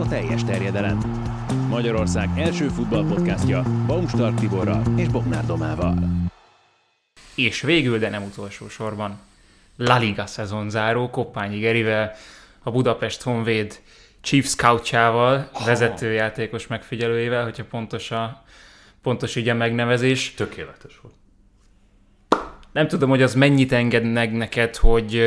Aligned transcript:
a 0.00 0.08
teljes 0.08 0.44
terjedelem. 0.44 0.98
Magyarország 1.68 2.28
első 2.36 2.68
futballpodcastja 2.68 3.62
Baumstark 3.86 4.38
Tiborral 4.38 4.82
és 4.96 5.08
Bognár 5.08 5.46
Domával. 5.46 5.94
És 7.34 7.60
végül, 7.60 7.98
de 7.98 8.08
nem 8.08 8.22
utolsó 8.22 8.68
sorban, 8.68 9.18
La 9.76 9.98
Liga 9.98 10.26
szezonzáró 10.26 11.10
Koppányi 11.10 11.58
Gerivel, 11.58 12.12
a 12.62 12.70
Budapest 12.70 13.22
Honvéd 13.22 13.80
Chief 14.20 14.46
Scoutjával, 14.46 15.50
vezetőjátékos 15.64 16.66
megfigyelőjével, 16.66 17.44
hogyha 17.44 17.64
pontos, 17.64 18.10
a, 18.10 18.44
pontos 19.02 19.36
így 19.36 19.48
a 19.48 19.54
megnevezés. 19.54 20.34
Tökéletes 20.34 21.00
volt. 21.02 21.14
Nem 22.72 22.88
tudom, 22.88 23.08
hogy 23.08 23.22
az 23.22 23.34
mennyit 23.34 23.72
engednek 23.72 24.32
neked, 24.32 24.76
hogy 24.76 25.22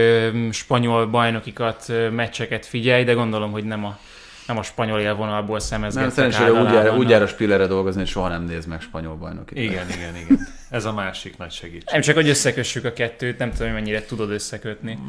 spanyol 0.51 1.05
bajnokikat, 1.07 1.91
meccseket 2.11 2.65
figyelj, 2.65 3.03
de 3.03 3.13
gondolom, 3.13 3.51
hogy 3.51 3.63
nem 3.63 3.85
a, 3.85 3.99
nem 4.47 4.57
a 4.57 4.63
spanyol 4.63 4.99
élvonalból 4.99 5.57
Nem, 5.57 5.67
szemezgettek 5.67 6.11
szerencsére 6.11 6.51
úgy 6.51 6.73
jár, 6.73 6.97
úgy 6.97 7.09
jár 7.09 7.21
a 7.21 7.27
Spillerre 7.27 7.67
dolgozni, 7.67 7.99
hogy 7.99 8.09
soha 8.09 8.27
nem 8.27 8.43
néz 8.43 8.65
meg 8.65 8.81
spanyol 8.81 9.15
bajnokit. 9.15 9.57
Igen, 9.57 9.89
igen, 9.89 10.15
igen. 10.15 10.47
Ez 10.69 10.85
a 10.85 10.93
másik 10.93 11.37
nagy 11.37 11.51
segítség. 11.51 11.89
Nem 11.91 12.01
csak, 12.01 12.15
hogy 12.15 12.29
összekössük 12.29 12.85
a 12.85 12.93
kettőt, 12.93 13.37
nem 13.37 13.51
tudom, 13.51 13.65
hogy 13.65 13.75
mennyire 13.75 14.05
tudod 14.05 14.29
összekötni. 14.29 14.99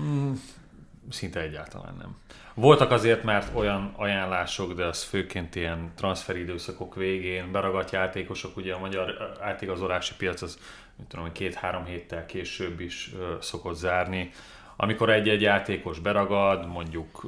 Szinte 1.11 1.41
egyáltalán 1.41 1.95
nem. 1.99 2.17
Voltak 2.55 2.91
azért 2.91 3.23
már 3.23 3.45
olyan 3.53 3.93
ajánlások, 3.97 4.73
de 4.73 4.85
az 4.85 5.03
főként 5.03 5.55
ilyen 5.55 5.93
transferidőszakok 5.97 6.95
végén 6.95 7.53
beragadt 7.53 7.91
játékosok, 7.91 8.57
ugye 8.57 8.75
a 8.75 8.79
magyar 8.79 9.37
átigazolási 9.41 10.15
piac 10.17 10.43
az 10.43 10.59
mit 10.97 11.07
tudom, 11.07 11.25
hogy 11.25 11.35
két-három 11.35 11.85
héttel 11.85 12.27
később 12.27 12.81
is 12.81 13.13
szokott 13.41 13.77
zárni. 13.77 14.31
Amikor 14.77 15.11
egy-egy 15.11 15.41
játékos 15.41 15.99
beragad, 15.99 16.69
mondjuk 16.69 17.27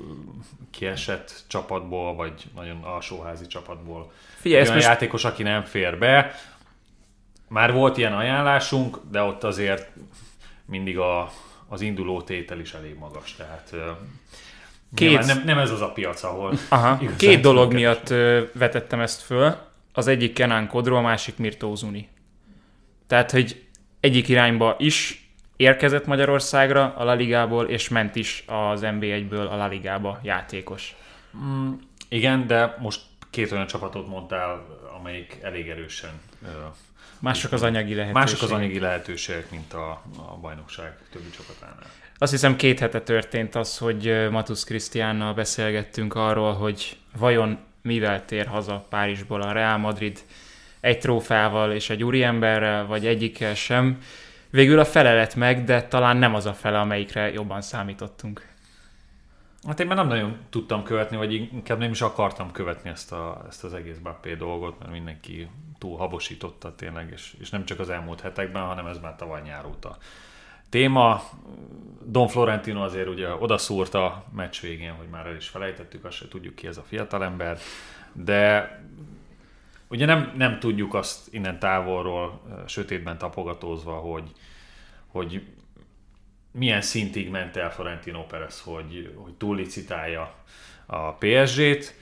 kiesett 0.70 1.44
csapatból, 1.46 2.14
vagy 2.14 2.32
nagyon 2.54 2.82
alsóházi 2.82 3.46
csapatból, 3.46 4.12
Figyelj, 4.40 4.62
olyan 4.62 4.74
most- 4.74 4.86
játékos, 4.86 5.24
aki 5.24 5.42
nem 5.42 5.62
fér 5.64 5.98
be, 5.98 6.34
már 7.48 7.72
volt 7.72 7.96
ilyen 7.96 8.12
ajánlásunk, 8.12 8.98
de 9.10 9.20
ott 9.22 9.44
azért 9.44 9.90
mindig 10.64 10.98
a, 10.98 11.30
az 11.68 11.80
induló 11.80 12.22
tétel 12.22 12.60
is 12.60 12.72
elég 12.74 12.94
magas, 12.98 13.34
tehát 13.36 13.74
Két- 14.94 15.26
nem, 15.26 15.42
nem 15.44 15.58
ez 15.58 15.70
az 15.70 15.80
a 15.80 15.92
piac, 15.92 16.22
ahol 16.22 16.52
Aha, 16.68 16.98
két 17.16 17.40
dolog 17.40 17.72
miatt 17.72 18.08
vetettem 18.52 19.00
ezt 19.00 19.20
föl. 19.22 19.56
Az 19.92 20.06
egyik 20.06 20.32
Kenan 20.32 20.66
Kodro, 20.66 20.96
a 20.96 21.00
másik 21.00 21.36
Mirto 21.36 21.74
Zuni. 21.74 22.08
Tehát, 23.06 23.30
hogy 23.30 23.64
egyik 24.00 24.28
irányba 24.28 24.74
is 24.78 25.25
érkezett 25.56 26.06
Magyarországra 26.06 26.94
a 26.96 27.04
La 27.04 27.14
Ligából, 27.14 27.68
és 27.68 27.88
ment 27.88 28.16
is 28.16 28.44
az 28.46 28.80
NB1-ből 28.84 29.50
a 29.50 29.56
La 29.56 29.66
Ligába 29.66 30.20
játékos. 30.22 30.96
Igen, 32.08 32.46
de 32.46 32.76
most 32.78 33.00
két 33.30 33.52
olyan 33.52 33.66
csapatot 33.66 34.08
mondtál, 34.08 34.66
amelyik 34.98 35.38
elég 35.42 35.68
erősen 35.68 36.20
Mások 37.18 37.52
az 37.52 37.62
anyagi 37.62 37.94
lehetőség. 37.94 38.14
mások 38.14 38.42
az 38.42 38.52
anyagi 38.52 38.78
lehetőségek, 38.78 39.50
mint 39.50 39.72
a, 39.72 40.02
a 40.16 40.36
bajnokság 40.40 40.98
többi 41.10 41.30
csapatánál. 41.30 41.86
Azt 42.18 42.30
hiszem 42.30 42.56
két 42.56 42.78
hete 42.78 43.00
történt 43.00 43.54
az, 43.54 43.78
hogy 43.78 44.28
Matusz 44.30 44.64
Krisztiánnal 44.64 45.34
beszélgettünk 45.34 46.14
arról, 46.14 46.52
hogy 46.52 46.96
vajon 47.16 47.58
mivel 47.82 48.24
tér 48.24 48.46
haza 48.46 48.86
Párizsból 48.88 49.42
a 49.42 49.52
Real 49.52 49.76
Madrid 49.76 50.18
egy 50.80 50.98
trófával 50.98 51.72
és 51.72 51.90
egy 51.90 52.04
úriemberrel, 52.04 52.86
vagy 52.86 53.06
egyikkel 53.06 53.54
sem. 53.54 53.98
Végül 54.50 54.78
a 54.78 54.84
fele 54.84 55.14
lett 55.14 55.34
meg, 55.34 55.64
de 55.64 55.82
talán 55.82 56.16
nem 56.16 56.34
az 56.34 56.46
a 56.46 56.52
fele, 56.52 56.80
amelyikre 56.80 57.32
jobban 57.32 57.60
számítottunk. 57.60 58.54
Hát 59.66 59.80
én 59.80 59.86
már 59.86 59.96
nem 59.96 60.06
nagyon 60.06 60.36
tudtam 60.50 60.82
követni, 60.82 61.16
vagy 61.16 61.32
inkább 61.32 61.78
nem 61.78 61.90
is 61.90 62.00
akartam 62.00 62.52
követni 62.52 62.90
ezt, 62.90 63.12
a, 63.12 63.44
ezt 63.48 63.64
az 63.64 63.74
egész 63.74 63.96
Bappé 63.96 64.34
dolgot, 64.34 64.78
mert 64.78 64.90
mindenki 64.90 65.48
túl 65.78 65.96
habosította 65.96 66.74
tényleg, 66.74 67.10
és, 67.12 67.34
és 67.40 67.50
nem 67.50 67.64
csak 67.64 67.80
az 67.80 67.90
elmúlt 67.90 68.20
hetekben, 68.20 68.62
hanem 68.62 68.86
ez 68.86 68.98
már 68.98 69.16
tavaly 69.16 69.42
nyár 69.42 69.66
óta. 69.66 69.96
Téma, 70.68 71.22
Don 72.04 72.28
Florentino 72.28 72.84
azért 72.84 73.08
ugye 73.08 73.34
odaszúrt 73.34 73.94
a 73.94 74.24
meccs 74.32 74.60
végén, 74.60 74.92
hogy 74.92 75.08
már 75.08 75.26
el 75.26 75.36
is 75.36 75.48
felejtettük, 75.48 76.04
azt 76.04 76.16
se 76.16 76.28
tudjuk 76.28 76.54
ki 76.54 76.66
ez 76.66 76.76
a 76.76 76.82
fiatalember, 76.82 77.58
de 78.12 78.70
ugye 79.88 80.06
nem, 80.06 80.32
nem 80.36 80.58
tudjuk 80.58 80.94
azt 80.94 81.34
innen 81.34 81.58
távolról, 81.58 82.40
sötétben 82.66 83.18
tapogatózva, 83.18 83.94
hogy, 83.94 84.32
hogy 85.06 85.42
milyen 86.50 86.80
szintig 86.82 87.30
ment 87.30 87.56
el 87.56 87.72
Florentino 87.72 88.26
Perez, 88.26 88.60
hogy, 88.60 89.14
hogy 89.16 89.32
túllicitálja 89.32 90.34
a 90.86 91.12
PSG-t. 91.12 91.94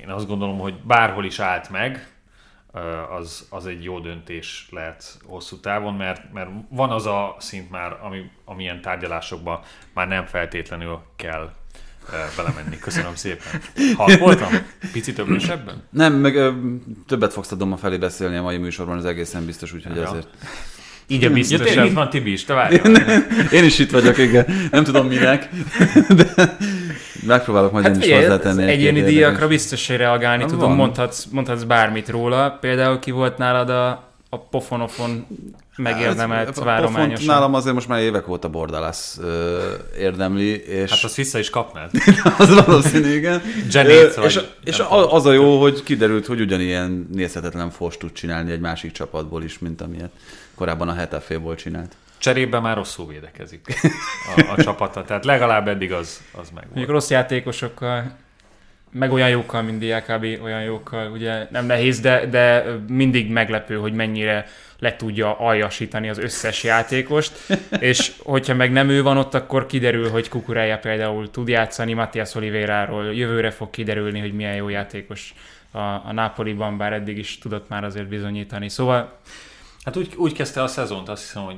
Én 0.00 0.08
azt 0.08 0.26
gondolom, 0.26 0.58
hogy 0.58 0.74
bárhol 0.74 1.24
is 1.24 1.38
állt 1.38 1.70
meg, 1.70 2.20
az, 3.10 3.46
az 3.50 3.66
egy 3.66 3.84
jó 3.84 3.98
döntés 3.98 4.68
lehet 4.70 5.18
hosszú 5.24 5.60
távon, 5.60 5.94
mert, 5.94 6.32
mert 6.32 6.50
van 6.68 6.90
az 6.90 7.06
a 7.06 7.36
szint 7.38 7.70
már, 7.70 7.98
ami, 8.02 8.30
amilyen 8.44 8.80
tárgyalásokban 8.80 9.60
már 9.92 10.08
nem 10.08 10.26
feltétlenül 10.26 11.00
kell 11.16 11.52
belemenni. 12.36 12.78
Köszönöm 12.78 13.14
szépen. 13.14 13.46
Halk 13.96 14.18
voltam? 14.18 14.48
Picit 14.92 15.18
öblösebben? 15.18 15.82
Nem, 15.90 16.12
meg 16.14 16.36
ö, 16.36 16.50
többet 17.06 17.32
fogsz 17.32 17.52
a 17.52 17.54
Doma 17.56 17.76
felé 17.76 17.96
beszélni 17.96 18.36
a 18.36 18.42
mai 18.42 18.56
műsorban, 18.56 18.96
az 18.96 19.04
egészen 19.04 19.44
biztos, 19.46 19.72
úgyhogy 19.72 19.96
Ja. 19.96 20.08
azért. 20.08 20.26
Így 21.06 21.24
a 21.24 21.28
Ja, 21.28 21.32
biztosabb. 21.34 21.66
tényleg 21.66 21.86
itt 21.86 21.92
van 21.92 22.10
Tibi 22.10 22.32
is, 22.32 22.44
te 22.44 22.54
várjál. 22.54 22.92
Én 23.52 23.64
is 23.64 23.78
itt 23.78 23.90
vagyok, 23.90 24.18
igen. 24.18 24.46
Nem 24.70 24.84
tudom 24.84 25.06
minek, 25.06 25.48
de 26.08 26.56
megpróbálok 27.26 27.72
majd 27.72 27.84
Hát 27.84 27.94
én 27.96 28.00
is 28.10 28.16
hozzátenni. 28.16 28.62
egyéni 28.62 29.02
díjakra 29.02 29.46
biztos, 29.48 29.86
hogy 29.86 29.96
reagálni 29.96 30.44
tudom, 30.44 30.74
mondhatsz, 30.74 31.24
mondhatsz 31.30 31.62
bármit 31.62 32.08
róla. 32.08 32.50
Például 32.60 32.98
ki 32.98 33.10
volt 33.10 33.38
nálad 33.38 33.70
a, 33.70 33.88
a 34.28 34.38
pofonofon 34.38 35.26
megérdemelt 35.82 36.46
Hát, 36.46 36.58
a 36.58 36.64
várományosan. 36.64 37.08
pofont 37.10 37.26
Nálam 37.26 37.54
azért 37.54 37.74
most 37.74 37.88
már 37.88 38.00
évek 38.00 38.28
óta 38.28 38.48
Bordalász 38.48 39.20
érdemli, 39.98 40.64
és 40.64 40.90
Hát 40.90 41.02
azt 41.04 41.14
vissza 41.16 41.38
is 41.38 41.50
kapnád. 41.50 41.90
az 42.38 42.64
valószínű, 42.64 43.14
igen. 43.14 43.42
Zenét, 43.68 44.16
Ö, 44.16 44.22
és 44.24 44.34
vagy 44.34 44.54
és 44.64 44.78
a, 44.78 45.14
az 45.14 45.26
a 45.26 45.32
jó, 45.32 45.60
hogy 45.60 45.82
kiderült, 45.82 46.26
hogy 46.26 46.40
ugyanilyen 46.40 47.08
nézhetetlen 47.12 47.70
fos 47.70 47.96
tud 47.96 48.12
csinálni 48.12 48.50
egy 48.52 48.60
másik 48.60 48.92
csapatból 48.92 49.42
is, 49.42 49.58
mint 49.58 49.80
amilyet 49.80 50.10
korábban 50.54 50.88
a 50.88 50.94
Hetaféból 50.94 51.54
csinált. 51.54 51.92
Cserébe 52.18 52.60
már 52.60 52.76
rosszul 52.76 53.06
védekezik 53.06 53.60
a, 54.36 54.52
a 54.56 54.62
csapata, 54.62 55.04
tehát 55.04 55.24
legalább 55.24 55.68
eddig 55.68 55.92
az, 55.92 56.20
az 56.32 56.50
meg 56.54 56.64
Mondjuk 56.64 56.74
volt. 56.74 56.88
rossz 56.88 57.10
játékosokkal, 57.10 58.16
meg 58.92 59.12
olyan 59.12 59.28
jókkal, 59.28 59.62
mint 59.62 59.78
Diákábi, 59.78 60.38
olyan 60.42 60.62
jókkal, 60.62 61.10
ugye 61.10 61.46
nem 61.50 61.66
nehéz, 61.66 62.00
de, 62.00 62.26
de 62.26 62.64
mindig 62.88 63.30
meglepő, 63.30 63.76
hogy 63.76 63.92
mennyire 63.92 64.46
le 64.80 64.96
tudja 64.96 65.38
aljasítani 65.38 66.08
az 66.08 66.18
összes 66.18 66.64
játékost, 66.64 67.32
és 67.78 68.12
hogyha 68.22 68.54
meg 68.54 68.72
nem 68.72 68.88
ő 68.88 69.02
van 69.02 69.16
ott, 69.16 69.34
akkor 69.34 69.66
kiderül, 69.66 70.10
hogy 70.10 70.28
Kukurája 70.28 70.78
például 70.78 71.30
tud 71.30 71.48
játszani, 71.48 71.92
Matthias 71.92 72.34
Oliveráról 72.34 73.14
jövőre 73.14 73.50
fog 73.50 73.70
kiderülni, 73.70 74.20
hogy 74.20 74.32
milyen 74.32 74.54
jó 74.54 74.68
játékos 74.68 75.34
a, 75.70 75.78
a 75.78 76.12
Napoliban, 76.12 76.76
bár 76.76 76.92
eddig 76.92 77.18
is 77.18 77.38
tudott 77.38 77.68
már 77.68 77.84
azért 77.84 78.08
bizonyítani. 78.08 78.68
Szóval 78.68 79.18
Hát 79.84 79.96
úgy, 79.96 80.14
úgy 80.16 80.32
kezdte 80.32 80.62
a 80.62 80.66
szezont, 80.66 81.08
azt 81.08 81.22
hiszem, 81.22 81.42
hogy 81.42 81.56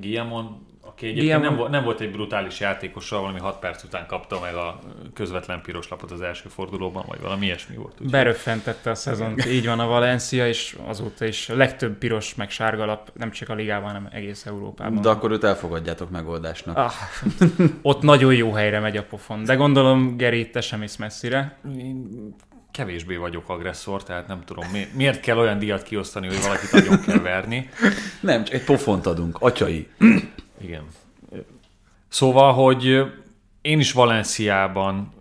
Guillemon, 0.00 0.65
aki 0.96 1.06
egyébként 1.06 1.26
Guillemon- 1.26 1.48
nem, 1.48 1.58
volt, 1.58 1.70
nem 1.70 1.84
volt 1.84 2.00
egy 2.00 2.10
brutális 2.10 2.60
játékossal, 2.60 3.20
valami 3.20 3.38
6 3.38 3.58
perc 3.58 3.82
után 3.82 4.06
kapta 4.06 4.40
meg 4.40 4.54
a 4.54 4.78
közvetlen 5.14 5.60
piros 5.62 5.88
lapot 5.88 6.10
az 6.10 6.20
első 6.20 6.48
fordulóban, 6.48 7.04
vagy 7.08 7.20
valami 7.20 7.44
ilyesmi 7.46 7.76
volt. 7.76 7.94
Úgy. 8.00 8.10
beröffentette 8.10 8.90
a 8.90 8.94
szezont, 8.94 9.46
így 9.46 9.66
van 9.66 9.80
a 9.80 9.86
Valencia, 9.86 10.48
és 10.48 10.76
azóta 10.86 11.24
is 11.24 11.48
a 11.48 11.56
legtöbb 11.56 11.98
piros 11.98 12.34
meg 12.34 12.50
sárga 12.50 12.84
lap, 12.84 13.10
nem 13.14 13.30
csak 13.30 13.48
a 13.48 13.54
ligában, 13.54 13.86
hanem 13.86 14.08
egész 14.12 14.46
Európában. 14.46 15.00
De 15.00 15.08
akkor 15.08 15.30
őt 15.30 15.44
elfogadjátok 15.44 16.10
megoldásnak. 16.10 16.76
Ah, 16.76 16.92
ott 17.82 18.02
nagyon 18.02 18.34
jó 18.34 18.52
helyre 18.52 18.80
megy 18.80 18.96
a 18.96 19.02
pofon. 19.04 19.44
De 19.44 19.54
gondolom, 19.54 20.16
Geri, 20.16 20.50
te 20.50 20.60
sem 20.60 20.78
mész 20.78 20.96
messzire. 20.96 21.58
Én 21.78 22.34
kevésbé 22.70 23.16
vagyok 23.16 23.48
agresszor, 23.48 24.02
tehát 24.02 24.26
nem 24.26 24.40
tudom, 24.44 24.64
mi, 24.72 24.86
miért 24.92 25.20
kell 25.20 25.38
olyan 25.38 25.58
díjat 25.58 25.82
kiosztani, 25.82 26.26
hogy 26.26 26.42
valakit 26.42 26.72
nagyon 26.72 27.00
kell 27.00 27.18
verni. 27.18 27.68
Nem, 28.20 28.44
csak 28.44 28.54
egy 28.54 28.64
pofont 28.64 29.06
adunk, 29.06 29.36
atyai. 29.40 29.88
Igen. 30.60 30.84
Szóval, 32.08 32.52
hogy 32.52 33.04
én 33.60 33.78
is 33.78 33.92
Valenciában 33.92 35.12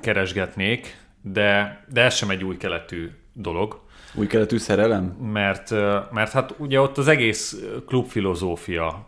keresgetnék, 0.00 0.98
de, 1.22 1.84
de 1.88 2.02
ez 2.02 2.14
sem 2.14 2.30
egy 2.30 2.44
új 2.44 2.56
keletű 2.56 3.10
dolog, 3.32 3.80
Új 4.14 4.26
keletű 4.26 4.58
szerelem? 4.58 5.04
mert, 5.04 5.70
mert 6.10 6.32
hát 6.32 6.54
ugye 6.56 6.80
ott 6.80 6.98
az 6.98 7.08
egész 7.08 7.62
klubfilozófia 7.86 9.06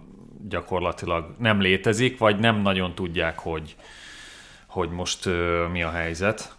gyakorlatilag 0.49 1.35
nem 1.39 1.61
létezik, 1.61 2.19
vagy 2.19 2.39
nem 2.39 2.61
nagyon 2.61 2.95
tudják, 2.95 3.39
hogy, 3.39 3.77
hogy 4.67 4.91
most 4.91 5.29
mi 5.73 5.83
a 5.83 5.91
helyzet. 5.91 6.57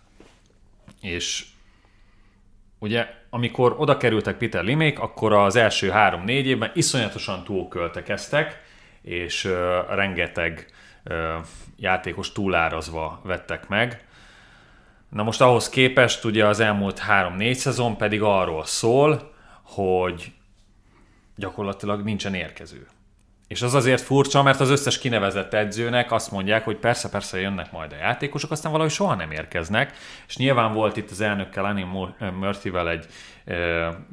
És 1.02 1.46
ugye 2.80 3.08
amikor 3.30 3.76
oda 3.78 3.98
kerültek 3.98 4.38
Peter 4.38 4.64
Limék, 4.64 5.00
akkor 5.00 5.34
az 5.34 5.56
első 5.56 5.90
három-négy 5.90 6.46
évben 6.46 6.72
iszonyatosan 6.74 7.44
túlköltekeztek, 7.44 8.63
és 9.04 9.50
rengeteg 9.90 10.68
játékos 11.76 12.32
túlárazva 12.32 13.22
vettek 13.24 13.68
meg. 13.68 14.06
Na 15.10 15.24
most 15.24 15.42
ahhoz 15.42 15.70
képest 15.70 16.26
ugye 16.26 16.46
az 16.46 16.60
elmúlt 16.60 17.02
3-4 17.10 17.54
szezon 17.54 17.98
pedig 17.98 18.22
arról 18.22 18.66
szól, 18.66 19.34
hogy 19.64 20.32
gyakorlatilag 21.36 22.04
nincsen 22.04 22.34
érkező. 22.34 22.88
És 23.48 23.62
az 23.62 23.74
azért 23.74 24.02
furcsa, 24.02 24.44
mert 24.44 24.60
az 24.60 24.70
összes 24.70 25.00
kinevezett 25.00 25.54
edzőnek 25.54 26.12
azt 26.12 26.32
mondják, 26.32 26.64
hogy 26.64 26.78
persze, 26.78 27.10
persze 27.10 27.40
jönnek 27.40 27.72
majd 27.72 27.92
a 27.92 27.96
játékosok, 27.96 28.52
aztán 28.52 28.72
valahogy 28.72 28.94
soha 28.94 29.16
nem 29.16 29.32
érkeznek. 29.32 29.94
És 30.28 30.38
nyilván 30.38 30.74
volt 30.74 30.98
itt 30.98 31.12
az 31.12 31.22
elnökkel, 31.22 31.66
Annie 31.66 32.12
Murphy-vel 32.32 32.90
egy, 32.90 33.06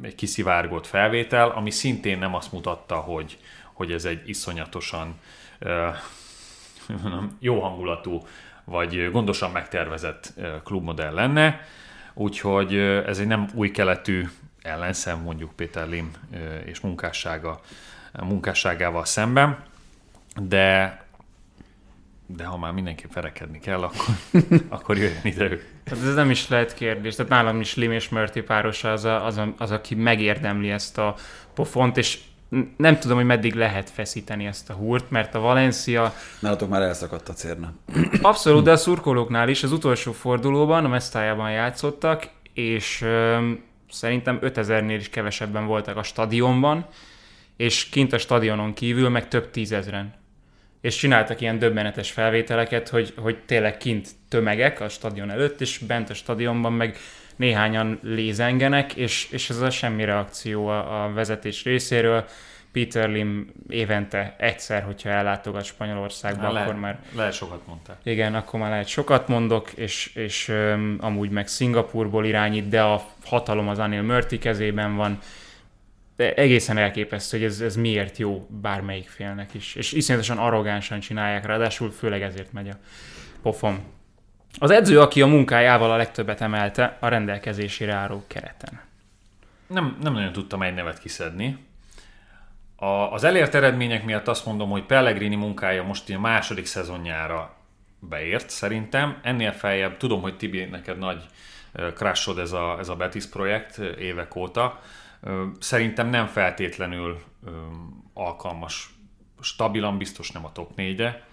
egy 0.02 0.14
kiszivárgott 0.14 0.86
felvétel, 0.86 1.48
ami 1.48 1.70
szintén 1.70 2.18
nem 2.18 2.34
azt 2.34 2.52
mutatta, 2.52 2.96
hogy, 2.96 3.38
hogy 3.80 3.92
ez 3.92 4.04
egy 4.04 4.28
iszonyatosan 4.28 5.14
jó 7.38 7.60
hangulatú, 7.60 8.26
vagy 8.64 9.10
gondosan 9.10 9.50
megtervezett 9.50 10.34
klubmodell 10.64 11.12
lenne. 11.12 11.60
Úgyhogy 12.14 12.74
ez 12.76 13.18
egy 13.18 13.26
nem 13.26 13.48
új 13.54 13.70
keletű 13.70 14.28
ellenszem 14.62 15.20
mondjuk 15.20 15.52
Péter 15.56 15.88
Lim 15.88 16.10
és 16.64 16.80
munkássága 16.80 17.60
munkásságával 18.12 19.04
szemben, 19.04 19.58
de 20.36 20.98
de 22.36 22.44
ha 22.44 22.58
már 22.58 22.72
mindenképp 22.72 23.12
verekedni 23.12 23.58
kell, 23.58 23.82
akkor, 23.82 24.14
akkor 24.68 24.96
jöjjön 24.96 25.20
ide 25.22 25.50
ők. 25.50 25.62
Tehát 25.84 26.04
ez 26.04 26.14
nem 26.14 26.30
is 26.30 26.48
lehet 26.48 26.74
kérdés. 26.74 27.14
Tehát 27.14 27.30
nálam 27.30 27.60
is 27.60 27.74
Lim 27.74 27.92
és 27.92 28.08
Murty 28.08 28.40
párosa 28.40 28.92
az, 28.92 29.04
a, 29.04 29.26
az, 29.26 29.36
a, 29.36 29.54
az, 29.58 29.70
aki 29.70 29.94
megérdemli 29.94 30.70
ezt 30.70 30.98
a 30.98 31.14
pofont, 31.54 31.96
és 31.96 32.18
nem 32.76 32.98
tudom, 32.98 33.16
hogy 33.16 33.26
meddig 33.26 33.54
lehet 33.54 33.90
feszíteni 33.90 34.46
ezt 34.46 34.70
a 34.70 34.72
húrt, 34.72 35.10
mert 35.10 35.34
a 35.34 35.40
Valencia... 35.40 36.14
Nálatok 36.38 36.68
már 36.68 36.82
elszakadt 36.82 37.28
a 37.28 37.32
cérna. 37.32 37.72
Abszolút, 38.22 38.64
de 38.64 38.70
a 38.70 38.76
szurkolóknál 38.76 39.48
is 39.48 39.62
az 39.62 39.72
utolsó 39.72 40.12
fordulóban, 40.12 40.84
a 40.84 40.88
Mesztájában 40.88 41.50
játszottak, 41.50 42.28
és 42.54 43.02
ö, 43.02 43.50
szerintem 43.90 44.38
5000-nél 44.42 44.96
is 44.98 45.08
kevesebben 45.08 45.66
voltak 45.66 45.96
a 45.96 46.02
stadionban, 46.02 46.86
és 47.56 47.88
kint 47.88 48.12
a 48.12 48.18
stadionon 48.18 48.74
kívül 48.74 49.08
meg 49.08 49.28
több 49.28 49.50
tízezren. 49.50 50.14
És 50.80 50.96
csináltak 50.96 51.40
ilyen 51.40 51.58
döbbenetes 51.58 52.10
felvételeket, 52.10 52.88
hogy, 52.88 53.14
hogy 53.16 53.38
tényleg 53.46 53.76
kint 53.76 54.08
tömegek 54.28 54.80
a 54.80 54.88
stadion 54.88 55.30
előtt, 55.30 55.60
és 55.60 55.78
bent 55.78 56.10
a 56.10 56.14
stadionban 56.14 56.72
meg 56.72 56.96
néhányan 57.40 57.98
lézengenek, 58.02 58.94
és, 58.94 59.28
és 59.30 59.50
ez 59.50 59.60
a 59.60 59.70
semmi 59.70 60.04
reakció 60.04 60.66
a, 60.66 61.04
a 61.04 61.12
vezetés 61.12 61.64
részéről. 61.64 62.24
Peter 62.72 63.08
Lim 63.08 63.52
évente 63.68 64.34
egyszer, 64.38 64.82
hogyha 64.82 65.08
ellátogat 65.08 65.64
Spanyolországba, 65.64 66.52
Le, 66.52 66.60
akkor 66.60 66.74
már... 66.74 66.98
Lehet 67.14 67.32
sokat 67.32 67.66
mondtál. 67.66 67.98
Igen, 68.02 68.34
akkor 68.34 68.60
már 68.60 68.70
lehet 68.70 68.86
sokat 68.86 69.28
mondok, 69.28 69.72
és, 69.72 70.10
és 70.14 70.48
um, 70.48 70.96
amúgy 71.00 71.30
meg 71.30 71.48
Szingapurból 71.48 72.24
irányít, 72.24 72.68
de 72.68 72.82
a 72.82 73.04
hatalom 73.24 73.68
az 73.68 73.78
Anil 73.78 74.02
Murti 74.02 74.38
kezében 74.38 74.96
van, 74.96 75.18
de 76.16 76.34
egészen 76.34 76.78
elképesztő, 76.78 77.38
hogy 77.38 77.46
ez, 77.46 77.60
ez 77.60 77.76
miért 77.76 78.16
jó 78.16 78.46
bármelyik 78.48 79.08
félnek 79.08 79.54
is. 79.54 79.74
És 79.74 79.92
iszonyatosan 79.92 80.38
arrogánsan 80.38 81.00
csinálják, 81.00 81.46
ráadásul 81.46 81.90
főleg 81.90 82.22
ezért 82.22 82.52
megy 82.52 82.68
a 82.68 82.76
pofom. 83.42 83.98
Az 84.58 84.70
edző, 84.70 85.00
aki 85.00 85.22
a 85.22 85.26
munkájával 85.26 85.90
a 85.90 85.96
legtöbbet 85.96 86.40
emelte, 86.40 86.96
a 87.00 87.08
rendelkezésére 87.08 87.92
álló 87.92 88.24
kereten. 88.26 88.80
Nem, 89.66 89.96
nem 90.02 90.12
nagyon 90.12 90.32
tudtam 90.32 90.62
egy 90.62 90.74
nevet 90.74 90.98
kiszedni. 90.98 91.58
A, 92.76 92.86
az 92.86 93.24
elért 93.24 93.54
eredmények 93.54 94.04
miatt 94.04 94.28
azt 94.28 94.46
mondom, 94.46 94.70
hogy 94.70 94.84
Pellegrini 94.84 95.34
munkája 95.34 95.82
most 95.82 96.10
a 96.10 96.18
második 96.18 96.66
szezonjára 96.66 97.54
beért 97.98 98.50
szerintem. 98.50 99.18
Ennél 99.22 99.52
feljebb, 99.52 99.96
tudom, 99.96 100.20
hogy 100.20 100.36
Tibi, 100.36 100.64
neked 100.64 100.98
nagy 100.98 101.24
crashod 101.94 102.38
ez 102.38 102.52
a, 102.52 102.76
ez 102.78 102.88
a 102.88 102.96
Betis 102.96 103.26
projekt 103.26 103.78
évek 103.78 104.34
óta 104.34 104.80
Szerintem 105.58 106.08
nem 106.08 106.26
feltétlenül 106.26 107.22
alkalmas, 108.14 108.94
stabilan 109.40 109.98
biztos 109.98 110.30
nem 110.30 110.44
a 110.44 110.52
top 110.52 110.72
4-de, 110.76 111.28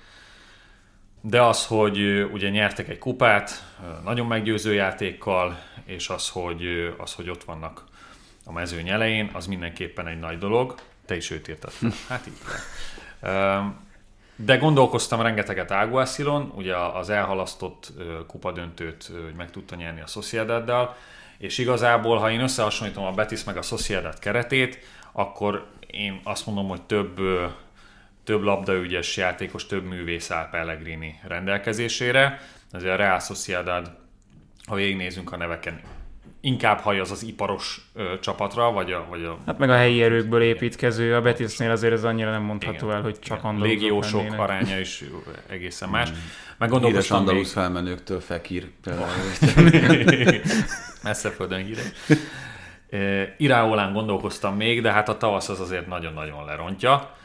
de 1.21 1.41
az, 1.41 1.65
hogy 1.65 2.27
ugye 2.31 2.49
nyertek 2.49 2.89
egy 2.89 2.97
kupát, 2.97 3.63
nagyon 4.03 4.27
meggyőző 4.27 4.73
játékkal, 4.73 5.59
és 5.85 6.09
az, 6.09 6.29
hogy, 6.29 6.93
az, 6.97 7.13
hogy 7.13 7.29
ott 7.29 7.43
vannak 7.43 7.83
a 8.45 8.51
mezőny 8.51 8.89
elején, 8.89 9.29
az 9.33 9.47
mindenképpen 9.47 10.07
egy 10.07 10.19
nagy 10.19 10.37
dolog. 10.37 10.75
Te 11.05 11.15
is 11.15 11.31
őt 11.31 11.47
írtad. 11.47 11.71
Hát 12.09 12.27
így 12.27 12.37
De 14.35 14.57
gondolkoztam 14.57 15.21
rengeteget 15.21 15.71
Águászilon, 15.71 16.51
ugye 16.55 16.75
az 16.77 17.09
elhalasztott 17.09 17.93
kupadöntőt, 18.27 19.11
meg 19.37 19.51
tudta 19.51 19.75
nyerni 19.75 20.01
a 20.01 20.07
Sociedaddal, 20.07 20.95
és 21.37 21.57
igazából, 21.57 22.17
ha 22.17 22.31
én 22.31 22.39
összehasonlítom 22.39 23.03
a 23.03 23.11
Betis 23.11 23.43
meg 23.43 23.57
a 23.57 23.61
Sociedad 23.61 24.19
keretét, 24.19 24.79
akkor 25.11 25.67
én 25.87 26.21
azt 26.23 26.45
mondom, 26.45 26.67
hogy 26.67 26.81
több, 26.81 27.19
több 28.27 28.41
labdaügyes 28.41 29.18
játékos, 29.18 29.65
több 29.65 29.85
művész 29.85 30.31
áll 30.31 30.50
Pellegrini 30.50 31.19
rendelkezésére. 31.27 32.41
Azért 32.71 32.94
a 32.94 32.95
Real 32.95 33.19
Sociedad, 33.19 33.91
ha 34.65 34.75
végignézünk 34.75 35.31
a 35.31 35.38
neveken, 35.38 35.79
inkább 36.41 36.79
hajaz 36.79 37.12
az 37.12 37.24
iparos 37.24 37.89
ö, 37.94 38.19
csapatra, 38.19 38.71
vagy 38.71 38.91
a, 38.91 39.06
vagy 39.09 39.24
a... 39.24 39.38
Hát 39.45 39.57
meg 39.57 39.69
a 39.69 39.75
helyi 39.75 40.03
erőkből 40.03 40.41
építkező, 40.41 41.15
a 41.15 41.21
Betisnél 41.21 41.71
azért 41.71 41.94
ez 41.94 42.03
annyira 42.03 42.31
nem 42.31 42.41
mondható 42.41 42.85
igen, 42.85 42.97
el, 42.97 43.01
hogy 43.01 43.19
csak 43.19 43.39
igen. 43.39 43.59
Légiósok 43.59 44.19
lennének. 44.19 44.39
aránya 44.39 44.79
is 44.79 45.03
egészen 45.50 45.89
más. 45.89 46.09
Mm. 46.09 46.13
Meg 46.57 46.83
Híres 46.83 47.12
andalusz 47.12 47.56
még... 47.56 47.63
felmenőktől 47.63 48.19
Fekir. 48.19 48.69
Messze 51.03 51.29
földön 51.29 51.63
híres. 51.63 51.91
Iráolán 53.38 53.94
gondolkoztam 53.94 54.56
még, 54.56 54.81
de 54.81 54.91
hát 54.91 55.09
a 55.09 55.18
tavasz 55.18 55.50
az 55.50 55.59
azért 55.59 55.88
nagyon-nagyon 55.88 56.45
lerontja 56.45 57.15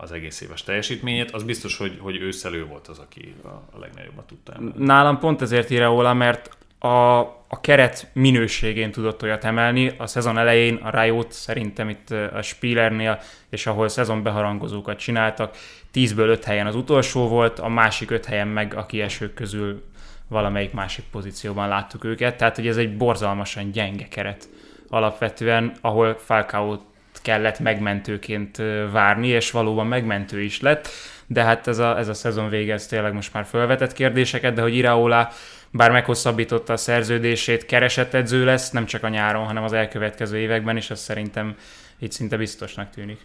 az 0.00 0.12
egész 0.12 0.40
éves 0.40 0.62
teljesítményét. 0.62 1.30
Az 1.30 1.42
biztos, 1.42 1.76
hogy, 1.76 1.98
hogy 2.00 2.16
őszelő 2.16 2.66
volt 2.66 2.88
az, 2.88 2.98
aki 2.98 3.34
a, 3.44 3.78
legnagyobbat 3.78 4.26
tudta 4.26 4.52
emelni. 4.52 4.84
Nálam 4.84 5.18
pont 5.18 5.42
ezért 5.42 5.70
Iráolán, 5.70 6.16
mert 6.16 6.56
a, 6.78 7.18
a 7.48 7.60
keret 7.60 8.10
minőségén 8.12 8.90
tudott 8.90 9.22
olyat 9.22 9.44
emelni. 9.44 9.92
A 9.98 10.06
szezon 10.06 10.38
elején 10.38 10.74
a 10.74 11.00
Riot 11.00 11.32
szerintem 11.32 11.88
itt 11.88 12.10
a 12.10 12.42
Spielernél, 12.42 13.20
és 13.50 13.66
ahol 13.66 13.88
szezon 13.88 14.22
beharangozókat 14.22 14.98
csináltak, 14.98 15.56
10-ből 15.94 16.28
5 16.28 16.44
helyen 16.44 16.66
az 16.66 16.74
utolsó 16.74 17.28
volt, 17.28 17.58
a 17.58 17.68
másik 17.68 18.10
5 18.10 18.24
helyen 18.24 18.48
meg 18.48 18.74
a 18.74 18.86
kiesők 18.86 19.34
közül 19.34 19.84
valamelyik 20.28 20.72
másik 20.72 21.04
pozícióban 21.10 21.68
láttuk 21.68 22.04
őket, 22.04 22.36
tehát 22.36 22.56
hogy 22.56 22.66
ez 22.66 22.76
egy 22.76 22.96
borzalmasan 22.96 23.70
gyenge 23.70 24.08
keret 24.08 24.48
alapvetően, 24.88 25.72
ahol 25.80 26.14
Falcao 26.14 26.78
kellett 27.22 27.58
megmentőként 27.58 28.62
várni, 28.92 29.28
és 29.28 29.50
valóban 29.50 29.86
megmentő 29.86 30.42
is 30.42 30.60
lett, 30.60 30.88
de 31.26 31.42
hát 31.42 31.66
ez 31.66 31.78
a, 31.78 31.98
ez 31.98 32.08
a 32.08 32.14
szezon 32.14 32.48
vége, 32.48 32.72
ez 32.72 32.86
tényleg 32.86 33.12
most 33.12 33.32
már 33.32 33.44
felvetett 33.44 33.92
kérdéseket, 33.92 34.54
de 34.54 34.62
hogy 34.62 34.74
Iraola 34.74 35.32
bár 35.70 35.90
meghosszabbította 35.90 36.72
a 36.72 36.76
szerződését, 36.76 37.66
keresett 37.66 38.14
edző 38.14 38.44
lesz, 38.44 38.70
nem 38.70 38.86
csak 38.86 39.02
a 39.02 39.08
nyáron, 39.08 39.44
hanem 39.44 39.62
az 39.62 39.72
elkövetkező 39.72 40.38
években 40.38 40.76
is, 40.76 40.90
az 40.90 41.00
szerintem 41.00 41.56
itt 41.98 42.12
szinte 42.12 42.36
biztosnak 42.36 42.90
tűnik. 42.90 43.20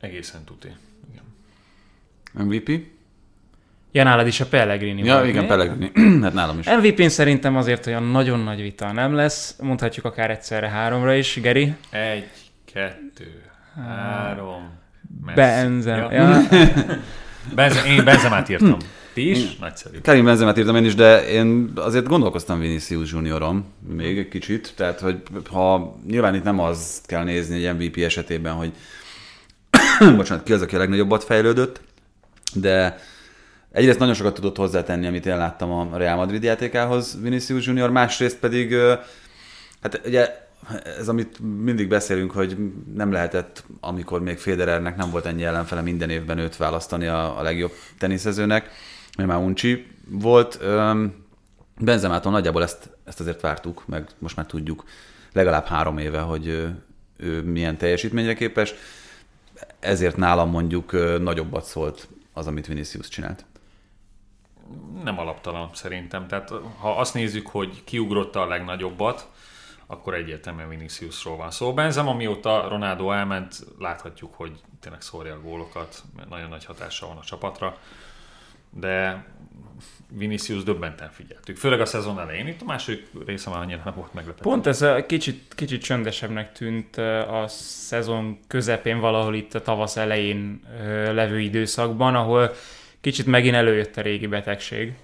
Egészen 0.00 0.44
tuti. 0.44 0.68
Igen. 1.12 1.24
MVP? 2.46 2.86
Ja, 3.92 4.02
nálad 4.02 4.26
is 4.26 4.40
a 4.40 4.46
Pellegrini. 4.46 5.04
Ja, 5.04 5.24
igen, 5.24 5.46
Pellegrini. 5.46 5.92
hát 6.22 6.32
nálam 6.32 6.58
is. 6.58 6.66
MVP-n 6.66 7.08
szerintem 7.08 7.56
azért 7.56 7.86
olyan 7.86 8.02
nagyon 8.02 8.40
nagy 8.40 8.60
vita 8.60 8.92
nem 8.92 9.14
lesz. 9.14 9.56
Mondhatjuk 9.60 10.04
akár 10.04 10.30
egyszerre 10.30 10.68
háromra 10.68 11.14
is. 11.14 11.40
Geri? 11.40 11.74
Egy, 11.90 12.28
kettő, 12.72 13.42
három. 13.74 14.70
Benzem. 15.34 15.98
Ja. 15.98 16.12
Ja. 16.12 16.40
Benzem, 17.54 17.86
én 17.86 18.04
Benzemát 18.04 18.48
írtam. 18.48 18.76
Ti 19.12 19.30
is? 19.30 19.56
Nagyszerű. 19.56 19.98
Karim 20.02 20.24
Benzemát 20.24 20.58
írtam 20.58 20.76
én 20.76 20.84
is, 20.84 20.94
de 20.94 21.28
én 21.28 21.72
azért 21.74 22.06
gondolkoztam 22.06 22.60
Vinicius 22.60 23.12
Juniorom 23.12 23.72
még 23.88 24.18
egy 24.18 24.28
kicsit. 24.28 24.72
Tehát, 24.76 25.00
hogy 25.00 25.22
ha 25.50 25.96
nyilván 26.06 26.34
itt 26.34 26.42
nem 26.42 26.58
az 26.58 27.00
kell 27.06 27.24
nézni 27.24 27.66
egy 27.66 27.74
MVP 27.74 27.96
esetében, 27.96 28.52
hogy 28.52 28.72
bocsánat, 30.16 30.44
ki 30.44 30.52
az, 30.52 30.62
aki 30.62 30.74
a 30.74 30.78
legnagyobbat 30.78 31.24
fejlődött, 31.24 31.80
de 32.54 32.98
egyrészt 33.72 33.98
nagyon 33.98 34.14
sokat 34.14 34.34
tudott 34.34 34.56
hozzátenni, 34.56 35.06
amit 35.06 35.26
én 35.26 35.36
láttam 35.36 35.72
a 35.72 35.96
Real 35.96 36.16
Madrid 36.16 36.42
játékához 36.42 37.18
Vinicius 37.22 37.66
Junior, 37.66 37.90
másrészt 37.90 38.38
pedig 38.38 38.74
hát 39.82 40.00
ugye 40.06 40.41
ez, 40.98 41.08
amit 41.08 41.38
mindig 41.38 41.88
beszélünk, 41.88 42.30
hogy 42.30 42.56
nem 42.94 43.12
lehetett, 43.12 43.64
amikor 43.80 44.20
még 44.20 44.38
Federernek 44.38 44.96
nem 44.96 45.10
volt 45.10 45.26
ennyi 45.26 45.44
ellenfele 45.44 45.80
minden 45.80 46.10
évben 46.10 46.38
őt 46.38 46.56
választani 46.56 47.06
a, 47.06 47.38
a 47.38 47.42
legjobb 47.42 47.72
teniszezőnek, 47.98 48.70
mert 49.16 49.28
már 49.28 49.38
Uncsi 49.38 49.86
volt. 50.08 50.60
Benzemától 51.80 52.32
nagyjából 52.32 52.62
ezt, 52.62 52.90
ezt 53.04 53.20
azért 53.20 53.40
vártuk, 53.40 53.86
meg 53.86 54.08
most 54.18 54.36
már 54.36 54.46
tudjuk 54.46 54.84
legalább 55.32 55.66
három 55.66 55.98
éve, 55.98 56.20
hogy 56.20 56.46
ő, 56.46 56.82
ő 57.16 57.42
milyen 57.42 57.76
teljesítményre 57.76 58.34
képes. 58.34 58.74
Ezért 59.80 60.16
nálam 60.16 60.50
mondjuk 60.50 60.92
nagyobbat 61.20 61.64
szólt 61.64 62.08
az, 62.32 62.46
amit 62.46 62.66
Vinicius 62.66 63.08
csinált. 63.08 63.44
nem 65.04 65.18
alaptalan 65.18 65.70
szerintem. 65.72 66.26
Tehát 66.28 66.52
ha 66.78 66.96
azt 66.96 67.14
nézzük, 67.14 67.46
hogy 67.46 67.84
kiugrotta 67.84 68.40
a 68.40 68.46
legnagyobbat, 68.46 69.28
akkor 69.92 70.14
egyértelműen 70.14 70.68
Viniciusról 70.68 71.36
van 71.36 71.50
szó. 71.50 71.74
Benzema, 71.74 72.14
mióta 72.14 72.68
Ronaldo 72.68 73.10
elment, 73.10 73.66
láthatjuk, 73.78 74.34
hogy 74.34 74.52
tényleg 74.80 75.02
szórja 75.02 75.34
a 75.34 75.40
gólokat, 75.40 76.02
nagyon 76.28 76.48
nagy 76.48 76.64
hatása 76.64 77.06
van 77.06 77.16
a 77.16 77.24
csapatra, 77.24 77.78
de 78.70 79.24
Vinicius 80.08 80.62
döbbenten 80.62 81.10
figyeltük. 81.10 81.56
Főleg 81.56 81.80
a 81.80 81.84
szezon 81.84 82.20
elején. 82.20 82.46
Itt 82.46 82.60
a 82.60 82.64
második 82.64 83.06
része 83.26 83.50
már 83.50 83.60
annyira 83.60 83.80
nem 83.84 83.94
volt 83.94 84.14
meglepető. 84.14 84.42
Pont 84.42 84.66
ez 84.66 84.82
a 84.82 85.06
kicsit, 85.06 85.54
kicsit 85.54 85.82
csöndesebbnek 85.82 86.52
tűnt 86.52 86.96
a 86.96 87.44
szezon 87.48 88.38
közepén, 88.46 89.00
valahol 89.00 89.34
itt 89.34 89.54
a 89.54 89.62
tavasz 89.62 89.96
elején 89.96 90.62
levő 91.12 91.40
időszakban, 91.40 92.14
ahol 92.14 92.54
kicsit 93.00 93.26
megint 93.26 93.54
előjött 93.54 93.96
a 93.96 94.00
régi 94.00 94.26
betegség, 94.26 94.94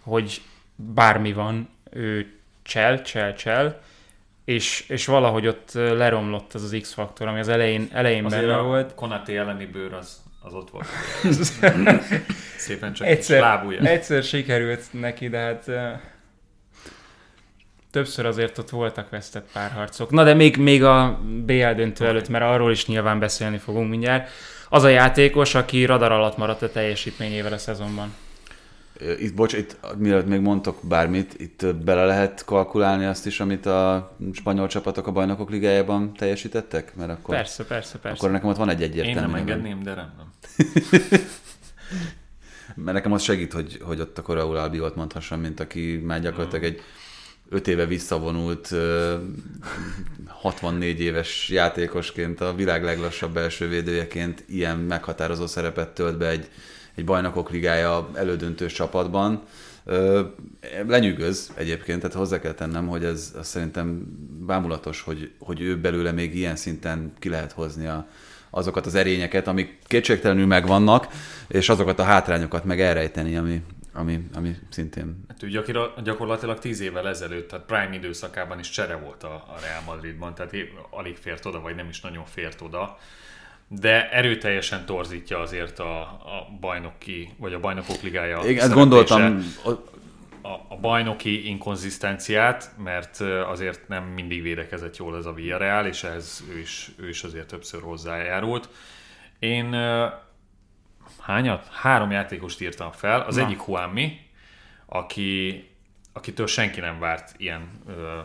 hogy 0.00 0.40
bármi 0.74 1.32
van, 1.32 1.68
ő 1.90 2.38
csel, 2.62 3.02
csel, 3.02 3.34
csel, 3.34 3.80
és, 4.46 4.84
és 4.88 5.06
valahogy 5.06 5.46
ott 5.46 5.72
leromlott 5.72 6.54
az 6.54 6.62
az 6.62 6.76
X-faktor, 6.80 7.26
ami 7.26 7.38
az 7.38 7.48
elején, 7.48 7.88
elején 7.92 8.24
Azért 8.24 8.42
benne 8.42 8.56
a 8.56 8.62
volt. 8.62 8.94
Konaté 8.94 9.36
elleni 9.36 9.64
bőr 9.66 9.92
az, 9.92 10.22
az 10.42 10.54
ott 10.54 10.70
volt. 10.70 10.86
Szépen 12.56 12.92
csak 12.92 13.06
Egyszer, 13.06 13.40
lábúja. 13.40 13.80
egyszer 13.80 14.22
sikerült 14.22 14.82
neki, 14.90 15.28
de 15.28 15.38
hát 15.38 15.70
többször 17.90 18.26
azért 18.26 18.58
ott 18.58 18.70
voltak 18.70 19.10
vesztett 19.10 19.48
párharcok. 19.52 20.10
Na 20.10 20.24
de 20.24 20.34
még, 20.34 20.56
még 20.56 20.84
a 20.84 21.20
BL 21.24 21.72
döntő 21.72 22.06
előtt, 22.06 22.28
mert 22.28 22.44
arról 22.44 22.70
is 22.70 22.86
nyilván 22.86 23.18
beszélni 23.18 23.58
fogunk 23.58 23.90
mindjárt. 23.90 24.30
Az 24.68 24.82
a 24.82 24.88
játékos, 24.88 25.54
aki 25.54 25.84
radar 25.84 26.12
alatt 26.12 26.36
maradt 26.36 26.62
a 26.62 26.70
teljesítményével 26.70 27.52
a 27.52 27.58
szezonban. 27.58 28.14
Itt, 29.18 29.34
bocs, 29.34 29.52
itt 29.52 29.76
mielőtt 29.98 30.26
még 30.26 30.40
mondtok 30.40 30.78
bármit, 30.82 31.40
itt 31.40 31.66
bele 31.84 32.04
lehet 32.04 32.44
kalkulálni 32.44 33.04
azt 33.04 33.26
is, 33.26 33.40
amit 33.40 33.66
a 33.66 34.16
spanyol 34.32 34.66
csapatok 34.68 35.06
a 35.06 35.12
bajnokok 35.12 35.50
ligájában 35.50 36.12
teljesítettek? 36.14 36.94
Mert 36.96 37.10
akkor, 37.10 37.34
Persze, 37.34 37.64
persze, 37.64 37.98
persze. 37.98 38.18
akkor 38.18 38.30
nekem 38.30 38.48
ott 38.48 38.56
van 38.56 38.68
egy 38.68 38.80
Én 38.80 38.88
egyértelmű. 38.88 39.20
nem 39.20 39.30
nevem. 39.30 39.48
engedném, 39.48 39.82
de 39.82 39.94
nem. 39.94 40.12
nem. 40.16 40.32
Mert 42.84 42.96
nekem 42.96 43.12
az 43.12 43.22
segít, 43.22 43.52
hogy, 43.52 43.78
hogy 43.82 44.00
ott 44.00 44.18
a 44.18 44.32
Raúl 44.34 44.56
Albiot 44.56 44.96
mondhassam, 44.96 45.40
mint 45.40 45.60
aki 45.60 46.02
már 46.04 46.20
gyakorlatilag 46.20 46.64
egy 46.64 46.80
öt 47.48 47.68
éve 47.68 47.86
visszavonult, 47.86 48.70
ö, 48.70 49.14
64 50.26 51.00
éves 51.00 51.48
játékosként, 51.48 52.40
a 52.40 52.54
világ 52.54 52.84
leglassabb 52.84 53.32
belső 53.32 53.68
védőjeként 53.68 54.44
ilyen 54.48 54.78
meghatározó 54.78 55.46
szerepet 55.46 55.88
tölt 55.88 56.18
be 56.18 56.28
egy, 56.28 56.48
egy 56.96 57.04
bajnokok 57.04 57.50
ligája 57.50 58.10
elődöntős 58.14 58.72
csapatban. 58.72 59.42
Lenyűgöz 60.86 61.52
egyébként, 61.54 62.00
tehát 62.00 62.16
hozzá 62.16 62.40
kell 62.40 62.52
tennem, 62.52 62.86
hogy 62.86 63.04
ez 63.04 63.34
az 63.38 63.46
szerintem 63.46 64.02
bámulatos, 64.46 65.00
hogy, 65.00 65.30
hogy 65.38 65.60
ő 65.60 65.80
belőle 65.80 66.12
még 66.12 66.36
ilyen 66.36 66.56
szinten 66.56 67.12
ki 67.18 67.28
lehet 67.28 67.52
hozni 67.52 67.86
a, 67.86 68.06
azokat 68.50 68.86
az 68.86 68.94
erényeket, 68.94 69.46
amik 69.46 69.78
kétségtelenül 69.86 70.46
megvannak, 70.46 71.06
és 71.48 71.68
azokat 71.68 71.98
a 71.98 72.02
hátrányokat 72.02 72.64
meg 72.64 72.80
elrejteni, 72.80 73.36
ami, 73.36 73.62
ami, 73.92 74.28
ami 74.34 74.56
szintén 74.70 75.24
Hát 75.28 75.42
ő 75.42 75.62
gyakorlatilag 76.02 76.58
10 76.58 76.80
évvel 76.80 77.08
ezelőtt, 77.08 77.48
tehát 77.48 77.66
prime 77.66 77.94
időszakában 77.94 78.58
is 78.58 78.70
csere 78.70 78.96
volt 78.96 79.22
a, 79.22 79.34
a 79.34 79.54
Real 79.60 79.82
Madridban, 79.86 80.34
tehát 80.34 80.52
é- 80.52 80.72
alig 80.90 81.16
fért 81.16 81.44
oda, 81.44 81.60
vagy 81.60 81.74
nem 81.74 81.88
is 81.88 82.00
nagyon 82.00 82.24
fért 82.24 82.60
oda. 82.60 82.98
De 83.68 84.10
erőteljesen 84.10 84.86
torzítja 84.86 85.38
azért 85.38 85.78
a, 85.78 86.00
a 86.00 86.48
bajnoki, 86.60 87.34
vagy 87.36 87.54
a 87.54 87.60
bajnokok 87.60 88.02
ligája 88.02 88.40
Igen, 88.44 88.70
gondoltam, 88.70 89.44
a, 90.42 90.50
a 90.68 90.76
bajnoki 90.80 91.48
inkonzisztenciát, 91.48 92.70
mert 92.78 93.20
azért 93.20 93.88
nem 93.88 94.04
mindig 94.04 94.42
védekezett 94.42 94.96
jól 94.96 95.16
ez 95.16 95.26
a 95.26 95.32
Villarreal, 95.32 95.86
és 95.86 96.04
ehhez 96.04 96.44
ő 96.54 96.58
is, 96.58 96.90
ő 96.98 97.08
is 97.08 97.22
azért 97.22 97.46
többször 97.46 97.82
hozzájárult. 97.82 98.68
Én 99.38 99.74
hányat? 101.20 101.68
Három 101.72 102.10
játékost 102.10 102.60
írtam 102.60 102.92
fel. 102.92 103.20
Az 103.20 103.36
Na. 103.36 103.44
egyik 103.44 103.60
Huami, 103.60 104.20
aki, 104.86 105.64
akitől 106.12 106.46
senki 106.46 106.80
nem 106.80 106.98
várt 106.98 107.34
ilyen 107.36 107.70
ö, 107.86 108.18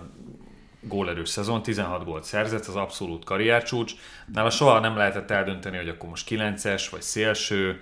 gólerős 0.82 1.30
szezon, 1.30 1.64
16 1.64 2.04
gólt 2.06 2.24
szerzett, 2.24 2.66
az 2.66 2.76
abszolút 2.76 3.26
karriercsúcs. 3.26 3.94
Nála 4.34 4.50
soha 4.50 4.80
nem 4.80 4.98
lehetett 4.98 5.32
eldönteni, 5.32 5.78
hogy 5.78 5.90
akkor 5.90 6.10
most 6.10 6.28
9-es 6.30 6.88
vagy 6.92 7.02
szélső, 7.02 7.82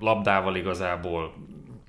labdával 0.00 0.56
igazából 0.56 1.34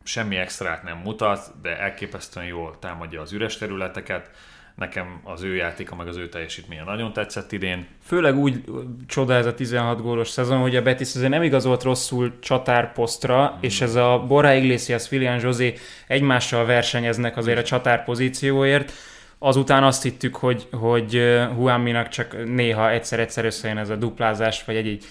semmi 0.04 0.36
extrát 0.36 0.84
nem 0.84 0.98
mutat, 0.98 1.54
de 1.62 1.80
elképesztően 1.80 2.46
jól 2.46 2.76
támadja 2.80 3.22
az 3.22 3.32
üres 3.32 3.58
területeket. 3.58 4.30
Nekem 4.76 5.22
az 5.24 5.42
ő 5.42 5.56
játéka, 5.56 5.96
meg 5.96 6.08
az 6.08 6.18
ő 6.18 6.30
teljesítménye 6.30 6.84
nagyon 6.84 7.14
tetszett 7.14 7.52
idén. 7.52 7.88
Főleg 8.04 8.38
úgy 8.38 8.64
ö, 8.68 8.82
csoda 9.08 9.34
ez 9.34 9.46
a 9.46 9.54
16 9.54 10.02
gólos 10.02 10.30
szezon, 10.30 10.60
hogy 10.60 10.76
a 10.76 10.82
Betis 10.82 11.16
azért 11.16 11.30
nem 11.30 11.44
igazolt 11.44 11.84
rosszul 11.84 12.40
csatárposztra, 12.40 13.54
mm. 13.56 13.60
és 13.62 13.82
ez 13.82 13.96
a 13.96 14.24
Borja 14.28 14.54
Iglesias, 14.54 15.08
Filian 15.08 15.40
José 15.40 15.74
egymással 16.08 16.66
versenyeznek 16.66 17.38
azért 17.38 17.58
a 17.58 17.64
csatár 17.64 18.04
pozícióért. 18.04 18.92
Azután 19.40 19.84
azt 19.84 20.04
hittük, 20.04 20.36
hogy, 20.36 20.68
hogy 20.72 21.38
Huaminak 21.56 22.08
csak 22.08 22.46
néha 22.46 22.90
egyszer-egyszer 22.90 23.46
összejön 23.46 23.78
ez 23.78 23.90
a 23.90 23.96
duplázás, 23.96 24.64
vagy 24.64 24.76
egy-egy 24.76 25.06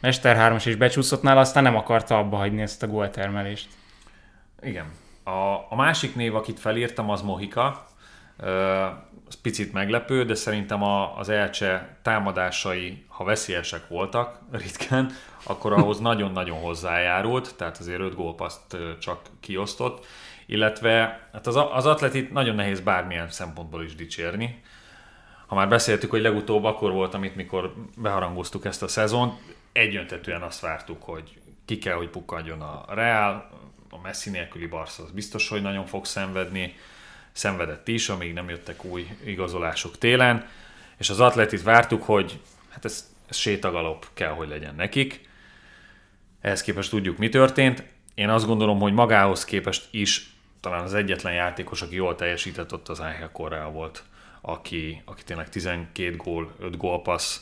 Mester 0.00 0.36
3 0.36 0.56
is 0.56 0.74
becsúszott 0.74 1.22
nála, 1.22 1.40
aztán 1.40 1.62
nem 1.62 1.76
akarta 1.76 2.18
abba 2.18 2.36
hagyni 2.36 2.62
ezt 2.62 2.82
a 2.82 2.86
góltermelést. 2.86 3.68
Igen. 4.62 4.92
A, 5.24 5.66
a 5.68 5.74
másik 5.76 6.14
név, 6.14 6.34
akit 6.34 6.60
felírtam, 6.60 7.10
az 7.10 7.22
Mohika. 7.22 7.84
Az 9.26 9.40
picit 9.42 9.72
meglepő, 9.72 10.24
de 10.24 10.34
szerintem 10.34 10.82
a, 10.82 11.18
az 11.18 11.28
Elcse 11.28 11.98
támadásai, 12.02 13.04
ha 13.08 13.24
veszélyesek 13.24 13.88
voltak 13.88 14.40
ritkán, 14.50 15.10
akkor 15.42 15.72
ahhoz 15.72 16.00
nagyon-nagyon 16.10 16.58
hozzájárult, 16.58 17.54
tehát 17.56 17.78
azért 17.78 18.00
5 18.00 18.14
gólpaszt 18.14 18.76
csak 18.98 19.20
kiosztott, 19.40 20.06
illetve 20.50 21.20
hát 21.32 21.46
az, 21.46 21.56
az 21.72 21.86
atletit 21.86 22.32
nagyon 22.32 22.54
nehéz 22.54 22.80
bármilyen 22.80 23.30
szempontból 23.30 23.84
is 23.84 23.94
dicsérni. 23.94 24.62
Ha 25.46 25.54
már 25.54 25.68
beszéltük, 25.68 26.10
hogy 26.10 26.20
legutóbb 26.20 26.64
akkor 26.64 26.92
volt, 26.92 27.14
amit 27.14 27.36
mikor 27.36 27.74
beharangoztuk 27.96 28.64
ezt 28.64 28.82
a 28.82 28.88
szezont, 28.88 29.40
egyöntetően 29.72 30.42
azt 30.42 30.60
vártuk, 30.60 31.02
hogy 31.02 31.38
ki 31.64 31.78
kell, 31.78 31.94
hogy 31.94 32.08
pukkadjon 32.08 32.60
a 32.60 32.84
Real, 32.88 33.50
a 33.90 34.00
Messi 34.02 34.30
nélküli 34.30 34.66
Barca 34.66 35.02
az 35.02 35.10
biztos, 35.10 35.48
hogy 35.48 35.62
nagyon 35.62 35.86
fog 35.86 36.04
szenvedni, 36.04 36.76
szenvedett 37.32 37.88
is, 37.88 38.08
amíg 38.08 38.32
nem 38.32 38.48
jöttek 38.48 38.84
új 38.84 39.06
igazolások 39.24 39.98
télen, 39.98 40.48
és 40.96 41.10
az 41.10 41.20
atletit 41.20 41.62
vártuk, 41.62 42.02
hogy 42.02 42.40
hát 42.68 42.84
ez, 42.84 43.14
ez 43.28 43.36
sétagalop 43.36 44.06
kell, 44.14 44.32
hogy 44.32 44.48
legyen 44.48 44.74
nekik. 44.74 45.28
Ehhez 46.40 46.62
képest 46.62 46.90
tudjuk, 46.90 47.18
mi 47.18 47.28
történt. 47.28 47.84
Én 48.14 48.28
azt 48.28 48.46
gondolom, 48.46 48.80
hogy 48.80 48.92
magához 48.92 49.44
képest 49.44 49.88
is 49.90 50.29
talán 50.60 50.82
az 50.82 50.94
egyetlen 50.94 51.32
játékos, 51.32 51.82
aki 51.82 51.94
jól 51.94 52.14
teljesített, 52.14 52.72
ott 52.72 52.88
az 52.88 53.00
Ángel 53.00 53.30
Correa 53.32 53.70
volt, 53.70 54.02
aki, 54.40 55.02
aki 55.04 55.22
tényleg 55.22 55.48
12 55.48 56.16
gól, 56.16 56.54
5 56.58 56.76
gólpassz, 56.76 57.40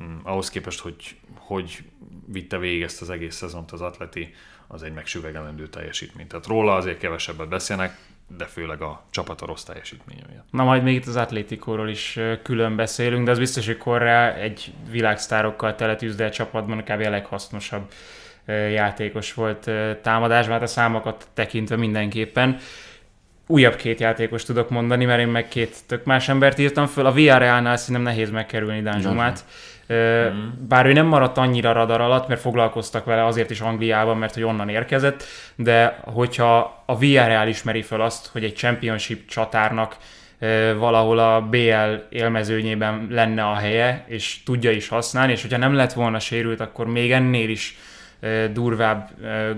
mm, 0.00 0.18
ahhoz 0.22 0.50
képest, 0.50 0.80
hogy, 0.80 1.16
hogy 1.34 1.82
vitte 2.26 2.58
végig 2.58 2.82
ezt 2.82 3.02
az 3.02 3.10
egész 3.10 3.34
szezont 3.34 3.72
az 3.72 3.80
atleti, 3.80 4.34
az 4.66 4.82
egy 4.82 4.92
megsüvegelendő 4.92 5.68
teljesítmény. 5.68 6.26
Tehát 6.26 6.46
róla 6.46 6.74
azért 6.74 6.98
kevesebbet 6.98 7.48
beszélnek, 7.48 7.98
de 8.36 8.44
főleg 8.44 8.82
a 8.82 9.04
csapat 9.10 9.40
a 9.40 9.46
rossz 9.46 9.62
teljesítménye 9.62 10.22
miatt. 10.28 10.46
Na 10.50 10.64
majd 10.64 10.82
még 10.82 10.94
itt 10.94 11.06
az 11.06 11.16
Atlétikóról 11.16 11.88
is 11.88 12.18
külön 12.42 12.76
beszélünk, 12.76 13.24
de 13.24 13.30
az 13.30 13.38
biztos, 13.38 13.66
hogy 13.66 13.76
Korrá 13.76 14.34
egy 14.34 14.72
világsztárokkal 14.90 15.74
teletűzdelt 15.74 16.32
csapatban 16.32 16.82
kb. 16.82 17.00
a 17.06 17.10
leghasznosabb 17.10 17.92
játékos 18.72 19.34
volt 19.34 19.70
támadásban, 20.02 20.54
hát 20.54 20.62
a 20.62 20.66
számokat 20.66 21.26
tekintve 21.34 21.76
mindenképpen. 21.76 22.56
Újabb 23.46 23.76
két 23.76 24.00
játékos 24.00 24.42
tudok 24.42 24.70
mondani, 24.70 25.04
mert 25.04 25.20
én 25.20 25.28
meg 25.28 25.48
két 25.48 25.76
tök 25.86 26.04
más 26.04 26.28
embert 26.28 26.58
írtam 26.58 26.86
föl. 26.86 27.06
A 27.06 27.12
Villarrealnál 27.12 27.76
szerintem 27.76 28.02
nehéz 28.02 28.30
megkerülni 28.30 28.82
Danzsumát. 28.82 29.44
Mm. 29.44 30.48
Bár 30.68 30.86
ő 30.86 30.92
nem 30.92 31.06
maradt 31.06 31.38
annyira 31.38 31.72
radar 31.72 32.00
alatt, 32.00 32.28
mert 32.28 32.40
foglalkoztak 32.40 33.04
vele 33.04 33.24
azért 33.24 33.50
is 33.50 33.60
Angliában, 33.60 34.16
mert 34.16 34.34
hogy 34.34 34.42
onnan 34.42 34.68
érkezett, 34.68 35.24
de 35.54 36.00
hogyha 36.04 36.82
a 36.86 36.98
Villarreal 36.98 37.48
ismeri 37.48 37.82
fel 37.82 38.00
azt, 38.00 38.26
hogy 38.26 38.44
egy 38.44 38.54
championship 38.54 39.28
csatárnak 39.28 39.96
valahol 40.76 41.18
a 41.18 41.40
BL 41.40 41.94
élmezőnyében 42.10 43.06
lenne 43.10 43.44
a 43.44 43.54
helye, 43.54 44.04
és 44.06 44.42
tudja 44.44 44.70
is 44.70 44.88
használni, 44.88 45.32
és 45.32 45.42
hogyha 45.42 45.58
nem 45.58 45.74
lett 45.74 45.92
volna 45.92 46.18
sérült, 46.18 46.60
akkor 46.60 46.86
még 46.86 47.12
ennél 47.12 47.48
is 47.48 47.78
durvább 48.52 49.10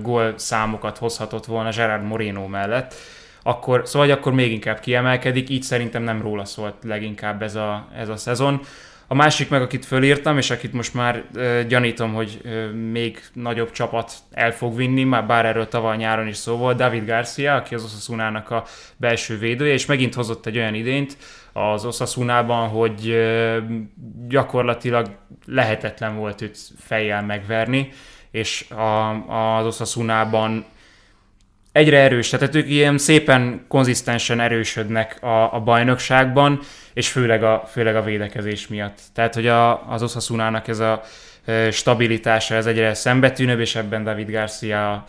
gól 0.02 0.32
számokat 0.36 0.98
hozhatott 0.98 1.46
volna 1.46 1.70
Gerard 1.70 2.04
Moreno 2.04 2.46
mellett, 2.46 2.94
akkor, 3.42 3.82
szóval 3.84 4.08
hogy 4.08 4.16
akkor 4.16 4.32
még 4.32 4.52
inkább 4.52 4.80
kiemelkedik, 4.80 5.48
így 5.48 5.62
szerintem 5.62 6.02
nem 6.02 6.22
róla 6.22 6.44
szólt 6.44 6.74
leginkább 6.82 7.42
ez 7.42 7.54
a, 7.54 7.88
ez 7.96 8.08
a 8.08 8.16
szezon. 8.16 8.60
A 9.06 9.14
másik 9.14 9.48
meg, 9.48 9.62
akit 9.62 9.84
fölírtam, 9.84 10.38
és 10.38 10.50
akit 10.50 10.72
most 10.72 10.94
már 10.94 11.24
ö, 11.34 11.60
gyanítom, 11.68 12.12
hogy 12.14 12.40
ö, 12.42 12.70
még 12.70 13.22
nagyobb 13.32 13.70
csapat 13.70 14.12
el 14.30 14.52
fog 14.52 14.76
vinni, 14.76 15.04
már 15.04 15.26
bár 15.26 15.46
erről 15.46 15.68
tavaly 15.68 15.96
nyáron 15.96 16.26
is 16.26 16.36
szó 16.36 16.56
volt, 16.56 16.76
David 16.76 17.06
Garcia, 17.06 17.54
aki 17.54 17.74
az 17.74 17.84
Osasunának 17.84 18.50
a 18.50 18.64
belső 18.96 19.38
védője, 19.38 19.72
és 19.72 19.86
megint 19.86 20.14
hozott 20.14 20.46
egy 20.46 20.56
olyan 20.56 20.74
idényt 20.74 21.16
az 21.52 21.84
Osasunában, 21.84 22.68
hogy 22.68 23.08
ö, 23.08 23.58
gyakorlatilag 24.28 25.06
lehetetlen 25.46 26.16
volt 26.16 26.40
őt 26.40 26.58
fejjel 26.78 27.22
megverni, 27.22 27.88
és 28.30 28.70
a, 28.70 29.10
az 29.58 29.66
Osasunában 29.66 30.64
egyre 31.72 31.98
erős, 31.98 32.28
tehát 32.28 32.54
ők 32.54 32.68
ilyen 32.68 32.98
szépen 32.98 33.64
konzisztensen 33.68 34.40
erősödnek 34.40 35.22
a, 35.22 35.54
a 35.54 35.60
bajnokságban, 35.60 36.60
és 36.92 37.08
főleg 37.08 37.42
a, 37.42 37.64
főleg 37.70 37.96
a 37.96 38.02
védekezés 38.02 38.68
miatt. 38.68 38.98
Tehát, 39.14 39.34
hogy 39.34 39.46
a, 39.46 39.90
az 39.90 40.02
Osasunának 40.02 40.68
ez 40.68 40.78
a 40.78 41.02
e, 41.44 41.70
stabilitása, 41.70 42.54
ez 42.54 42.66
egyre 42.66 42.94
szembetűnőbb, 42.94 43.60
és 43.60 43.76
ebben 43.76 44.04
David 44.04 44.30
Garcia 44.30 45.04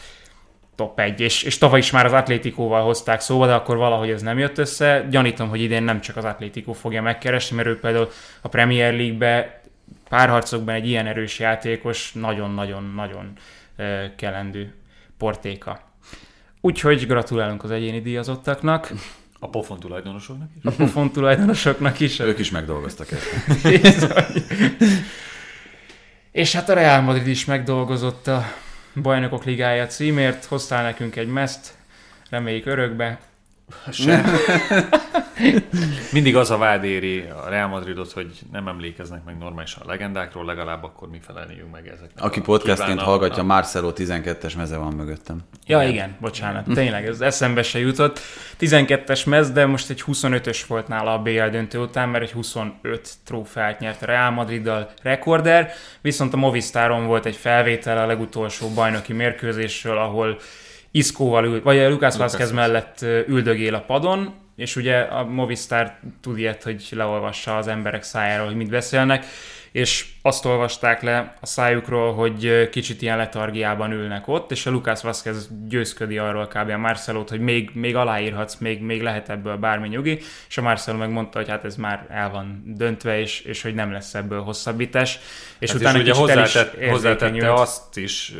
top 0.75 0.99
1, 0.99 1.19
és, 1.19 1.43
és 1.43 1.57
tavaly 1.57 1.79
is 1.79 1.91
már 1.91 2.05
az 2.05 2.13
Atlétikóval 2.13 2.83
hozták 2.83 3.19
szóba, 3.19 3.45
de 3.45 3.53
akkor 3.53 3.77
valahogy 3.77 4.09
ez 4.09 4.21
nem 4.21 4.39
jött 4.39 4.57
össze. 4.57 5.05
Gyanítom, 5.09 5.49
hogy 5.49 5.61
idén 5.61 5.83
nem 5.83 6.01
csak 6.01 6.17
az 6.17 6.23
Atlétikó 6.23 6.73
fogja 6.73 7.01
megkeresni, 7.01 7.55
mert 7.55 7.67
ők 7.67 7.79
például 7.79 8.09
a 8.41 8.47
Premier 8.47 8.93
League-be 8.93 9.60
párharcokban 10.09 10.75
egy 10.75 10.87
ilyen 10.87 11.07
erős 11.07 11.39
játékos 11.39 12.11
nagyon-nagyon-nagyon 12.13 13.33
kelendő 14.15 14.73
portéka. 15.17 15.89
Úgyhogy 16.61 17.07
gratulálunk 17.07 17.63
az 17.63 17.71
egyéni 17.71 18.01
díjazottaknak. 18.01 18.91
A 19.39 19.49
pofon 19.49 19.79
tulajdonosoknak 19.79 20.49
is? 20.57 20.63
A 20.65 20.71
pofon 20.71 21.11
tulajdonosoknak 21.11 21.99
is. 21.99 22.19
Ők 22.19 22.39
is 22.39 22.51
megdolgoztak 22.51 23.07
ezt. 23.11 24.13
És 26.31 26.55
hát 26.55 26.69
a 26.69 26.73
Real 26.73 27.01
Madrid 27.01 27.27
is 27.27 27.45
megdolgozott 27.45 28.27
a 28.27 28.45
bajnokok 29.01 29.43
ligája 29.43 29.87
címért, 29.87 30.45
hoztál 30.45 30.83
nekünk 30.83 31.15
egy 31.15 31.27
meszt, 31.27 31.73
reméljük 32.29 32.65
örökbe. 32.65 33.19
Sem. 33.91 34.25
Mindig 36.11 36.35
az 36.35 36.51
a 36.51 36.57
vád 36.57 36.83
éri 36.83 37.19
a 37.45 37.49
Real 37.49 37.67
Madridot, 37.67 38.11
hogy 38.11 38.39
nem 38.51 38.67
emlékeznek 38.67 39.23
meg 39.23 39.37
normálisan 39.37 39.81
a 39.85 39.87
legendákról, 39.87 40.45
legalább 40.45 40.83
akkor 40.83 41.09
mi 41.09 41.19
felelnéjünk 41.25 41.71
meg 41.71 41.87
ezeknek. 41.87 42.23
Aki 42.23 42.39
a 42.39 42.43
podcastként 42.43 42.99
kívánalmaknak. 42.99 43.07
hallgatja, 43.07 43.43
Marcelo 43.43 43.91
12-es 43.95 44.57
meze 44.57 44.77
van 44.77 44.93
mögöttem. 44.93 45.39
Ja 45.65 45.83
igen, 45.83 46.15
bocsánat, 46.19 46.65
tényleg, 46.73 47.07
ez 47.07 47.21
eszembe 47.21 47.63
se 47.63 47.79
jutott. 47.79 48.19
12-es 48.59 49.27
mez, 49.27 49.51
de 49.51 49.65
most 49.65 49.89
egy 49.89 50.03
25-ös 50.07 50.61
volt 50.67 50.87
nála 50.87 51.13
a 51.13 51.21
BL 51.21 51.47
döntő 51.47 51.79
után, 51.79 52.09
mert 52.09 52.23
egy 52.23 52.31
25 52.31 53.09
trófeát 53.25 53.79
nyert 53.79 54.01
a 54.01 54.05
Real 54.05 54.31
Madriddal 54.31 54.89
rekorder, 55.01 55.71
viszont 56.01 56.33
a 56.33 56.37
Movistaron 56.37 57.05
volt 57.05 57.25
egy 57.25 57.35
felvétel 57.35 57.97
a 57.97 58.05
legutolsó 58.05 58.69
bajnoki 58.69 59.13
mérkőzésről, 59.13 59.97
ahol 59.97 60.39
Iszkóval 60.91 61.45
ül, 61.45 61.61
vagy 61.63 61.77
a 61.77 61.89
Lucas 61.89 62.17
Vázquez 62.17 62.51
mellett 62.51 63.01
ö, 63.01 63.19
üldögél 63.27 63.75
a 63.75 63.81
padon, 63.81 64.33
és 64.55 64.75
ugye 64.75 64.97
a 64.97 65.25
Movistar 65.25 65.93
tud 66.21 66.37
ilyet, 66.37 66.63
hogy 66.63 66.87
leolvassa 66.91 67.57
az 67.57 67.67
emberek 67.67 68.03
szájáról, 68.03 68.45
hogy 68.45 68.55
mit 68.55 68.69
beszélnek, 68.69 69.25
és 69.71 70.05
azt 70.21 70.45
olvasták 70.45 71.01
le 71.01 71.33
a 71.41 71.45
szájukról, 71.45 72.13
hogy 72.13 72.69
kicsit 72.69 73.01
ilyen 73.01 73.17
letargiában 73.17 73.91
ülnek 73.91 74.27
ott, 74.27 74.51
és 74.51 74.65
a 74.65 74.71
Lucas 74.71 75.01
Vázquez 75.01 75.49
győzködi 75.67 76.17
arról 76.17 76.47
kb. 76.47 76.69
a 76.69 76.77
Marcelót, 76.77 77.29
hogy 77.29 77.39
még, 77.39 77.69
még 77.73 77.95
aláírhatsz, 77.95 78.57
még, 78.57 78.81
még 78.81 79.01
lehet 79.01 79.29
ebből 79.29 79.57
bármi 79.57 79.87
nyugi, 79.87 80.19
és 80.47 80.57
a 80.57 80.61
Marcelo 80.61 80.97
megmondta, 80.97 81.37
hogy 81.37 81.49
hát 81.49 81.63
ez 81.63 81.75
már 81.75 82.05
el 82.09 82.29
van 82.29 82.63
döntve, 82.65 83.19
és, 83.19 83.41
és 83.41 83.61
hogy 83.61 83.73
nem 83.73 83.91
lesz 83.91 84.13
ebből 84.13 84.41
hosszabbítás. 84.41 85.19
És 85.59 85.71
Hát 85.71 85.79
utána 85.79 85.97
és 85.97 86.03
ugye 86.03 86.11
el 86.11 86.43
is 86.43 86.53
hozzátett, 86.53 86.89
hozzátette 86.89 87.53
azt 87.53 87.97
is, 87.97 88.33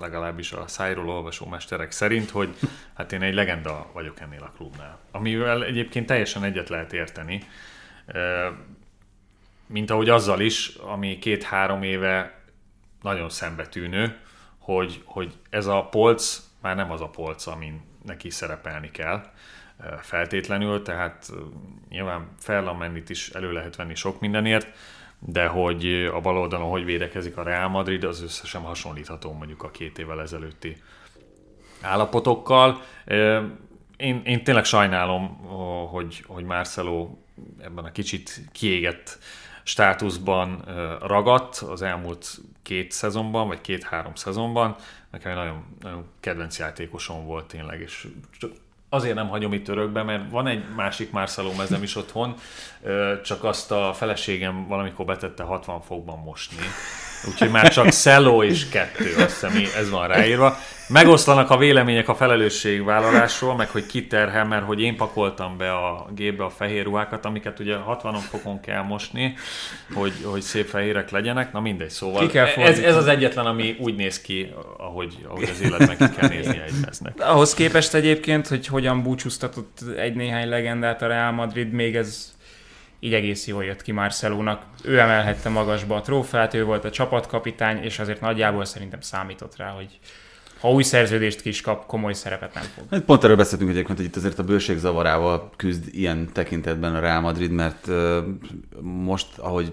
legalábbis 0.00 0.52
a 0.52 0.64
szájról 0.66 1.08
olvasó 1.08 1.46
mesterek 1.46 1.90
szerint, 1.90 2.30
hogy 2.30 2.48
hát 2.94 3.12
én 3.12 3.22
egy 3.22 3.34
legenda 3.34 3.90
vagyok 3.92 4.20
ennél 4.20 4.42
a 4.42 4.52
klubnál. 4.56 4.98
Amivel 5.10 5.64
egyébként 5.64 6.06
teljesen 6.06 6.44
egyet 6.44 6.68
lehet 6.68 6.92
érteni. 6.92 7.42
Mint 9.66 9.90
ahogy 9.90 10.08
azzal 10.08 10.40
is, 10.40 10.74
ami 10.74 11.18
két-három 11.18 11.82
éve 11.82 12.40
nagyon 13.02 13.28
szembetűnő, 13.28 14.18
hogy, 14.58 15.02
hogy 15.04 15.32
ez 15.50 15.66
a 15.66 15.84
polc 15.90 16.40
már 16.60 16.76
nem 16.76 16.90
az 16.90 17.00
a 17.00 17.08
polc, 17.08 17.46
amin 17.46 17.80
neki 18.04 18.30
szerepelni 18.30 18.90
kell 18.90 19.30
feltétlenül, 20.00 20.82
tehát 20.82 21.32
nyilván 21.88 22.28
Ferland 22.38 23.10
is 23.10 23.28
elő 23.28 23.52
lehet 23.52 23.76
venni 23.76 23.94
sok 23.94 24.20
mindenért, 24.20 24.68
de 25.18 25.46
hogy 25.46 26.10
a 26.14 26.20
bal 26.20 26.38
oldalon 26.38 26.70
hogy 26.70 26.84
védekezik 26.84 27.36
a 27.36 27.42
Real 27.42 27.68
Madrid, 27.68 28.04
az 28.04 28.22
összesen 28.22 28.60
hasonlítható 28.60 29.32
mondjuk 29.32 29.62
a 29.62 29.70
két 29.70 29.98
évvel 29.98 30.20
ezelőtti 30.20 30.76
állapotokkal. 31.80 32.82
Én, 33.96 34.22
én 34.24 34.44
tényleg 34.44 34.64
sajnálom, 34.64 35.36
hogy, 35.90 36.24
hogy 36.26 36.44
Marcelo 36.44 37.10
ebben 37.60 37.84
a 37.84 37.92
kicsit 37.92 38.40
kiégett 38.52 39.18
státuszban 39.66 40.64
ragadt 41.00 41.56
az 41.56 41.82
elmúlt 41.82 42.40
két 42.62 42.92
szezonban, 42.92 43.48
vagy 43.48 43.60
két-három 43.60 44.14
szezonban. 44.14 44.76
Nekem 45.10 45.30
egy 45.30 45.36
nagyon, 45.36 45.64
nagyon 45.80 46.04
kedvenc 46.20 46.58
játékosom 46.58 47.24
volt 47.24 47.46
tényleg, 47.46 47.80
és 47.80 48.08
azért 48.88 49.14
nem 49.14 49.28
hagyom 49.28 49.52
itt 49.52 49.68
örökbe, 49.68 50.02
mert 50.02 50.30
van 50.30 50.46
egy 50.46 50.64
másik 50.74 51.10
Marcelo 51.10 51.52
mezem 51.52 51.82
is 51.82 51.96
otthon, 51.96 52.34
csak 53.24 53.44
azt 53.44 53.70
a 53.70 53.92
feleségem 53.94 54.66
valamikor 54.66 55.04
betette 55.04 55.42
60 55.42 55.80
fokban 55.80 56.18
mosni. 56.18 56.56
Úgyhogy 57.28 57.50
már 57.50 57.68
csak 57.68 57.90
Szelló 57.90 58.42
és 58.42 58.68
kettő, 58.68 59.14
azt 59.18 59.30
hiszem, 59.30 59.62
ez 59.76 59.90
van 59.90 60.08
ráírva. 60.08 60.58
Megoszlanak 60.88 61.50
a 61.50 61.56
vélemények 61.56 62.08
a 62.08 62.14
felelősségvállalásról, 62.14 63.56
meg 63.56 63.68
hogy 63.68 63.86
ki 63.86 64.06
terhel, 64.06 64.44
mert 64.44 64.64
hogy 64.64 64.80
én 64.80 64.96
pakoltam 64.96 65.56
be 65.56 65.72
a 65.72 66.06
gépbe 66.14 66.44
a 66.44 66.50
fehér 66.50 66.84
ruhákat, 66.84 67.24
amiket 67.24 67.58
ugye 67.58 67.76
60 67.76 68.14
fokon 68.14 68.60
kell 68.60 68.82
mosni, 68.82 69.34
hogy, 69.94 70.12
hogy 70.24 70.42
szép 70.42 70.66
fehérek 70.66 71.10
legyenek. 71.10 71.52
Na 71.52 71.60
mindegy, 71.60 71.90
szóval 71.90 72.26
Ki 72.26 72.32
kell 72.32 72.46
ez, 72.46 72.78
ez 72.78 72.96
az 72.96 73.06
egyetlen, 73.06 73.46
ami 73.46 73.76
úgy 73.78 73.94
néz 73.94 74.20
ki, 74.20 74.52
ahogy, 74.78 75.16
ahogy 75.28 75.48
az 75.52 75.60
életben 75.60 75.96
ki 75.96 76.16
kell 76.16 76.28
nézni 76.28 76.62
egy 76.66 76.74
meznek. 76.84 77.14
Ahhoz 77.18 77.54
képest 77.54 77.94
egyébként, 77.94 78.48
hogy 78.48 78.66
hogyan 78.66 79.02
búcsúztatott 79.02 79.78
egy 79.96 80.14
néhány 80.14 80.48
legendát 80.48 81.02
a 81.02 81.06
Real 81.06 81.32
Madrid, 81.32 81.70
még 81.70 81.96
ez 81.96 82.35
így 83.06 83.14
egész 83.14 83.46
jól 83.46 83.64
jött 83.64 83.82
ki 83.82 83.92
Marcelónak. 83.92 84.62
Ő 84.84 84.98
emelhette 84.98 85.48
magasba 85.48 85.96
a 85.96 86.00
trófeát, 86.00 86.54
ő 86.54 86.64
volt 86.64 86.84
a 86.84 86.90
csapatkapitány, 86.90 87.82
és 87.82 87.98
azért 87.98 88.20
nagyjából 88.20 88.64
szerintem 88.64 89.00
számított 89.00 89.56
rá, 89.56 89.68
hogy 89.68 89.98
ha 90.60 90.70
új 90.70 90.82
szerződést 90.82 91.40
ki 91.40 91.48
is 91.48 91.60
kap, 91.60 91.86
komoly 91.86 92.12
szerepet 92.12 92.54
nem 92.54 92.62
fog. 92.74 92.84
Hát 92.90 93.00
pont 93.00 93.24
erről 93.24 93.36
beszéltünk 93.36 93.70
egyébként, 93.70 93.98
hogy 93.98 94.06
itt 94.06 94.16
azért 94.16 94.38
a 94.38 94.42
bőség 94.42 94.78
zavarával 94.78 95.50
küzd 95.56 95.84
ilyen 95.92 96.28
tekintetben 96.32 96.94
a 96.94 97.00
Real 97.00 97.20
Madrid, 97.20 97.50
mert 97.50 97.88
most, 98.80 99.26
ahogy 99.36 99.72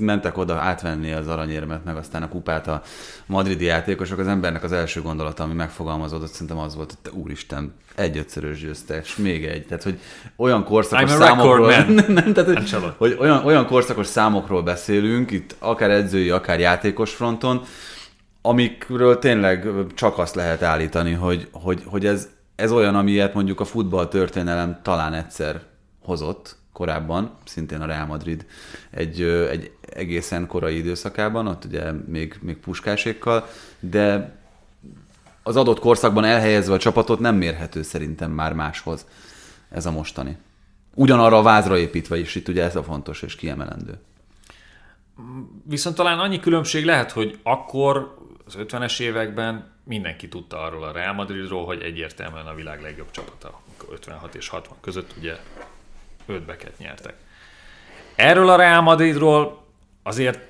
mentek 0.00 0.38
oda 0.38 0.54
átvenni 0.54 1.12
az 1.12 1.26
aranyérmet, 1.26 1.84
meg 1.84 1.96
aztán 1.96 2.22
a 2.22 2.28
kupát 2.28 2.66
a 2.66 2.82
madridi 3.26 3.64
játékosok, 3.64 4.18
az 4.18 4.26
embernek 4.26 4.62
az 4.62 4.72
első 4.72 5.02
gondolata, 5.02 5.42
ami 5.42 5.54
megfogalmazódott, 5.54 6.32
szerintem 6.32 6.58
az 6.58 6.74
volt, 6.74 6.88
hogy 6.90 7.12
te 7.12 7.18
úristen, 7.18 7.74
egy 7.94 8.18
ötszörös 8.18 8.60
győztes, 8.60 9.16
még 9.16 9.44
egy. 9.44 9.66
Tehát, 9.66 9.82
hogy 9.82 9.98
olyan 10.36 10.64
korszakos 10.64 11.10
számokról, 11.10 11.70
man. 11.70 12.04
nem, 12.08 12.32
tehát, 12.32 12.58
hogy, 12.58 12.92
hogy 12.96 13.16
olyan, 13.20 13.44
olyan 13.44 13.66
korszakos 13.66 14.06
számokról 14.06 14.62
beszélünk, 14.62 15.30
itt 15.30 15.56
akár 15.58 15.90
edzői, 15.90 16.30
akár 16.30 16.60
játékos 16.60 17.14
fronton, 17.14 17.62
amikről 18.46 19.18
tényleg 19.18 19.66
csak 19.94 20.18
azt 20.18 20.34
lehet 20.34 20.62
állítani, 20.62 21.12
hogy, 21.12 21.48
hogy, 21.52 21.82
hogy 21.86 22.06
ez, 22.06 22.28
ez 22.54 22.72
olyan, 22.72 22.94
amilyet 22.94 23.34
mondjuk 23.34 23.60
a 23.60 23.64
futball 23.64 24.08
történelem 24.08 24.80
talán 24.82 25.12
egyszer 25.14 25.62
hozott 26.00 26.56
korábban, 26.72 27.36
szintén 27.44 27.80
a 27.80 27.86
Real 27.86 28.06
Madrid 28.06 28.46
egy, 28.90 29.22
egy 29.22 29.72
egészen 29.90 30.46
korai 30.46 30.76
időszakában, 30.76 31.46
ott 31.46 31.64
ugye 31.64 31.92
még, 31.92 32.38
még 32.42 32.56
puskásékkal, 32.56 33.48
de 33.80 34.36
az 35.42 35.56
adott 35.56 35.78
korszakban 35.78 36.24
elhelyezve 36.24 36.74
a 36.74 36.78
csapatot 36.78 37.18
nem 37.18 37.36
mérhető 37.36 37.82
szerintem 37.82 38.30
már 38.30 38.52
máshoz 38.52 39.06
ez 39.70 39.86
a 39.86 39.90
mostani. 39.90 40.36
Ugyanarra 40.94 41.38
a 41.38 41.42
vázra 41.42 41.78
építve 41.78 42.18
is, 42.18 42.34
itt 42.34 42.48
ugye 42.48 42.62
ez 42.62 42.76
a 42.76 42.82
fontos 42.82 43.22
és 43.22 43.36
kiemelendő. 43.36 43.98
Viszont 45.62 45.96
talán 45.96 46.18
annyi 46.18 46.40
különbség 46.40 46.84
lehet, 46.84 47.10
hogy 47.10 47.38
akkor 47.42 48.22
az 48.46 48.56
50-es 48.58 49.00
években 49.00 49.72
mindenki 49.84 50.28
tudta 50.28 50.62
arról 50.62 50.84
a 50.84 50.92
Real 50.92 51.12
Madridról, 51.12 51.64
hogy 51.64 51.82
egyértelműen 51.82 52.46
a 52.46 52.54
világ 52.54 52.82
legjobb 52.82 53.10
csapata. 53.10 53.60
Amikor 53.66 53.94
56 53.94 54.34
és 54.34 54.48
60 54.48 54.76
között 54.80 55.14
ugye 55.18 55.36
5 56.26 56.42
beket 56.42 56.78
nyertek. 56.78 57.14
Erről 58.14 58.48
a 58.48 58.56
Real 58.56 58.80
Madridról 58.80 59.64
azért 60.02 60.40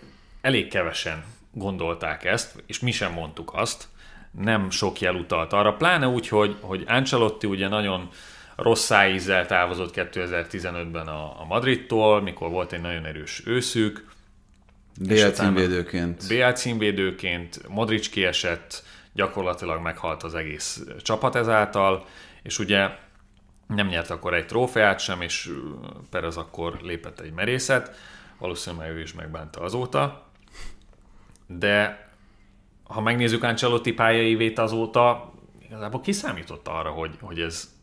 elég 0.41 0.69
kevesen 0.69 1.25
gondolták 1.53 2.25
ezt, 2.25 2.63
és 2.67 2.81
mi 2.81 2.91
sem 2.91 3.13
mondtuk 3.13 3.53
azt. 3.55 3.89
Nem 4.31 4.71
sok 4.71 5.01
jel 5.01 5.15
utalt 5.15 5.53
arra, 5.53 5.73
pláne 5.73 6.09
úgy, 6.09 6.29
hogy, 6.29 6.57
hogy 6.61 6.85
Ancelotti 6.87 7.47
ugye 7.47 7.69
nagyon 7.69 8.09
rossz 8.57 8.85
szájízzel 8.85 9.47
távozott 9.47 9.95
2015-ben 9.97 11.07
a, 11.07 11.41
a 11.41 11.45
Madridtól, 11.49 12.23
mikor 12.23 12.51
volt 12.51 12.73
egy 12.73 12.81
nagyon 12.81 13.05
erős 13.05 13.43
őszük, 13.47 14.14
BL 15.01 15.27
címvédőként. 15.27 16.29
BL 16.29 16.51
címvédőként, 16.51 17.69
Modric 17.69 18.09
kiesett, 18.09 18.83
gyakorlatilag 19.13 19.83
meghalt 19.83 20.23
az 20.23 20.35
egész 20.35 20.83
csapat 20.99 21.35
ezáltal, 21.35 22.07
és 22.43 22.59
ugye 22.59 22.89
nem 23.67 23.87
nyert 23.87 24.11
akkor 24.11 24.35
egy 24.35 24.47
trófeát 24.47 24.99
sem, 24.99 25.21
és 25.21 25.51
Perez 26.11 26.37
akkor 26.37 26.79
lépett 26.83 27.21
egy 27.21 27.33
merészet, 27.33 27.97
valószínűleg 28.39 28.91
ő 28.91 29.01
is 29.01 29.13
megbánta 29.13 29.61
azóta, 29.61 30.27
de 31.47 32.09
ha 32.85 33.01
megnézzük 33.01 33.43
Ancelotti 33.43 33.93
pályaivét 33.93 34.59
azóta, 34.59 35.33
igazából 35.63 36.01
kiszámított 36.01 36.69
arra, 36.69 36.91
hogy, 36.91 37.17
hogy 37.21 37.41
ez, 37.41 37.75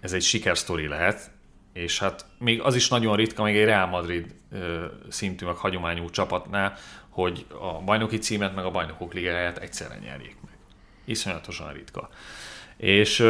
ez 0.00 0.12
egy 0.12 0.22
sikersztori 0.22 0.86
lehet, 0.86 1.30
és 1.78 1.98
hát 1.98 2.26
még 2.38 2.60
az 2.60 2.74
is 2.74 2.88
nagyon 2.88 3.16
ritka, 3.16 3.42
még 3.42 3.56
egy 3.56 3.64
Real 3.64 3.86
Madrid 3.86 4.34
szintű, 5.08 5.46
meg 5.46 5.54
hagyományú 5.54 6.10
csapatnál, 6.10 6.76
hogy 7.08 7.46
a 7.60 7.82
bajnoki 7.84 8.18
címet, 8.18 8.54
meg 8.54 8.64
a 8.64 8.70
bajnokok 8.70 9.12
ligáját 9.12 9.58
egyszerre 9.58 9.98
nyerjék 9.98 10.36
meg. 10.44 10.56
Iszonyatosan 11.04 11.72
ritka. 11.72 12.08
És, 12.76 13.26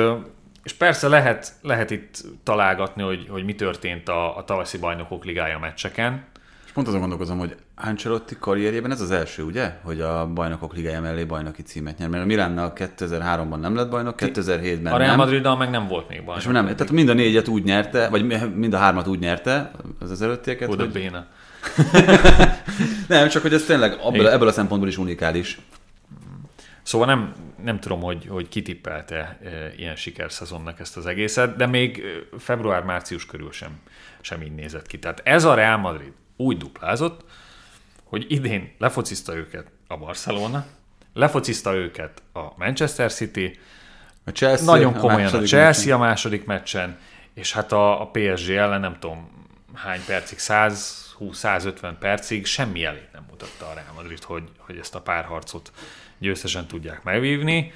és 0.62 0.72
persze 0.72 1.08
lehet, 1.08 1.52
lehet 1.62 1.90
itt 1.90 2.24
találgatni, 2.42 3.02
hogy, 3.02 3.26
hogy 3.28 3.44
mi 3.44 3.54
történt 3.54 4.08
a, 4.08 4.36
a 4.36 4.44
tavaszi 4.44 4.78
bajnokok 4.78 5.24
ligája 5.24 5.58
meccseken, 5.58 6.26
És 6.64 6.72
pont 6.72 6.86
azon 6.86 7.00
gondolkozom, 7.00 7.38
hogy 7.38 7.56
Ancelotti 7.80 8.36
karrierjében 8.38 8.90
ez 8.90 9.00
az 9.00 9.10
első, 9.10 9.42
ugye? 9.42 9.72
Hogy 9.82 10.00
a 10.00 10.26
bajnokok 10.26 10.74
ligája 10.74 11.00
mellé 11.00 11.24
bajnoki 11.24 11.62
címet 11.62 11.98
nyer. 11.98 12.08
Mert 12.08 12.22
a 12.22 12.26
Milánnal 12.26 12.72
2003-ban 12.76 13.60
nem 13.60 13.74
lett 13.74 13.90
bajnok, 13.90 14.14
2007-ben 14.18 14.92
a 14.92 14.96
Real. 14.96 15.16
Madriddal 15.16 15.56
meg 15.56 15.70
nem 15.70 15.86
volt 15.86 16.08
még 16.08 16.18
És 16.18 16.24
bajnok. 16.24 16.52
nem, 16.52 16.64
tehát 16.64 16.90
mind 16.92 17.08
a 17.08 17.12
négyet 17.12 17.48
úgy 17.48 17.64
nyerte, 17.64 18.08
vagy 18.08 18.50
mind 18.54 18.74
a 18.74 18.78
hármat 18.78 19.06
úgy 19.06 19.18
nyerte, 19.18 19.70
az 20.00 20.10
az 20.10 20.22
előttieket, 20.22 20.68
Oda 20.68 20.82
hogy... 20.82 20.92
béna. 20.92 21.26
Nem, 23.08 23.28
csak 23.28 23.42
hogy 23.42 23.52
ez 23.52 23.64
tényleg 23.64 23.92
ebből, 23.92 24.20
Igen. 24.20 24.32
ebből 24.32 24.48
a 24.48 24.52
szempontból 24.52 24.88
is 24.88 24.98
unikális. 24.98 25.58
Szóval 26.82 27.06
nem, 27.06 27.32
nem 27.64 27.80
tudom, 27.80 28.00
hogy, 28.00 28.26
hogy 28.28 28.48
kitippelte 28.48 29.16
e, 29.16 29.38
ilyen 29.76 29.96
sikerszezonnak 29.96 30.80
ezt 30.80 30.96
az 30.96 31.06
egészet, 31.06 31.56
de 31.56 31.66
még 31.66 31.98
e, 31.98 32.36
február-március 32.38 33.26
körül 33.26 33.52
sem, 33.52 33.70
sem 34.20 34.42
így 34.42 34.54
nézett 34.54 34.86
ki. 34.86 34.98
Tehát 34.98 35.20
ez 35.24 35.44
a 35.44 35.54
Real 35.54 35.76
Madrid 35.76 36.12
úgy 36.36 36.56
duplázott, 36.56 37.24
hogy 38.08 38.26
idén 38.28 38.74
lefociszta 38.78 39.34
őket 39.34 39.66
a 39.86 39.96
Barcelona, 39.96 40.66
lefociszta 41.12 41.74
őket 41.74 42.22
a 42.32 42.40
Manchester 42.56 43.12
City, 43.12 43.58
A 44.24 44.30
Chelsea, 44.30 44.64
nagyon 44.64 44.92
komolyan 44.92 45.18
a 45.18 45.22
második 45.22 45.48
Chelsea 45.48 45.84
meccsen. 45.84 45.92
a 45.92 45.98
második 45.98 46.44
meccsen, 46.44 46.98
és 47.34 47.52
hát 47.52 47.72
a, 47.72 48.00
a 48.00 48.10
PSG 48.10 48.50
ellen 48.50 48.80
nem 48.80 48.96
tudom 49.00 49.46
hány 49.74 50.00
percig, 50.06 50.38
120-150 50.40 51.92
percig 51.98 52.46
semmi 52.46 52.84
elét 52.84 53.08
nem 53.12 53.24
mutatta 53.30 53.68
a 53.68 53.74
Real 53.74 53.92
Madrid, 53.94 54.22
hogy, 54.22 54.42
hogy 54.58 54.76
ezt 54.76 54.94
a 54.94 55.00
párharcot 55.00 55.72
győztesen 56.18 56.66
tudják 56.66 57.02
megvívni. 57.02 57.72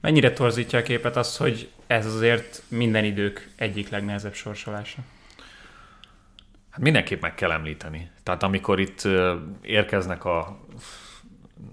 Mennyire 0.00 0.32
torzítja 0.32 0.78
a 0.78 0.82
képet 0.82 1.16
az, 1.16 1.36
hogy 1.36 1.70
ez 1.86 2.06
azért 2.06 2.62
minden 2.68 3.04
idők 3.04 3.48
egyik 3.56 3.88
legnehezebb 3.88 4.34
sorsolása? 4.34 4.98
Hát 6.72 6.80
mindenképp 6.80 7.22
meg 7.22 7.34
kell 7.34 7.50
említeni. 7.50 8.10
Tehát 8.22 8.42
amikor 8.42 8.80
itt 8.80 9.08
érkeznek 9.62 10.24
a 10.24 10.58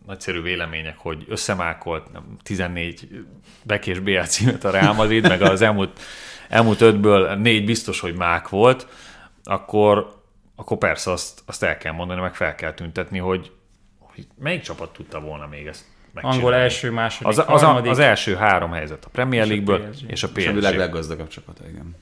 nagyszerű 0.06 0.42
vélemények, 0.42 0.98
hogy 0.98 1.26
összemákolt 1.28 2.12
nem, 2.12 2.38
14 2.44 3.26
bekés 3.64 4.00
BL 4.00 4.20
címet 4.20 4.64
a 4.64 4.70
Real 4.70 4.94
Madrid, 4.94 5.28
meg 5.28 5.42
az 5.42 5.62
elmúlt, 5.62 6.00
elmúlt 6.50 6.82
ötből 6.82 7.36
négy 7.36 7.66
biztos, 7.66 8.00
hogy 8.00 8.16
mák 8.16 8.50
volt, 8.50 8.88
akkor, 9.44 10.22
akkor 10.56 10.78
persze 10.78 11.12
azt, 11.12 11.42
azt 11.46 11.64
el 11.64 11.78
kell 11.78 11.94
mondani, 11.94 12.22
meg 12.22 12.36
fel 12.36 12.56
kell 12.56 12.74
tüntetni, 12.74 13.18
hogy, 13.18 13.52
hogy 14.00 14.28
melyik 14.38 14.62
csapat 14.62 14.94
tudta 14.94 15.20
volna 15.20 15.48
még 15.48 15.68
ezt 15.68 15.86
megcsinálni. 16.14 16.44
Angol 16.44 16.56
első, 16.56 16.92
második, 16.92 17.28
az, 17.28 17.38
az, 17.38 17.62
harmadik. 17.62 17.92
az 17.92 18.00
első 18.00 18.36
három 18.36 18.72
helyzet 18.72 19.06
a 19.06 19.10
Premier 19.10 19.44
És 19.44 19.50
a 19.50 19.54
League-ből 19.54 19.90
PSG. 19.90 20.12
és 20.12 20.24
a 20.24 20.28
És 20.36 20.48
a 20.48 20.54
világ 20.54 20.78
leggazdagabb 20.78 21.28
csapata, 21.28 21.68
igen. 21.70 21.96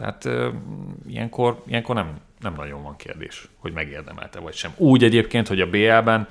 Tehát 0.00 0.28
ilyenkor, 1.06 1.62
ilyenkor 1.66 1.94
nem, 1.94 2.20
nem 2.38 2.54
nagyon 2.54 2.82
van 2.82 2.96
kérdés, 2.96 3.48
hogy 3.58 3.72
megérdemelte 3.72 4.38
vagy 4.38 4.54
sem. 4.54 4.72
Úgy 4.76 5.04
egyébként, 5.04 5.48
hogy 5.48 5.60
a 5.60 5.70
BL-ben 5.70 6.28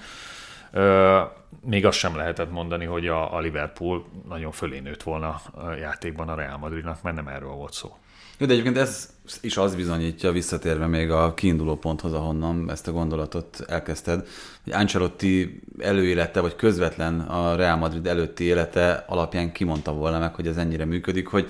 ö, 0.71 1.21
még 1.65 1.86
azt 1.86 1.97
sem 1.97 2.15
lehetett 2.15 2.51
mondani, 2.51 2.86
hogy 2.86 3.08
a, 3.08 3.36
a 3.36 3.39
Liverpool 3.39 4.05
nagyon 4.27 4.51
fölé 4.51 4.79
nőtt 4.79 5.03
volna 5.03 5.41
a 5.51 5.71
játékban 5.71 6.29
a 6.29 6.36
Real 6.36 6.58
Madridnak, 6.58 7.01
mert 7.01 7.15
nem 7.15 7.27
erről 7.27 7.49
volt 7.49 7.73
szó. 7.73 7.97
Jó, 8.38 8.45
de 8.45 8.51
egyébként 8.51 8.77
ez 8.77 9.13
is 9.41 9.58
az 9.58 9.75
bizonyítja, 9.75 10.32
visszatérve 10.32 10.88
még 10.88 11.12
a 11.12 11.34
kiinduló 11.34 11.75
ponthoz, 11.75 12.13
ahonnan 12.13 12.71
ezt 12.71 12.88
a 12.88 12.91
gondolatot 12.91 13.63
elkezdted, 13.67 14.27
hogy 14.63 14.73
Ancelotti 14.73 15.62
előélete, 15.79 16.39
vagy 16.39 16.55
közvetlen 16.55 17.19
a 17.19 17.55
Real 17.55 17.77
Madrid 17.77 18.08
előtti 18.08 18.43
élete 18.43 19.03
alapján 19.08 19.51
kimondta 19.51 19.93
volna 19.93 20.19
meg, 20.19 20.36
hogy 20.36 20.47
ez 20.47 20.58
ennyire 20.58 20.86
működik, 20.86 21.27
hogy 21.27 21.49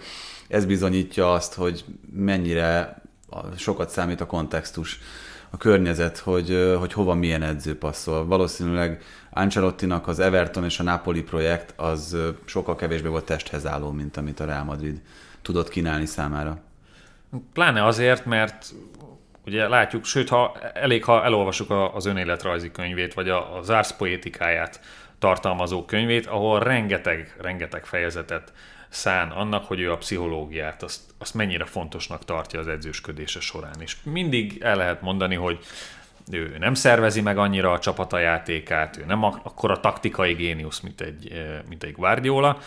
ez 0.49 0.65
bizonyítja 0.65 1.31
azt, 1.33 1.53
hogy 1.53 1.85
mennyire 2.11 3.01
a- 3.29 3.55
sokat 3.57 3.89
számít 3.89 4.21
a 4.21 4.25
kontextus, 4.25 4.99
a 5.49 5.57
környezet, 5.57 6.17
hogy, 6.17 6.75
hogy 6.79 6.93
hova 6.93 7.13
milyen 7.13 7.43
edző 7.43 7.77
passzol. 7.77 8.25
Valószínűleg 8.25 9.01
Ancelottinak 9.31 10.07
az 10.07 10.19
Everton 10.19 10.63
és 10.63 10.79
a 10.79 10.83
Napoli 10.83 11.21
projekt 11.23 11.73
az 11.75 12.17
sokkal 12.45 12.75
kevésbé 12.75 13.07
volt 13.07 13.25
testhez 13.25 13.65
álló, 13.65 13.91
mint 13.91 14.17
amit 14.17 14.39
a 14.39 14.45
Real 14.45 14.63
Madrid 14.63 15.01
tudott 15.41 15.69
kínálni 15.69 16.05
számára. 16.05 16.61
Pláne 17.53 17.85
azért, 17.85 18.25
mert 18.25 18.65
ugye 19.45 19.67
látjuk, 19.67 20.05
sőt, 20.05 20.29
ha 20.29 20.57
elég, 20.73 21.03
ha 21.03 21.23
elolvasuk 21.23 21.69
a- 21.69 21.95
az 21.95 22.05
önéletrajzi 22.05 22.71
könyvét, 22.71 23.13
vagy 23.13 23.29
a, 23.29 23.57
az 23.57 23.69
ársz 23.69 23.93
poétikáját 23.93 24.79
tartalmazó 25.19 25.85
könyvét, 25.85 26.25
ahol 26.25 26.59
rengeteg, 26.59 27.35
rengeteg 27.41 27.85
fejezetet 27.85 28.53
szán 28.89 29.31
annak, 29.31 29.65
hogy 29.65 29.79
ő 29.79 29.91
a 29.91 29.97
pszichológiát, 29.97 30.83
azt, 30.83 31.01
azt 31.17 31.33
mennyire 31.33 31.65
fontosnak 31.65 32.25
tartja 32.25 32.59
az 32.59 32.67
edzősködése 32.67 33.39
során. 33.39 33.75
És 33.81 33.97
mindig 34.03 34.57
el 34.61 34.75
lehet 34.75 35.01
mondani, 35.01 35.35
hogy 35.35 35.59
ő 36.31 36.55
nem 36.59 36.73
szervezi 36.73 37.21
meg 37.21 37.37
annyira 37.37 37.71
a 37.71 37.79
csapata 37.79 38.19
játékát, 38.19 38.97
ő 38.97 39.05
nem 39.05 39.23
ak- 39.23 39.45
akkora 39.45 39.79
taktikai 39.79 40.33
géniusz, 40.33 40.79
mint 40.79 41.01
egy, 41.01 41.31
eh, 41.31 41.59
mint 41.67 41.83
egy 41.83 41.91
Guardiola, 41.91 42.59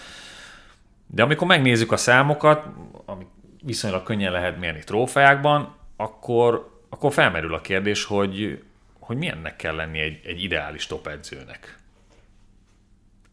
de 1.07 1.23
amikor 1.23 1.47
megnézzük 1.47 1.93
a 1.93 1.97
számokat, 1.97 2.67
amit 3.05 3.29
viszonylag 3.63 4.03
könnyen 4.03 4.33
lehet 4.33 4.59
mérni 4.59 4.85
trófeákban, 4.85 5.77
akkor, 5.97 6.81
akkor 6.89 7.13
felmerül 7.13 7.55
a 7.55 7.61
kérdés, 7.61 8.05
hogy, 8.05 8.63
hogy 8.99 9.17
milyennek 9.17 9.57
kell 9.57 9.75
lenni 9.75 10.01
egy, 10.01 10.21
egy 10.25 10.43
ideális 10.43 10.87
top 10.87 11.07
edzőnek. 11.07 11.79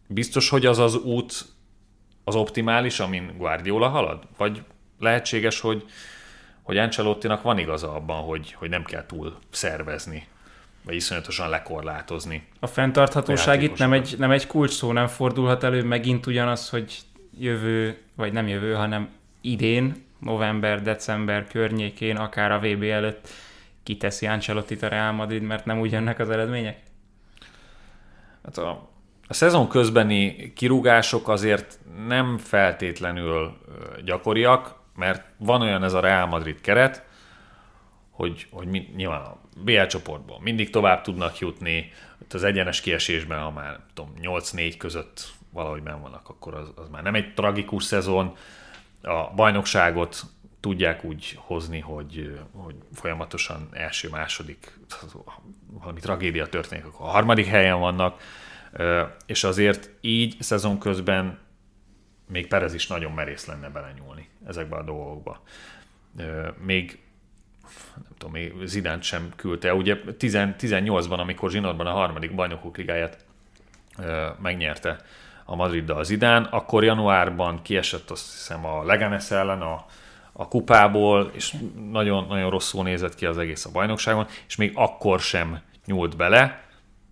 Biztos, 0.08 0.50
hogy 0.50 0.66
az 0.66 0.80
az 0.80 0.96
út 0.96 1.46
az 2.30 2.36
optimális, 2.36 3.00
amin 3.00 3.34
Guardiola 3.38 3.88
halad? 3.88 4.24
Vagy 4.38 4.64
lehetséges, 5.00 5.60
hogy, 5.60 5.86
hogy 6.62 6.78
Ancelottinak 6.78 7.42
van 7.42 7.58
igaza 7.58 7.94
abban, 7.94 8.24
hogy, 8.24 8.54
hogy 8.54 8.70
nem 8.70 8.84
kell 8.84 9.06
túl 9.06 9.38
szervezni, 9.50 10.28
vagy 10.82 10.96
iszonyatosan 10.96 11.50
lekorlátozni. 11.50 12.48
A 12.60 12.68
fenntarthatóság 12.68 13.60
A 13.60 13.62
itt 13.62 13.78
nem 13.78 13.94
egy, 13.94 14.16
nem 14.18 14.32
egy 14.32 14.48
kulcs 14.48 14.72
szó, 14.72 14.92
nem 14.92 15.08
fordulhat 15.08 15.64
elő 15.64 15.84
megint 15.84 16.26
ugyanaz, 16.26 16.70
hogy 16.70 16.98
jövő, 17.40 17.98
vagy 18.16 18.34
nem 18.34 18.48
jövő, 18.48 18.74
hanem 18.74 19.10
idén, 19.42 20.06
november, 20.20 20.82
december 20.82 21.48
környékén, 21.48 22.16
akár 22.16 22.52
a 22.52 22.60
VB 22.60 22.84
előtt 22.84 23.30
kiteszi 23.84 24.28
Ancelottit 24.28 24.84
a 24.84 24.88
Real 24.88 25.12
Madrid, 25.12 25.42
mert 25.42 25.66
nem 25.66 25.80
úgy 25.80 25.92
jönnek 25.92 26.20
az 26.20 26.30
eredmények? 26.30 26.80
Hát 28.44 28.58
a, 28.58 28.89
a 29.30 29.34
szezon 29.34 29.68
közbeni 29.68 30.54
kirúgások 30.54 31.28
azért 31.28 31.80
nem 32.08 32.38
feltétlenül 32.38 33.58
gyakoriak, 34.04 34.76
mert 34.96 35.24
van 35.38 35.62
olyan 35.62 35.84
ez 35.84 35.94
a 35.94 36.00
Real 36.00 36.26
Madrid 36.26 36.62
keret, 36.62 37.06
hogy, 38.10 38.48
hogy 38.52 38.68
mi, 38.68 38.90
nyilván 38.96 39.22
a 39.22 39.38
BL 39.64 39.86
csoportban 39.86 40.42
mindig 40.42 40.70
tovább 40.70 41.02
tudnak 41.02 41.40
jutni, 41.40 41.92
ott 42.22 42.34
az 42.34 42.44
egyenes 42.44 42.82
kiesésben, 42.82 43.40
ha 43.40 43.52
már 43.52 43.80
tudom, 43.94 44.14
8-4 44.22 44.76
között 44.78 45.32
valahogy 45.50 45.84
ben 45.84 46.02
vannak, 46.02 46.30
akkor 46.30 46.54
az, 46.54 46.72
az 46.76 46.90
már 46.90 47.04
nem 47.04 47.16
egy 47.16 47.34
tragikus 47.34 47.84
szezon. 47.84 48.36
A 49.02 49.34
bajnokságot 49.36 50.22
tudják 50.60 51.04
úgy 51.04 51.40
hozni, 51.42 51.80
hogy, 51.80 52.40
hogy 52.56 52.76
folyamatosan 52.94 53.70
első, 53.72 54.10
második, 54.10 54.80
valami 55.68 56.00
tragédia 56.00 56.48
történik, 56.48 56.86
akkor 56.86 57.06
a 57.06 57.10
harmadik 57.10 57.46
helyen 57.46 57.80
vannak, 57.80 58.22
és 59.26 59.44
azért 59.44 59.90
így 60.02 60.36
szezon 60.40 60.80
közben 60.80 61.40
még 62.28 62.48
Perez 62.48 62.74
is 62.74 62.88
nagyon 62.88 63.12
merész 63.12 63.46
lenne 63.46 63.70
belenyúlni 63.70 64.30
ezekbe 64.48 64.76
a 64.76 64.84
dolgokba. 64.84 65.42
Még 66.66 67.00
nem 67.96 68.12
tudom, 68.18 68.34
még 68.34 68.54
Zidánt 68.64 69.04
sem 69.04 69.32
küldte. 69.36 69.74
Ugye 69.74 69.98
10, 70.18 70.38
18-ban, 70.38 71.18
amikor 71.18 71.52
Zsinórban 71.52 71.88
a 71.88 71.92
harmadik 71.92 72.36
bajnokok 72.36 72.78
ligáját 72.78 73.26
megnyerte 74.42 75.02
a 75.46 75.56
Madriddal 75.56 75.98
az 75.98 76.08
Zidán, 76.08 76.44
akkor 76.44 76.84
januárban 76.84 77.62
kiesett 77.62 78.10
azt 78.10 78.32
hiszem 78.32 78.66
a 78.66 78.84
Leganes 78.84 79.32
ellen 79.32 79.62
a, 79.62 79.86
a 80.32 80.48
kupából, 80.48 81.32
és 81.34 81.56
nagyon, 81.92 82.26
nagyon 82.28 82.50
rosszul 82.50 82.84
nézett 82.84 83.16
ki 83.16 83.26
az 83.26 83.38
egész 83.38 83.66
a 83.66 83.72
bajnokságon, 83.72 84.28
és 84.48 84.56
még 84.56 84.72
akkor 84.76 85.20
sem 85.20 85.62
nyúlt 85.86 86.18
bele. 86.18 86.64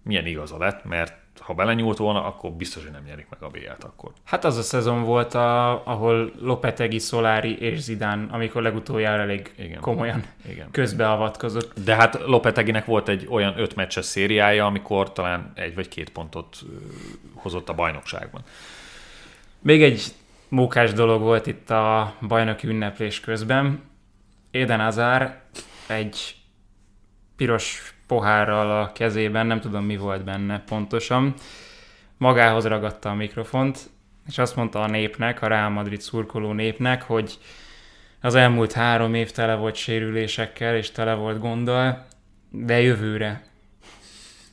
Milyen 0.04 0.26
igaza 0.26 0.58
lett, 0.58 0.84
mert 0.84 1.13
ha 1.48 1.54
belenyúlt 1.54 1.98
volna, 1.98 2.26
akkor 2.26 2.52
biztos, 2.52 2.84
hogy 2.84 2.92
nem 2.92 3.04
nyerik 3.04 3.28
meg 3.30 3.42
a 3.42 3.48
BL-t 3.48 3.84
akkor. 3.84 4.12
Hát 4.24 4.46
az 4.46 4.58
a 4.58 4.62
szezon 4.62 5.04
volt, 5.04 5.34
a, 5.34 5.86
ahol 5.86 6.32
Lopetegi, 6.40 7.00
Solari 7.00 7.58
és 7.60 7.80
Zidán, 7.80 8.30
amikor 8.32 8.62
legutoljára 8.62 9.22
elég 9.22 9.54
Igen. 9.58 9.80
Komolyan 9.82 10.24
Igen. 10.50 10.72
Közbeavatkozott. 10.72 11.80
De 11.84 11.96
hát 11.96 12.20
Lopeteginek 12.26 12.86
volt 12.86 13.08
egy 13.08 13.28
olyan 13.30 13.60
öt 13.60 13.76
meccses 13.76 14.06
szériája, 14.06 14.66
amikor 14.66 15.12
talán 15.12 15.52
egy 15.56 15.76
vagy 15.76 15.88
két 15.88 16.10
pontot 16.10 16.58
hozott 17.34 17.70
a 17.70 17.74
bajnokságban. 17.74 18.42
Még 19.60 19.84
egy 19.84 20.04
mókás 20.48 20.94
dolog 20.94 21.22
volt 21.22 21.48
itt 21.48 21.70
a 21.70 22.14
bajnoki 22.28 22.68
ünneplés 22.68 23.20
közben. 23.20 23.82
Éden 24.52 24.80
Azár 24.80 25.42
egy 25.88 26.36
piros 27.36 27.97
pohárral 28.08 28.82
a 28.82 28.91
kezében, 28.91 29.46
nem 29.46 29.60
tudom 29.60 29.84
mi 29.86 29.98
volt 29.98 30.24
benne 30.24 30.60
pontosan, 30.60 31.34
magához 32.17 32.65
ragadta 32.65 33.10
a 33.10 33.13
mikrofont, 33.13 33.89
és 34.28 34.38
azt 34.38 34.56
mondta 34.56 34.82
a 34.82 34.88
népnek, 34.88 35.41
a 35.41 35.48
Real 35.48 35.70
Madrid 35.70 36.02
szurkoló 36.02 36.52
népnek, 36.52 37.04
hogy 37.04 37.38
az 38.22 38.36
elmúlt 38.36 38.72
három 38.72 39.13
év 39.13 39.32
tele 39.32 39.56
volt 39.56 39.76
sérülésekkel, 39.76 40.76
és 40.76 40.91
tele 40.91 41.13
volt 41.13 41.39
gonddal, 41.39 42.06
de 42.50 42.82
jövőre 42.82 43.43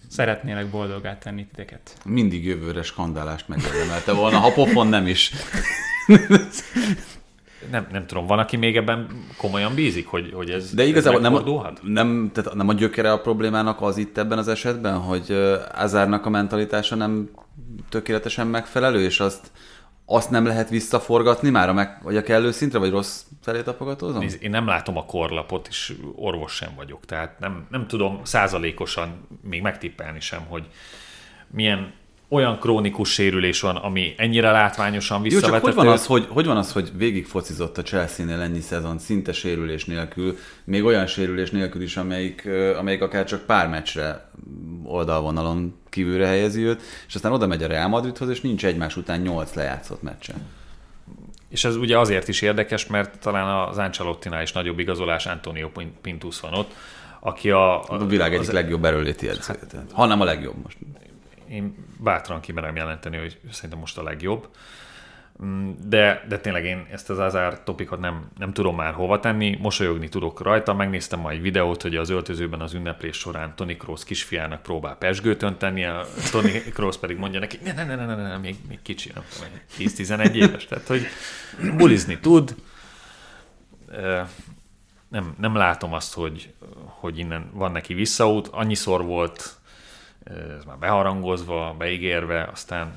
szeretnélek 0.08 0.66
boldogát 0.66 1.20
tenni 1.20 1.46
titeket. 1.46 1.96
Mindig 2.04 2.44
jövőre 2.44 2.82
skandálást 2.82 3.48
megérdemelte 3.48 4.12
volna, 4.12 4.38
ha 4.38 4.52
pofon 4.52 4.86
nem 4.86 5.06
is. 5.06 5.30
Nem, 7.70 7.86
nem 7.92 8.06
tudom, 8.06 8.26
van, 8.26 8.38
aki 8.38 8.56
még 8.56 8.76
ebben 8.76 9.06
komolyan 9.36 9.74
bízik, 9.74 10.06
hogy, 10.06 10.32
hogy 10.34 10.50
ez 10.50 10.74
De 10.74 10.84
igazából 10.84 11.18
ez 11.18 11.22
nem, 11.22 11.32
megfordulhat? 11.32 11.80
nem, 11.82 12.30
tehát 12.34 12.54
nem 12.54 12.68
a 12.68 12.72
gyökere 12.72 13.12
a 13.12 13.20
problémának 13.20 13.82
az 13.82 13.96
itt 13.96 14.18
ebben 14.18 14.38
az 14.38 14.48
esetben, 14.48 14.98
hogy 14.98 15.30
Azárnak 15.74 16.26
a 16.26 16.30
mentalitása 16.30 16.94
nem 16.94 17.30
tökéletesen 17.88 18.46
megfelelő, 18.46 19.02
és 19.02 19.20
azt, 19.20 19.50
azt 20.06 20.30
nem 20.30 20.46
lehet 20.46 20.68
visszaforgatni 20.68 21.50
már, 21.50 21.68
a 21.68 21.72
meg, 21.72 21.98
vagy 22.02 22.16
a 22.16 22.22
kellő 22.22 22.50
szintre, 22.50 22.78
vagy 22.78 22.90
rossz 22.90 23.22
felé 23.42 23.62
tapogatózom? 23.62 24.18
Nézd, 24.18 24.42
Én 24.42 24.50
nem 24.50 24.66
látom 24.66 24.96
a 24.96 25.04
korlapot, 25.04 25.66
és 25.68 25.94
orvos 26.14 26.52
sem 26.52 26.72
vagyok, 26.76 27.04
tehát 27.04 27.38
nem, 27.38 27.66
nem 27.70 27.86
tudom 27.86 28.20
százalékosan 28.22 29.26
még 29.42 29.62
megtippelni 29.62 30.20
sem, 30.20 30.40
hogy 30.48 30.64
milyen 31.50 31.92
olyan 32.34 32.58
krónikus 32.58 33.12
sérülés 33.12 33.60
van, 33.60 33.76
ami 33.76 34.14
ennyire 34.16 34.50
látványosan 34.50 35.20
Jó, 35.24 35.40
csak 35.40 35.60
hogy 35.60 35.74
van, 35.74 35.88
az, 35.88 36.06
hogy, 36.06 36.26
hogy 36.28 36.46
van 36.46 36.56
az, 36.56 36.72
hogy 36.72 36.90
végig 36.96 37.26
focizott 37.26 37.78
a 37.78 37.82
Chelsea-nél 37.82 38.40
ennyi 38.40 38.60
szezon, 38.60 38.98
szinte 38.98 39.32
sérülés 39.32 39.84
nélkül, 39.84 40.38
még 40.64 40.84
olyan 40.84 41.06
sérülés 41.06 41.50
nélkül 41.50 41.82
is, 41.82 41.96
amelyik, 41.96 42.48
amelyik 42.78 43.02
akár 43.02 43.24
csak 43.24 43.46
pár 43.46 43.68
meccsre 43.68 44.30
oldalvonalon 44.84 45.74
kívülre 45.90 46.26
helyezi 46.26 46.62
őt, 46.62 46.82
és 47.06 47.14
aztán 47.14 47.32
oda 47.32 47.46
megy 47.46 47.62
a 47.62 47.66
Real 47.66 47.88
Madridhoz, 47.88 48.28
és 48.28 48.40
nincs 48.40 48.64
egymás 48.64 48.96
után 48.96 49.20
nyolc 49.20 49.54
lejátszott 49.54 50.02
meccsen. 50.02 50.36
És 51.48 51.64
ez 51.64 51.76
ugye 51.76 51.98
azért 51.98 52.28
is 52.28 52.42
érdekes, 52.42 52.86
mert 52.86 53.18
talán 53.18 53.68
az 53.68 53.78
Ancelottinál 53.78 54.42
is 54.42 54.52
nagyobb 54.52 54.78
igazolás 54.78 55.26
Antonio 55.26 55.68
Pintus 56.00 56.40
van 56.40 56.54
ott, 56.54 56.74
aki 57.20 57.50
a, 57.50 57.82
A 57.82 58.06
világ 58.06 58.34
egyik 58.34 58.48
az, 58.48 58.54
legjobb 58.54 58.84
erőléti 58.84 59.28
edzője. 59.28 59.58
tehát, 59.70 59.86
Ha 59.92 60.06
nem 60.06 60.20
a 60.20 60.24
legjobb 60.24 60.54
most. 60.62 60.76
Én 61.48 61.74
bátran 61.98 62.40
kimerem 62.40 62.76
jelenteni, 62.76 63.16
hogy 63.16 63.40
szerintem 63.50 63.78
most 63.78 63.98
a 63.98 64.02
legjobb. 64.02 64.48
Mm, 65.42 65.70
De, 65.84 66.24
de 66.28 66.38
tényleg 66.38 66.64
én 66.64 66.86
ezt 66.90 67.10
az 67.10 67.18
Azár 67.18 67.62
topikot 67.62 68.00
nem, 68.00 68.30
nem 68.38 68.52
tudom 68.52 68.76
már 68.76 68.92
hova 68.92 69.20
tenni, 69.20 69.56
mosolyogni 69.60 70.08
tudok 70.08 70.40
rajta, 70.40 70.74
megnéztem 70.74 71.20
ma 71.20 71.30
egy 71.30 71.40
videót, 71.40 71.82
hogy 71.82 71.96
az 71.96 72.10
öltözőben 72.10 72.60
az 72.60 72.74
ünneplés 72.74 73.16
során 73.16 73.56
Tony 73.56 73.76
Kroos 73.76 74.04
kisfiának 74.04 74.62
próbál 74.62 74.96
pesgőt 74.96 75.42
önteni, 75.42 75.84
a 75.84 76.06
Tony 76.30 76.62
Kroos 76.72 76.96
pedig 76.96 77.16
mondja 77.16 77.40
neki, 77.40 77.58
ne, 77.64 77.72
ne, 77.72 77.84
ne, 77.84 77.94
ne, 77.94 78.14
ne, 78.14 78.22
ne 78.22 78.38
még, 78.38 78.56
még 78.68 78.82
kicsi, 78.82 79.10
nem 79.14 79.24
tudom, 79.34 79.50
10-11 79.78 80.32
éves, 80.32 80.66
tehát 80.66 80.86
hogy 80.86 81.06
bulizni 81.76 82.18
tud, 82.18 82.54
nem, 85.08 85.34
nem 85.38 85.56
látom 85.56 85.92
azt, 85.92 86.14
hogy, 86.14 86.52
hogy 86.86 87.18
innen 87.18 87.50
van 87.52 87.72
neki 87.72 87.94
visszaút, 87.94 88.48
annyiszor 88.48 89.04
volt 89.04 89.54
ez 90.24 90.64
már 90.64 90.78
beharangozva, 90.78 91.74
beígérve, 91.78 92.48
aztán 92.52 92.92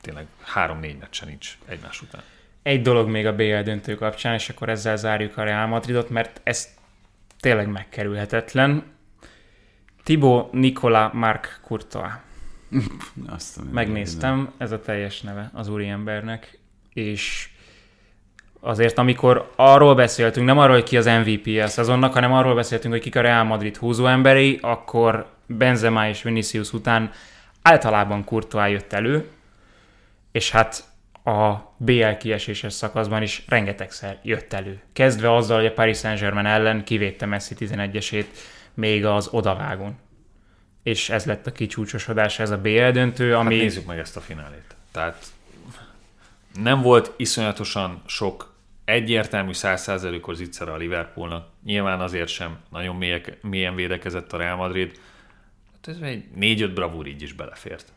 tényleg 0.00 0.26
három-négy 0.42 0.98
meccse 0.98 1.26
nincs 1.26 1.58
egymás 1.66 2.02
után. 2.02 2.22
Egy 2.62 2.82
dolog 2.82 3.08
még 3.08 3.26
a 3.26 3.34
BL 3.34 3.60
döntő 3.60 3.94
kapcsán, 3.94 4.34
és 4.34 4.48
akkor 4.48 4.68
ezzel 4.68 4.96
zárjuk 4.96 5.36
a 5.36 5.42
Real 5.42 5.66
Madridot, 5.66 6.10
mert 6.10 6.40
ez 6.42 6.68
tényleg 7.40 7.68
megkerülhetetlen. 7.68 8.84
Thibaut 10.02 10.52
Nicola 10.52 11.10
Marc 11.14 11.60
Courtois. 11.60 12.12
Azt 13.26 13.72
Megnéztem, 13.72 14.52
ez 14.56 14.72
a 14.72 14.80
teljes 14.80 15.20
neve 15.20 15.50
az 15.52 15.68
úriembernek, 15.68 16.58
és 16.92 17.51
azért 18.64 18.98
amikor 18.98 19.52
arról 19.56 19.94
beszéltünk, 19.94 20.46
nem 20.46 20.58
arról, 20.58 20.74
hogy 20.74 20.84
ki 20.84 20.96
az 20.96 21.06
MVP 21.06 21.60
a 21.62 21.66
szezonnak, 21.66 22.12
hanem 22.12 22.32
arról 22.32 22.54
beszéltünk, 22.54 22.92
hogy 22.92 23.02
kik 23.02 23.16
a 23.16 23.20
Real 23.20 23.44
Madrid 23.44 23.76
húzó 23.76 24.06
emberei, 24.06 24.58
akkor 24.62 25.26
Benzema 25.46 26.08
és 26.08 26.22
Vinicius 26.22 26.72
után 26.72 27.10
általában 27.62 28.24
Courtois 28.24 28.70
jött 28.70 28.92
elő, 28.92 29.28
és 30.32 30.50
hát 30.50 30.84
a 31.24 31.52
BL 31.76 32.10
kieséses 32.18 32.72
szakaszban 32.72 33.22
is 33.22 33.44
rengetegszer 33.48 34.18
jött 34.22 34.52
elő. 34.52 34.80
Kezdve 34.92 35.34
azzal, 35.34 35.56
hogy 35.56 35.66
a 35.66 35.72
Paris 35.72 35.98
Saint-Germain 35.98 36.46
ellen 36.46 36.84
kivédte 36.84 37.26
Messi 37.26 37.54
11-esét 37.58 38.26
még 38.74 39.04
az 39.04 39.28
odavágon. 39.30 39.98
És 40.82 41.10
ez 41.10 41.24
lett 41.24 41.46
a 41.46 41.52
kicsúcsosodás, 41.52 42.38
ez 42.38 42.50
a 42.50 42.58
BL 42.58 42.90
döntő, 42.90 43.30
Hát 43.30 43.40
ami... 43.40 43.56
nézzük 43.56 43.86
meg 43.86 43.98
ezt 43.98 44.16
a 44.16 44.20
finálét. 44.20 44.76
Tehát 44.90 45.24
nem 46.62 46.80
volt 46.80 47.12
iszonyatosan 47.16 48.02
sok 48.06 48.51
egyértelmű 48.92 49.50
100%-os 49.54 50.36
zicsere 50.36 50.72
a 50.72 50.76
Liverpoolnak. 50.76 51.48
Nyilván 51.64 52.00
azért 52.00 52.28
sem 52.28 52.58
nagyon 52.70 52.96
mélyek, 52.96 53.42
mélyen 53.42 53.74
védekezett 53.74 54.32
a 54.32 54.36
Real 54.36 54.56
Madrid. 54.56 55.00
Hát 55.72 55.88
ez 55.88 55.96
egy 56.00 56.24
4-5 56.36 56.70
bravúr 56.74 57.06
így 57.06 57.22
is 57.22 57.32
belefért. 57.32 57.92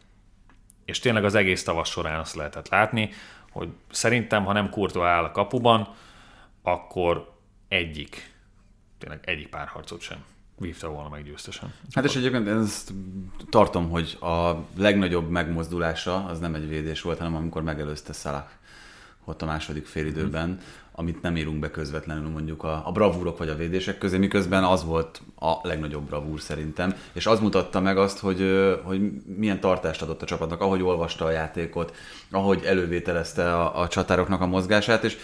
És 0.85 0.99
tényleg 0.99 1.23
az 1.23 1.35
egész 1.35 1.63
tavasz 1.63 1.89
során 1.89 2.19
azt 2.19 2.35
lehetett 2.35 2.69
látni, 2.69 3.09
hogy 3.51 3.69
szerintem, 3.91 4.45
ha 4.45 4.53
nem 4.53 4.69
Courtois 4.69 5.07
áll 5.07 5.23
a 5.23 5.31
kapuban, 5.31 5.93
akkor 6.61 7.33
egyik, 7.67 8.33
tényleg 8.97 9.19
egyik 9.23 9.47
párharcot 9.49 10.01
sem 10.01 10.17
vívta 10.57 10.89
volna 10.89 11.09
meg 11.09 11.23
győztesen. 11.23 11.73
Hát 11.91 12.05
és 12.05 12.15
egyébként 12.15 12.47
én 12.47 12.57
ezt 12.57 12.93
tartom, 13.49 13.89
hogy 13.89 14.17
a 14.21 14.53
legnagyobb 14.77 15.29
megmozdulása 15.29 16.25
az 16.25 16.39
nem 16.39 16.55
egy 16.55 16.67
védés 16.67 17.01
volt, 17.01 17.17
hanem 17.17 17.35
amikor 17.35 17.63
megelőzte 17.63 18.13
Salah 18.13 18.47
ott 19.25 19.41
a 19.41 19.45
második 19.45 19.85
félidőben, 19.85 20.59
amit 20.97 21.21
nem 21.21 21.37
írunk 21.37 21.59
be 21.59 21.71
közvetlenül 21.71 22.29
mondjuk 22.29 22.63
a, 22.63 22.81
a 22.85 22.91
bravúrok 22.91 23.37
vagy 23.37 23.49
a 23.49 23.55
védések 23.55 23.97
közé, 23.97 24.17
miközben 24.17 24.63
az 24.63 24.85
volt 24.85 25.21
a 25.39 25.53
legnagyobb 25.67 26.03
bravúr 26.03 26.41
szerintem, 26.41 26.95
és 27.13 27.25
az 27.25 27.39
mutatta 27.39 27.79
meg 27.79 27.97
azt, 27.97 28.19
hogy, 28.19 28.43
hogy 28.83 29.11
milyen 29.37 29.59
tartást 29.59 30.01
adott 30.01 30.21
a 30.21 30.25
csapatnak, 30.25 30.61
ahogy 30.61 30.81
olvasta 30.81 31.25
a 31.25 31.31
játékot, 31.31 31.95
ahogy 32.31 32.63
elővételezte 32.65 33.53
a, 33.53 33.81
a 33.81 33.87
csatároknak 33.87 34.41
a 34.41 34.45
mozgását, 34.45 35.03
és 35.03 35.17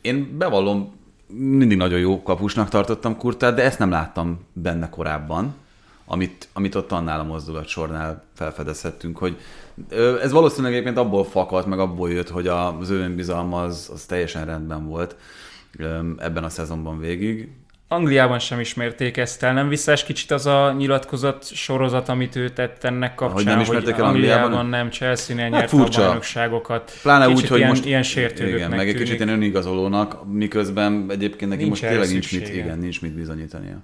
én 0.00 0.38
bevallom, 0.38 1.02
mindig 1.26 1.76
nagyon 1.76 1.98
jó 1.98 2.22
kapusnak 2.22 2.68
tartottam 2.68 3.16
Kurtát, 3.16 3.54
de 3.54 3.62
ezt 3.62 3.78
nem 3.78 3.90
láttam 3.90 4.46
benne 4.52 4.88
korábban, 4.88 5.54
amit, 6.06 6.48
amit 6.52 6.74
ott 6.74 6.92
annál 6.92 7.20
a 7.20 7.24
mozdulat 7.24 7.66
sornál 7.66 8.24
felfedezhettünk, 8.34 9.18
hogy 9.18 9.38
ez 10.22 10.32
valószínűleg 10.32 10.72
egyébként 10.72 10.98
abból 10.98 11.24
fakadt, 11.24 11.66
meg 11.66 11.78
abból 11.78 12.10
jött, 12.10 12.28
hogy 12.28 12.46
az 12.46 12.90
ő 12.90 12.98
önbizalma 13.00 13.62
az, 13.62 13.90
az 13.92 14.04
teljesen 14.04 14.44
rendben 14.44 14.86
volt 14.86 15.16
ebben 16.18 16.44
a 16.44 16.48
szezonban 16.48 16.98
végig. 16.98 17.48
Angliában 17.88 18.38
sem 18.38 18.60
ismerték 18.60 19.16
ezt 19.16 19.42
el, 19.42 19.52
nem 19.52 19.68
visszás 19.68 20.04
kicsit 20.04 20.30
az 20.30 20.46
a 20.46 20.72
nyilatkozat 20.72 21.44
sorozat, 21.44 22.08
amit 22.08 22.36
ő 22.36 22.48
tett 22.48 22.84
ennek 22.84 23.14
kapcsán, 23.14 23.36
Hogy 23.36 23.44
nem 23.44 23.60
ismerték 23.60 23.96
el 23.96 24.04
Angliában? 24.04 24.66
nem 24.66 24.90
Chelsea-nél 24.90 25.44
Hát 25.44 25.52
nyert 25.52 25.68
furcsa. 25.68 26.02
a 26.02 26.04
bajnokságokat. 26.04 26.92
Pláne 27.02 27.26
kicsit 27.26 27.42
úgy, 27.42 27.48
hogy 27.48 27.58
ilyen, 27.58 27.70
most 27.70 27.84
ilyen 27.84 28.02
sértődőknek 28.02 28.58
igen, 28.58 28.70
meg 28.70 28.88
egy 28.88 28.94
kicsit 28.94 29.14
ilyen 29.14 29.28
önigazolónak, 29.28 30.32
miközben 30.32 31.06
egyébként 31.08 31.50
neki 31.50 31.62
Nincs 31.62 31.80
most 31.80 31.92
tényleg 31.92 32.08
nincs 32.10 32.32
mit, 32.32 32.48
igen, 32.48 32.78
nincs 32.78 33.02
mit 33.02 33.14
bizonyítania. 33.14 33.82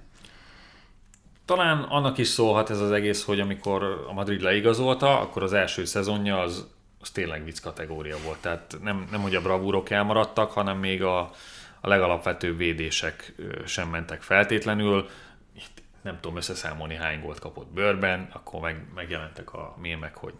Talán 1.51 1.83
annak 1.83 2.17
is 2.17 2.27
szólhat 2.27 2.69
ez 2.69 2.79
az 2.79 2.91
egész, 2.91 3.23
hogy 3.23 3.39
amikor 3.39 4.05
a 4.07 4.13
Madrid 4.13 4.41
leigazolta, 4.41 5.19
akkor 5.19 5.43
az 5.43 5.53
első 5.53 5.85
szezonja 5.85 6.39
az, 6.39 6.67
az 6.99 7.09
tényleg 7.09 7.43
vicc 7.43 7.59
kategória 7.59 8.17
volt. 8.25 8.37
Tehát 8.41 8.77
nem, 8.81 9.07
nem 9.11 9.21
hogy 9.21 9.35
a 9.35 9.41
bravúrok 9.41 9.89
elmaradtak, 9.89 10.51
hanem 10.51 10.77
még 10.77 11.03
a, 11.03 11.19
a 11.81 11.87
legalapvetőbb 11.87 12.57
védések 12.57 13.35
sem 13.65 13.89
mentek 13.89 14.21
feltétlenül. 14.21 15.09
Itt 15.55 15.83
nem 16.01 16.19
tudom 16.21 16.37
összeszámolni, 16.37 16.95
hány 16.95 17.21
gólt 17.21 17.39
kapott 17.39 17.73
bőrben, 17.73 18.29
akkor 18.33 18.61
meg, 18.61 18.85
megjelentek 18.95 19.53
a 19.53 19.75
mémek, 19.81 20.15
hogy 20.15 20.33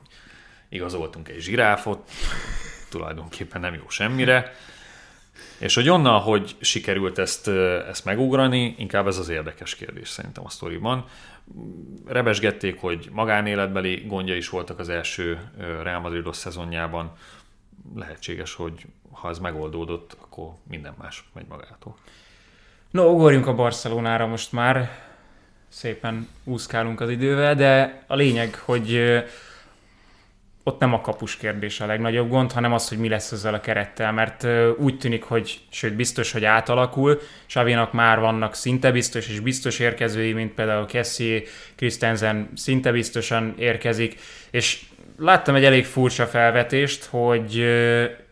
igazoltunk 0.70 1.30
egy 1.30 1.40
zsiráfot, 1.40 2.10
tulajdonképpen 2.90 3.62
nem 3.62 3.74
jó 3.74 3.90
semmire. 3.90 4.54
És 5.62 5.76
hogy 5.76 5.90
onnan, 5.90 6.20
hogy 6.20 6.56
sikerült 6.60 7.18
ezt, 7.18 7.48
ezt 7.88 8.06
megugrani, 8.06 8.76
inkább 8.78 9.08
ez 9.08 9.18
az 9.18 9.30
érdekes 9.30 9.76
kérdés 9.76 10.10
szerintem 10.10 10.46
a 10.46 10.50
sztoriban. 10.50 11.06
Rebesgették, 12.06 12.80
hogy 12.80 13.10
magánéletbeli 13.12 14.04
gondja 14.08 14.36
is 14.36 14.50
voltak 14.50 14.80
az 14.80 14.90
első 14.90 15.40
Real 15.84 16.00
Madridos 16.00 16.36
szezonjában. 16.36 17.12
Lehetséges, 17.96 18.54
hogy 18.54 18.86
ha 19.12 19.30
ez 19.30 19.40
megoldódott, 19.40 20.18
akkor 20.22 20.54
minden 20.70 20.94
más 20.98 21.24
megy 21.34 21.46
magától. 21.50 21.96
No, 22.92 23.12
ugorjunk 23.12 23.48
a 23.48 23.56
Barcelonára 23.56 24.28
most 24.28 24.52
már. 24.52 24.90
Szépen 25.68 26.28
úszkálunk 26.44 27.02
az 27.02 27.10
idővel, 27.10 27.56
de 27.56 28.04
a 28.08 28.16
lényeg, 28.16 28.56
hogy 28.56 29.00
ott 30.64 30.80
nem 30.80 30.94
a 30.94 31.02
kapus 31.02 31.38
kérdés 31.38 31.80
a 31.80 31.86
legnagyobb 31.86 32.30
gond, 32.30 32.52
hanem 32.52 32.74
az, 32.74 32.90
hogy 32.90 32.98
mi 32.98 33.10
lesz 33.10 33.32
ezzel 33.32 33.54
a 33.54 33.60
kerettel, 33.60 34.12
mert 34.12 34.48
úgy 34.78 34.98
tűnik, 34.98 35.24
hogy 35.24 35.60
sőt 35.70 35.94
biztos, 35.94 36.32
hogy 36.32 36.46
átalakul. 36.46 37.20
Savinak 37.46 37.94
már 37.94 38.20
vannak 38.20 38.56
szinte 38.56 38.92
biztos 38.92 39.28
és 39.28 39.40
biztos 39.40 39.80
érkezői, 39.80 40.34
mint 40.34 40.54
például 40.54 40.86
Kessi, 40.86 41.44
Christensen 41.76 42.50
szinte 42.56 42.92
biztosan 42.92 43.56
érkezik, 43.58 44.20
és 44.52 44.82
láttam 45.18 45.56
egy 45.56 45.66
elég 45.66 45.86
furcsa 45.86 46.26
felvetést, 46.26 47.06
hogy 47.06 47.66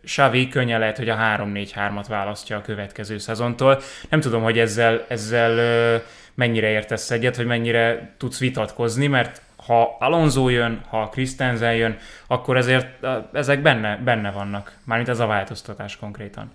Xavi 0.04 0.48
könnyen 0.48 0.80
lehet, 0.80 0.98
hogy 0.98 1.10
a 1.10 1.16
3-4-3-at 1.16 2.06
választja 2.08 2.58
a 2.58 2.62
következő 2.62 3.18
szezontól. 3.18 3.82
Nem 4.10 4.20
tudom, 4.20 4.44
hogy 4.44 4.60
ezzel, 4.60 5.06
ezzel 5.08 6.04
mennyire 6.34 6.70
értesz 6.70 7.12
egyet, 7.12 7.36
hogy 7.36 7.46
mennyire 7.46 8.14
tudsz 8.18 8.40
vitatkozni, 8.40 9.08
mert 9.08 9.42
ha 9.70 9.96
Alonso 10.00 10.50
jön, 10.50 10.82
ha 10.88 11.10
Christensen 11.10 11.76
jön, 11.76 11.98
akkor 12.28 12.58
ezért 12.58 13.06
ezek 13.34 13.62
benne, 13.62 13.98
benne 13.98 14.32
vannak. 14.32 14.78
Mármint 14.84 15.10
ez 15.10 15.20
a 15.20 15.26
változtatás 15.26 15.98
konkrétan. 15.98 16.52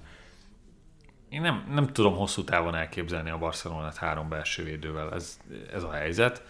Én 1.28 1.40
nem, 1.40 1.64
nem 1.74 1.86
tudom 1.86 2.16
hosszú 2.16 2.44
távon 2.44 2.74
elképzelni 2.74 3.30
a 3.30 3.38
Barcelonát 3.38 3.96
három 3.96 4.28
belső 4.28 4.64
védővel, 4.64 5.12
ez, 5.12 5.38
ez 5.74 5.82
a 5.82 5.92
helyzet. 5.92 6.42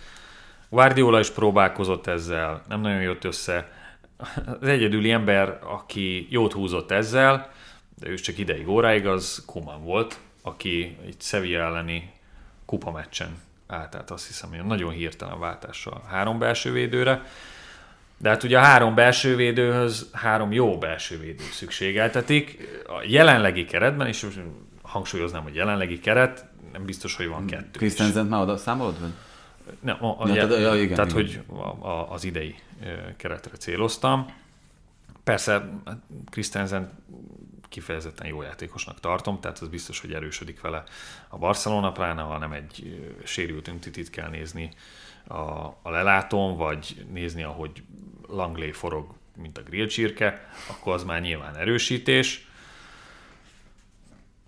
Guardiola 0.69 1.19
is 1.19 1.31
próbálkozott 1.31 2.07
ezzel, 2.07 2.63
nem 2.69 2.81
nagyon 2.81 3.01
jött 3.01 3.25
össze. 3.25 3.73
Az 4.61 4.69
egyedüli 4.69 5.11
ember, 5.11 5.59
aki 5.63 6.27
jót 6.31 6.53
húzott 6.53 6.91
ezzel, 6.91 7.51
de 7.99 8.09
ő 8.09 8.15
csak 8.15 8.39
ideig, 8.39 8.69
óráig, 8.69 9.07
az 9.07 9.43
Kuman 9.47 9.83
volt, 9.83 10.21
aki 10.43 10.99
egy 11.07 11.17
Sevilla 11.19 11.63
elleni 11.63 12.13
kupameccsen 12.65 13.43
állt, 13.67 13.91
tehát 13.91 14.11
azt 14.11 14.27
hiszem, 14.27 14.49
hogy 14.49 14.65
nagyon 14.65 14.93
hirtelen 14.93 15.39
váltással 15.39 16.05
három 16.09 16.39
belső 16.39 16.73
védőre. 16.73 17.23
De 18.19 18.29
hát 18.29 18.43
ugye 18.43 18.59
a 18.59 18.63
három 18.63 18.95
belső 18.95 19.37
védőhöz 19.37 20.09
három 20.13 20.53
jó 20.53 20.79
belső 20.79 21.19
védő 21.19 21.45
szükségeltetik. 21.53 22.69
A 22.87 23.03
jelenlegi 23.07 23.65
keretben, 23.65 24.07
és 24.07 24.23
most 24.23 24.41
hangsúlyoznám, 24.83 25.43
hogy 25.43 25.55
jelenlegi 25.55 26.01
keret, 26.01 26.47
nem 26.73 26.85
biztos, 26.85 27.17
hogy 27.17 27.29
van 27.29 27.47
kettő. 27.47 27.79
Christensen 27.79 28.27
már 28.27 28.41
oda 28.41 28.57
számolod? 28.57 29.01
Vagy? 29.01 29.13
Nem, 29.81 30.05
a, 30.05 30.17
a, 30.19 30.29
ja, 30.29 30.35
jel, 30.35 30.61
ja, 30.61 30.75
igen, 30.75 30.95
tehát, 30.95 31.11
igen. 31.11 31.45
hogy 31.47 31.57
a, 31.57 31.87
a, 31.89 32.13
az 32.13 32.25
idei 32.25 32.55
keretre 33.17 33.57
céloztam. 33.57 34.35
Persze 35.25 35.69
Christensen 36.31 36.91
kifejezetten 37.75 38.27
jó 38.27 38.43
játékosnak 38.43 39.01
tartom, 39.01 39.41
tehát 39.41 39.59
az 39.59 39.69
biztos, 39.69 40.01
hogy 40.01 40.13
erősödik 40.13 40.61
vele 40.61 40.83
a 41.29 41.39
Barcelona, 41.39 41.93
pláne 41.93 42.23
ha 42.23 42.39
nem 42.39 42.53
egy 42.53 43.03
sérült 43.25 43.69
öntitit 43.69 44.11
kell 44.11 44.29
nézni 44.29 44.71
a, 45.27 45.35
a 45.83 45.91
lelátón, 45.91 46.57
vagy 46.57 47.07
nézni, 47.13 47.43
ahogy 47.43 47.83
Langley 48.29 48.73
forog, 48.73 49.15
mint 49.37 49.59
a 49.59 49.63
grillcsirke, 49.63 50.49
akkor 50.71 50.95
az 50.95 51.05
már 51.05 51.21
nyilván 51.21 51.57
erősítés. 51.57 52.47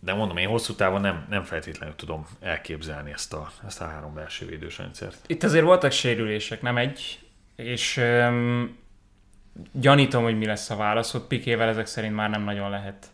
De 0.01 0.15
mondom, 0.15 0.37
én 0.37 0.49
hosszú 0.49 0.75
távon 0.75 1.01
nem, 1.01 1.27
nem 1.29 1.45
feltétlenül 1.45 1.95
tudom 1.97 2.27
elképzelni 2.41 3.13
ezt 3.13 3.33
a, 3.33 3.51
ezt 3.67 3.81
a 3.81 3.87
három 3.87 4.15
belső 4.15 4.47
védős 4.47 4.79
rendszert. 4.79 5.25
Itt 5.27 5.43
azért 5.43 5.65
voltak 5.65 5.91
sérülések, 5.91 6.63
nem 6.63 6.77
egy, 6.77 7.21
és 7.57 7.97
um, 7.97 8.79
gyanítom, 9.73 10.23
hogy 10.23 10.39
mi 10.39 10.47
lesz 10.47 10.71
a 10.71 10.77
válasz, 10.77 11.13
hogy 11.13 11.21
Pikével 11.23 11.69
ezek 11.69 11.87
szerint 11.87 12.15
már 12.15 12.31
nem 12.31 12.43
nagyon 12.43 12.71
lehet 12.71 13.11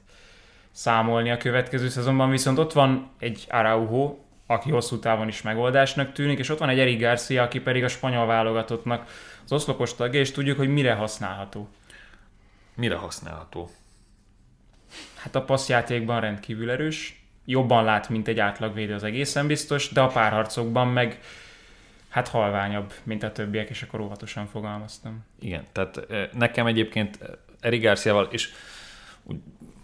számolni 0.72 1.30
a 1.30 1.36
következő 1.36 1.88
szezonban, 1.88 2.30
viszont 2.30 2.58
ott 2.58 2.72
van 2.72 3.10
egy 3.18 3.46
Araujo, 3.50 4.16
aki 4.46 4.70
hosszú 4.70 4.98
távon 4.98 5.28
is 5.28 5.42
megoldásnak 5.42 6.12
tűnik, 6.12 6.38
és 6.38 6.48
ott 6.48 6.58
van 6.58 6.68
egy 6.68 6.78
Eric 6.78 7.00
Garcia, 7.00 7.42
aki 7.42 7.60
pedig 7.60 7.84
a 7.84 7.88
spanyol 7.88 8.26
válogatottnak 8.26 9.10
az 9.44 9.52
oszlopos 9.52 9.94
tagja, 9.94 10.20
és 10.20 10.30
tudjuk, 10.30 10.56
hogy 10.56 10.68
mire 10.68 10.94
használható. 10.94 11.68
Mire 12.74 12.94
használható? 12.94 13.70
Hát 15.16 15.34
a 15.34 15.42
passzjátékban 15.42 16.20
rendkívül 16.20 16.70
erős, 16.70 17.24
jobban 17.44 17.84
lát, 17.84 18.08
mint 18.08 18.28
egy 18.28 18.38
átlagvédő 18.38 18.94
az 18.94 19.04
egészen 19.04 19.46
biztos, 19.46 19.88
de 19.88 20.00
a 20.00 20.06
párharcokban 20.06 20.88
meg 20.88 21.20
hát 22.08 22.28
halványabb, 22.28 22.92
mint 23.02 23.22
a 23.22 23.32
többiek, 23.32 23.70
és 23.70 23.82
akkor 23.82 24.00
óvatosan 24.00 24.46
fogalmaztam. 24.46 25.24
Igen, 25.40 25.64
tehát 25.72 26.06
nekem 26.32 26.66
egyébként 26.66 27.18
Eric 27.60 27.82
Garciával, 27.82 28.28
és 28.30 28.52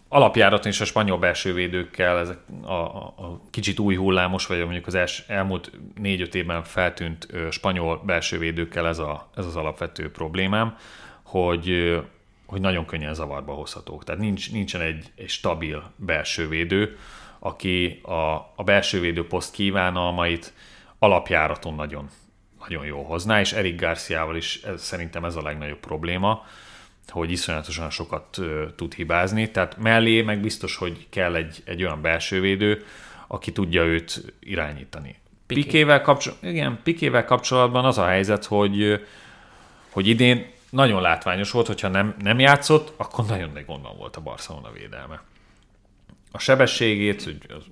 alapjáraton 0.09 0.71
is 0.71 0.81
a 0.81 0.85
spanyol 0.85 1.19
belső 1.19 1.53
védőkkel, 1.53 2.19
ezek 2.19 2.39
a, 2.63 2.73
a, 2.73 3.15
a 3.17 3.41
kicsit 3.51 3.79
új 3.79 3.97
hullámos, 3.97 4.47
vagy 4.47 4.59
mondjuk 4.59 4.87
az 4.87 4.95
els, 4.95 5.25
elmúlt 5.27 5.71
négy-öt 5.95 6.35
évben 6.35 6.65
feltűnt 6.65 7.27
ö, 7.31 7.51
spanyol 7.51 8.03
belső 8.07 8.39
védőkkel 8.39 8.87
ez, 8.87 8.99
a, 8.99 9.31
ez 9.37 9.47
az 9.47 9.57
alapvető 9.57 10.11
problémám, 10.11 10.77
hogy, 11.23 11.99
hogy 12.47 12.61
nagyon 12.61 12.87
könnyen 12.87 13.15
zavarba 13.15 13.53
hozhatók. 13.53 14.05
Tehát 14.05 14.21
nincs, 14.21 14.53
nincsen 14.53 14.81
egy, 14.81 15.13
egy 15.17 15.29
stabil 15.29 15.93
belső 15.97 16.49
védő, 16.49 16.97
aki 17.39 18.01
a, 18.03 18.53
a 18.57 18.63
belső 18.65 19.01
védő 19.01 19.27
poszt 19.27 19.53
kívánalmait 19.53 20.53
alapjáraton 20.99 21.75
nagyon, 21.75 22.09
nagyon 22.59 22.87
jól 22.87 23.05
hozná, 23.05 23.41
és 23.41 23.53
Eric 23.53 23.81
Garciával 23.81 24.37
is 24.37 24.63
ez, 24.63 24.83
szerintem 24.83 25.25
ez 25.25 25.37
a 25.37 25.43
legnagyobb 25.43 25.81
probléma, 25.81 26.47
hogy 27.11 27.31
iszonyatosan 27.31 27.91
sokat 27.91 28.39
tud 28.77 28.95
hibázni, 28.95 29.51
tehát 29.51 29.77
mellé 29.77 30.23
meg 30.23 30.41
biztos, 30.41 30.77
hogy 30.77 31.07
kell 31.11 31.35
egy, 31.35 31.63
egy 31.65 31.83
olyan 31.83 32.01
belsővédő, 32.01 32.85
aki 33.27 33.53
tudja 33.53 33.85
őt 33.85 34.35
irányítani. 34.41 35.17
Piké. 35.47 35.61
Pikével, 35.61 36.01
kapcsol- 36.01 36.43
igen, 36.43 36.81
Pikével 36.83 37.25
kapcsolatban 37.25 37.85
az 37.85 37.99
a 37.99 38.07
helyzet, 38.07 38.45
hogy, 38.45 39.05
hogy 39.91 40.07
idén 40.07 40.51
nagyon 40.71 41.03
látványos 41.03 41.51
volt, 41.51 41.67
hogyha 41.67 41.89
nem, 41.89 42.15
nem 42.19 42.39
játszott, 42.39 42.93
akkor 42.97 43.27
nagyon 43.27 43.51
nagy 43.51 43.65
gondban 43.65 43.97
volt 43.97 44.17
a 44.17 44.21
Barcelona 44.21 44.71
védelme. 44.73 45.23
A 46.33 46.39
sebességét, 46.39 47.23
hogy 47.23 47.39
az 47.49 47.65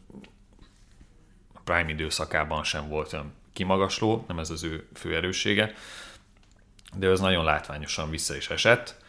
a 1.54 1.60
prime 1.64 1.90
időszakában 1.90 2.64
sem 2.64 2.88
volt 2.88 3.12
olyan 3.12 3.32
kimagasló, 3.52 4.24
nem 4.28 4.38
ez 4.38 4.50
az 4.50 4.64
ő 4.64 4.86
fő 4.94 5.14
erőssége, 5.14 5.74
de 6.96 7.08
ez 7.08 7.20
nagyon 7.20 7.44
látványosan 7.44 8.10
vissza 8.10 8.36
is 8.36 8.50
esett 8.50 9.04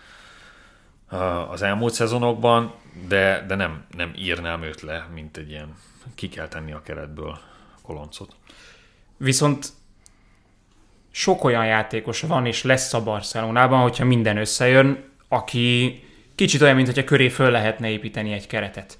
az 1.50 1.62
elmúlt 1.62 1.94
szezonokban, 1.94 2.74
de, 3.08 3.46
de 3.48 3.56
nem, 3.56 3.86
nem 3.98 4.12
írnám 4.16 4.64
őt 4.64 4.82
le, 4.82 5.08
mint 5.14 5.38
egy 5.38 5.50
ilyen 5.50 5.76
ki 6.16 6.30
kell 6.30 6.48
tenni 6.48 6.72
a 6.72 6.82
keretből 6.82 7.38
koloncot. 7.82 8.36
Viszont 9.18 9.68
sok 11.12 11.44
olyan 11.44 11.66
játékos 11.66 12.22
van 12.22 12.46
és 12.46 12.64
lesz 12.64 12.94
a 12.94 13.04
Barcelonában, 13.04 13.82
hogyha 13.82 14.06
minden 14.06 14.38
összejön, 14.38 15.04
aki 15.28 16.00
kicsit 16.36 16.62
olyan, 16.62 16.76
mint 16.76 16.88
hogyha 16.88 17.04
köré 17.04 17.30
föl 17.30 17.52
lehetne 17.52 17.90
építeni 17.90 18.34
egy 18.34 18.48
keretet. 18.48 18.98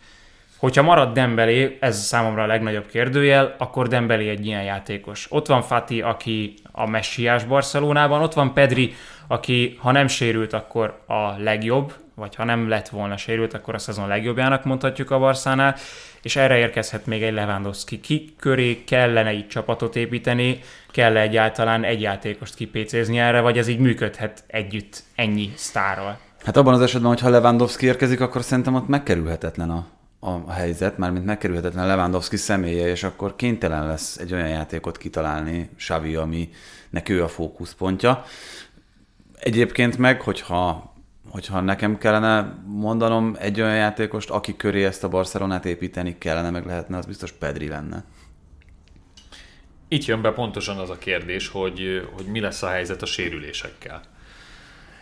Hogyha 0.58 0.82
marad 0.82 1.14
Dembélé, 1.14 1.78
ez 1.80 2.06
számomra 2.06 2.44
a 2.44 2.48
legnagyobb 2.48 2.88
kérdőjel, 2.88 3.56
akkor 3.58 3.88
Dembélé 3.88 4.30
egy 4.30 4.46
ilyen 4.46 4.64
játékos. 4.64 5.28
Ott 5.30 5.48
van 5.48 5.62
Fati, 5.62 6.02
aki 6.02 6.54
a 6.72 6.88
messiás 6.88 7.44
Barcelonában, 7.44 8.22
ott 8.22 8.34
van 8.34 8.54
Pedri, 8.54 8.94
aki 9.28 9.78
ha 9.80 9.92
nem 9.92 10.08
sérült, 10.08 10.54
akkor 10.54 11.00
a 11.06 11.38
legjobb, 11.38 11.94
vagy 12.16 12.36
ha 12.36 12.44
nem 12.44 12.70
lett 12.70 12.90
volna 12.90 13.18
sérült, 13.18 13.54
akkor 13.54 13.74
a 13.74 13.78
szezon 13.78 14.08
legjobbjának 14.08 14.64
mondhatjuk 14.64 15.12
a 15.12 15.20
Barszánál, 15.20 15.76
és 16.22 16.36
erre 16.36 16.58
érkezhet 16.58 17.06
még 17.06 17.24
egy 17.24 17.34
Lewandowski. 17.34 18.00
Ki 18.00 18.34
köré 18.40 18.84
kellene 18.84 19.34
így 19.34 19.48
csapatot 19.48 19.96
építeni, 19.96 20.60
kell 20.92 21.18
egyáltalán 21.18 21.84
egy 21.84 22.02
játékost 22.02 22.56
kipécézni 22.56 23.20
erre, 23.20 23.40
vagy 23.40 23.58
ez 23.58 23.68
így 23.68 23.80
működhet 23.80 24.44
együtt 24.48 25.04
ennyi 25.16 25.52
sztárral? 25.56 26.20
Hát 26.44 26.58
abban 26.58 26.74
az 26.74 26.82
esetben, 26.82 27.10
hogyha 27.10 27.30
Lewandowski 27.30 27.86
érkezik, 27.86 28.22
akkor 28.22 28.44
szerintem 28.44 28.76
ott 28.76 28.88
megkerülhetetlen 28.88 29.70
a, 29.70 29.86
a 30.20 30.52
helyzet, 30.52 30.98
mármint 30.98 31.26
megkerülhetetlen 31.26 31.88
Lewandowski 31.88 32.38
személye, 32.38 32.88
és 32.88 33.04
akkor 33.04 33.36
kénytelen 33.36 33.88
lesz 33.88 34.18
egy 34.18 34.34
olyan 34.34 34.50
játékot 34.50 34.98
kitalálni 34.98 35.70
Xavi, 35.78 36.16
ami 36.16 36.50
ő 37.08 37.24
a 37.24 37.28
fókuszpontja. 37.28 38.24
Egyébként 39.40 39.98
meg, 39.98 40.22
hogyha, 40.22 40.94
hogyha 41.30 41.62
nekem 41.62 41.98
kellene 41.98 42.56
mondanom 42.66 43.36
egy 43.40 43.62
olyan 43.62 43.76
játékost, 43.76 44.30
aki 44.30 44.56
köré 44.56 44.86
ezt 44.86 45.04
a 45.04 45.10
Barcelonát 45.10 45.66
építeni 45.66 46.18
kellene, 46.18 46.50
meg 46.50 46.66
lehetne, 46.66 46.98
az 46.98 47.06
biztos 47.06 47.32
Pedri 47.32 47.68
lenne. 47.68 48.04
Itt 49.88 50.06
jön 50.06 50.22
be 50.22 50.32
pontosan 50.32 50.78
az 50.78 50.90
a 50.90 50.98
kérdés, 50.98 51.48
hogy, 51.48 52.08
hogy 52.12 52.26
mi 52.26 52.40
lesz 52.40 52.64
a 52.64 52.68
helyzet 52.68 53.02
a 53.02 53.06
sérülésekkel. 53.06 54.02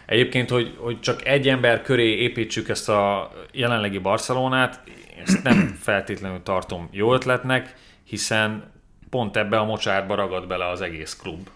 Egyébként, 0.05 0.49
hogy, 0.49 0.75
hogy 0.77 0.99
csak 0.99 1.25
egy 1.25 1.47
ember 1.47 1.81
köré 1.81 2.17
építsük 2.17 2.69
ezt 2.69 2.89
a 2.89 3.31
jelenlegi 3.51 3.97
Barcelonát, 3.97 4.83
ezt 5.25 5.43
nem 5.43 5.75
feltétlenül 5.81 6.43
tartom 6.43 6.87
jó 6.91 7.13
ötletnek, 7.13 7.73
hiszen 8.03 8.71
pont 9.09 9.37
ebbe 9.37 9.59
a 9.59 9.65
mocsárba 9.65 10.15
ragad 10.15 10.47
bele 10.47 10.67
az 10.67 10.81
egész 10.81 11.15
klub. 11.15 11.49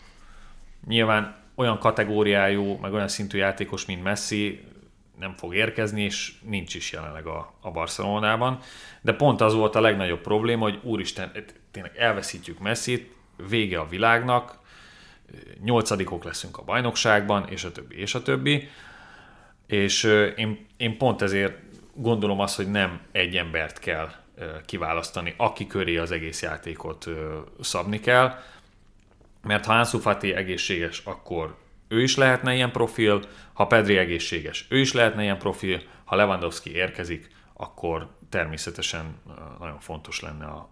Nyilván 0.87 1.38
olyan 1.59 1.77
kategóriájú, 1.77 2.77
meg 2.81 2.93
olyan 2.93 3.07
szintű 3.07 3.37
játékos, 3.37 3.85
mint 3.85 4.03
Messi 4.03 4.63
nem 5.17 5.33
fog 5.37 5.55
érkezni, 5.55 6.01
és 6.01 6.33
nincs 6.41 6.75
is 6.75 6.91
jelenleg 6.91 7.25
a, 7.25 7.53
a 7.61 7.71
Barcelonában. 7.71 8.59
De 9.01 9.13
pont 9.13 9.41
az 9.41 9.53
volt 9.53 9.75
a 9.75 9.81
legnagyobb 9.81 10.21
probléma, 10.21 10.63
hogy 10.63 10.79
úristen, 10.83 11.31
tényleg 11.71 11.97
elveszítjük 11.97 12.59
Messit, 12.59 13.15
vége 13.49 13.79
a 13.79 13.87
világnak, 13.87 14.59
nyolcadikok 15.63 16.23
leszünk 16.23 16.57
a 16.57 16.63
bajnokságban, 16.63 17.47
és 17.49 17.63
a 17.63 17.71
többi, 17.71 17.99
és 17.99 18.15
a 18.15 18.21
többi. 18.21 18.69
És 19.67 20.03
én, 20.35 20.65
én 20.77 20.97
pont 20.97 21.21
ezért 21.21 21.57
gondolom 21.93 22.39
azt, 22.39 22.55
hogy 22.55 22.71
nem 22.71 23.01
egy 23.11 23.35
embert 23.35 23.79
kell 23.79 24.09
kiválasztani, 24.65 25.33
aki 25.37 25.67
köré 25.67 25.97
az 25.97 26.11
egész 26.11 26.41
játékot 26.41 27.05
szabni 27.61 27.99
kell, 27.99 28.39
mert 29.41 29.65
ha 29.65 29.73
Ansu 29.73 29.99
Fati 29.99 30.33
egészséges, 30.33 31.01
akkor 31.05 31.55
ő 31.87 32.01
is 32.01 32.15
lehetne 32.15 32.55
ilyen 32.55 32.71
profil, 32.71 33.21
ha 33.53 33.67
Pedri 33.67 33.97
egészséges, 33.97 34.67
ő 34.69 34.77
is 34.77 34.93
lehetne 34.93 35.21
ilyen 35.21 35.37
profil, 35.37 35.81
ha 36.05 36.15
Lewandowski 36.15 36.73
érkezik, 36.73 37.27
akkor 37.53 38.07
természetesen 38.29 39.15
nagyon 39.59 39.79
fontos 39.79 40.19
lenne 40.19 40.45
a, 40.45 40.69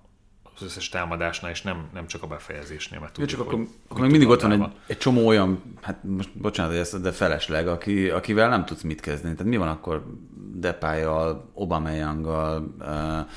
az 0.55 0.63
összes 0.63 0.89
támadásnál, 0.89 1.51
és 1.51 1.61
nem, 1.61 1.89
nem 1.93 2.07
csak 2.07 2.23
a 2.23 2.27
befejezésnél. 2.27 2.99
Mert 2.99 3.13
tudjuk, 3.13 3.29
csak 3.29 3.39
akkor, 3.39 3.53
hogy, 3.53 3.67
akkor 3.87 4.01
még 4.01 4.11
mindig 4.11 4.29
ott 4.29 4.41
van 4.41 4.51
egy, 4.51 4.65
egy 4.87 4.97
csomó 4.97 5.27
olyan, 5.27 5.63
hát 5.81 6.03
most 6.03 6.37
bocsánat, 6.37 6.71
hogy 6.71 6.81
ezt, 6.81 7.01
de 7.01 7.11
felesleg, 7.11 7.67
aki, 7.67 8.09
akivel 8.09 8.49
nem 8.49 8.65
tudsz 8.65 8.81
mit 8.81 8.99
kezdeni. 8.99 9.35
Tehát 9.35 9.51
mi 9.51 9.57
van 9.57 9.67
akkor 9.67 10.05
Depájjal, 10.53 11.51
Obameyanggal, 11.53 12.75
uh, 12.79 13.29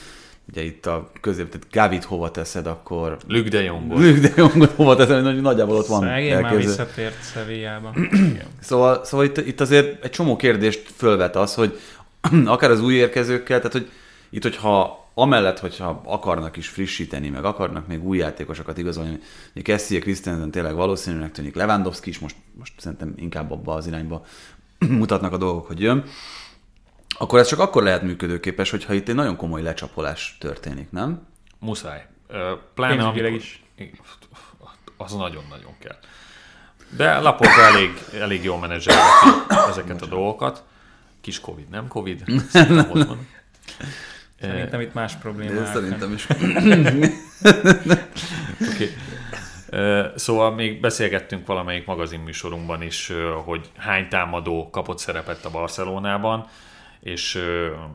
ugye 0.51 0.63
itt 0.63 0.87
a 0.87 1.11
közép, 1.21 1.49
tehát 1.49 1.67
Gavit 1.71 2.05
hova 2.05 2.31
teszed, 2.31 2.67
akkor... 2.67 3.19
Luke 3.27 3.49
de 3.49 3.63
Jongot. 3.63 3.99
Luke 3.99 4.21
de 4.21 4.33
Jongot 4.37 4.71
hova 4.71 4.97
teszed, 4.97 5.25
hogy 5.25 5.41
nagyjából 5.41 5.77
ott 5.77 5.87
van. 5.87 6.01
Szegény 6.01 6.39
már 6.39 6.57
visszatért 6.57 7.23
Szevillába. 7.23 7.95
szóval, 8.61 9.05
szóval 9.05 9.27
itt, 9.27 9.37
itt, 9.37 9.61
azért 9.61 10.05
egy 10.05 10.11
csomó 10.11 10.37
kérdést 10.37 10.91
fölvet 10.97 11.37
az, 11.37 11.55
hogy 11.55 11.79
akár 12.45 12.71
az 12.71 12.83
új 12.83 12.95
érkezőkkel, 12.95 13.57
tehát 13.57 13.73
hogy 13.73 13.91
itt, 14.31 14.43
hogyha 14.43 15.09
amellett, 15.15 15.59
hogyha 15.59 16.03
akarnak 16.05 16.57
is 16.57 16.69
frissíteni, 16.69 17.29
meg 17.29 17.45
akarnak 17.45 17.87
még 17.87 18.05
új 18.05 18.19
játékosokat 18.19 18.79
igazolni, 18.79 19.19
hogy 19.53 19.63
Kessie 19.63 19.99
Christensen 19.99 20.51
tényleg 20.51 20.75
valószínűleg 20.75 21.33
tűnik, 21.33 21.55
Lewandowski 21.55 22.11
is 22.11 22.19
most, 22.19 22.37
most 22.59 22.73
szerintem 22.77 23.13
inkább 23.17 23.51
abba 23.51 23.75
az 23.75 23.87
irányba 23.87 24.25
mutatnak 24.89 25.33
a 25.33 25.37
dolgok, 25.37 25.67
hogy 25.67 25.81
jön, 25.81 26.05
akkor 27.21 27.39
ez 27.39 27.49
csak 27.49 27.59
akkor 27.59 27.83
lehet 27.83 28.03
működőképes, 28.03 28.71
hogyha 28.71 28.95
itt 28.95 29.09
egy 29.09 29.15
nagyon 29.15 29.37
komoly 29.37 29.63
lecsapolás 29.63 30.37
történik, 30.39 30.91
nem? 30.91 31.27
Muszáj. 31.59 32.07
Pláne 32.75 33.05
amikor... 33.05 33.27
is. 33.27 33.65
Az 34.97 35.13
nagyon-nagyon 35.13 35.75
kell. 35.79 35.97
De 36.97 37.19
Laporta 37.19 37.61
elég, 37.61 37.91
elég 38.21 38.45
jól 38.45 38.59
menedzseleti 38.59 39.03
ezeket 39.69 40.03
a 40.03 40.07
dolgokat. 40.07 40.65
Kis 41.21 41.41
Covid, 41.41 41.69
nem 41.69 41.89
Covid? 41.89 42.25
Szerintem 44.41 44.81
itt 44.81 44.95
más 44.95 45.15
probléma. 45.15 45.65
Szerintem 45.65 46.13
is. 46.13 46.27
okay. 48.75 48.89
Szóval 50.15 50.51
még 50.51 50.81
beszélgettünk 50.81 51.47
valamelyik 51.47 51.87
magazinműsorunkban 51.87 52.83
is, 52.83 53.13
hogy 53.45 53.71
hány 53.77 54.09
támadó 54.09 54.71
kapott 54.71 54.99
szerepet 54.99 55.45
a 55.45 55.51
Barcelonában, 55.51 56.47
és 57.01 57.35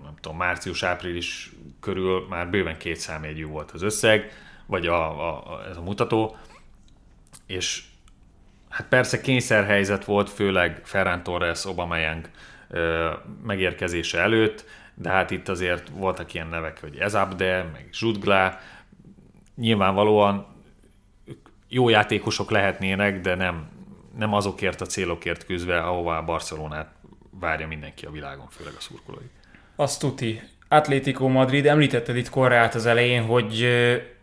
nem 0.03 0.15
tudom, 0.21 0.37
március-április 0.37 1.51
körül 1.79 2.25
már 2.29 2.49
bőven 2.49 2.77
két 2.77 2.97
számjegyű 2.97 3.45
volt 3.45 3.71
az 3.71 3.81
összeg, 3.81 4.31
vagy 4.65 4.87
a, 4.87 5.27
a, 5.27 5.53
a, 5.53 5.67
ez 5.69 5.77
a 5.77 5.81
mutató, 5.81 6.35
és 7.45 7.83
hát 8.69 8.87
persze 8.87 9.21
kényszerhelyzet 9.21 10.05
volt, 10.05 10.29
főleg 10.29 10.81
Ferran 10.83 11.23
Torres, 11.23 11.65
Aubameyang 11.65 12.29
megérkezése 13.43 14.19
előtt, 14.19 14.65
de 14.93 15.09
hát 15.09 15.31
itt 15.31 15.49
azért 15.49 15.89
voltak 15.89 16.33
ilyen 16.33 16.47
nevek, 16.47 16.81
hogy 16.81 16.97
Ezabde, 16.97 17.63
meg 17.73 17.89
Zsudglá, 17.91 18.59
nyilvánvalóan 19.55 20.47
jó 21.67 21.89
játékosok 21.89 22.51
lehetnének, 22.51 23.21
de 23.21 23.35
nem, 23.35 23.69
nem 24.17 24.33
azokért 24.33 24.81
a 24.81 24.85
célokért 24.85 25.45
küzdve, 25.45 25.79
ahová 25.79 26.21
Barcelonát 26.21 26.95
várja 27.39 27.67
mindenki 27.67 28.05
a 28.05 28.11
világon, 28.11 28.47
főleg 28.49 28.73
a 28.77 28.81
szurkolói. 28.81 29.25
Azt 29.75 29.99
tuti. 29.99 30.41
Atlético 30.67 31.27
Madrid, 31.27 31.65
említetted 31.65 32.15
itt 32.15 32.29
Korrát 32.29 32.75
az 32.75 32.85
elején, 32.85 33.23
hogy 33.23 33.61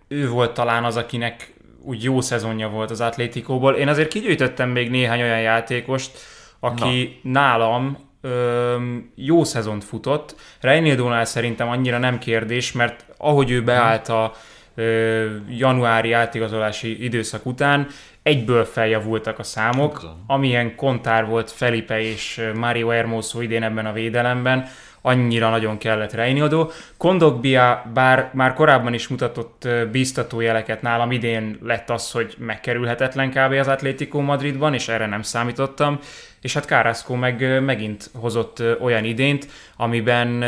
ő 0.08 0.28
volt 0.28 0.54
talán 0.54 0.84
az, 0.84 0.96
akinek 0.96 1.54
úgy 1.82 2.02
jó 2.04 2.20
szezonja 2.20 2.68
volt 2.68 2.90
az 2.90 3.00
Atlétikóból. 3.00 3.74
Én 3.74 3.88
azért 3.88 4.08
kigyűjtöttem 4.08 4.68
még 4.70 4.90
néhány 4.90 5.22
olyan 5.22 5.40
játékost, 5.40 6.18
aki 6.60 7.20
Na. 7.22 7.30
nálam 7.30 7.98
ö, 8.20 8.76
jó 9.14 9.44
szezont 9.44 9.84
futott. 9.84 10.34
Reinildónál 10.60 11.24
szerintem 11.24 11.68
annyira 11.68 11.98
nem 11.98 12.18
kérdés, 12.18 12.72
mert 12.72 13.04
ahogy 13.16 13.50
ő 13.50 13.62
beállt 13.62 14.08
a 14.08 14.32
ö, 14.74 15.36
januári 15.48 16.12
átigazolási 16.12 17.04
időszak 17.04 17.46
után, 17.46 17.86
egyből 18.22 18.64
feljavultak 18.64 19.38
a 19.38 19.42
számok, 19.42 19.98
Tudom. 19.98 20.24
amilyen 20.26 20.76
kontár 20.76 21.26
volt 21.26 21.50
Felipe 21.50 22.00
és 22.00 22.40
Mario 22.54 22.88
Hermoso 22.88 23.40
idén 23.40 23.62
ebben 23.62 23.86
a 23.86 23.92
védelemben, 23.92 24.68
annyira 25.02 25.50
nagyon 25.50 25.78
kellett 25.78 26.12
Reinildo. 26.12 26.68
Kondogbia, 26.96 27.90
bár 27.94 28.30
már 28.32 28.54
korábban 28.54 28.94
is 28.94 29.08
mutatott 29.08 29.68
bíztató 29.90 30.40
jeleket 30.40 30.82
nálam, 30.82 31.10
idén 31.10 31.58
lett 31.62 31.90
az, 31.90 32.10
hogy 32.10 32.34
megkerülhetetlen 32.38 33.30
kb. 33.30 33.52
az 33.52 33.68
Atlético 33.68 34.20
Madridban, 34.20 34.74
és 34.74 34.88
erre 34.88 35.06
nem 35.06 35.22
számítottam. 35.22 35.98
És 36.40 36.54
hát 36.54 36.64
Carrasco 36.64 37.14
meg 37.14 37.62
megint 37.62 38.10
hozott 38.14 38.62
olyan 38.80 39.04
idént, 39.04 39.46
amiben 39.76 40.44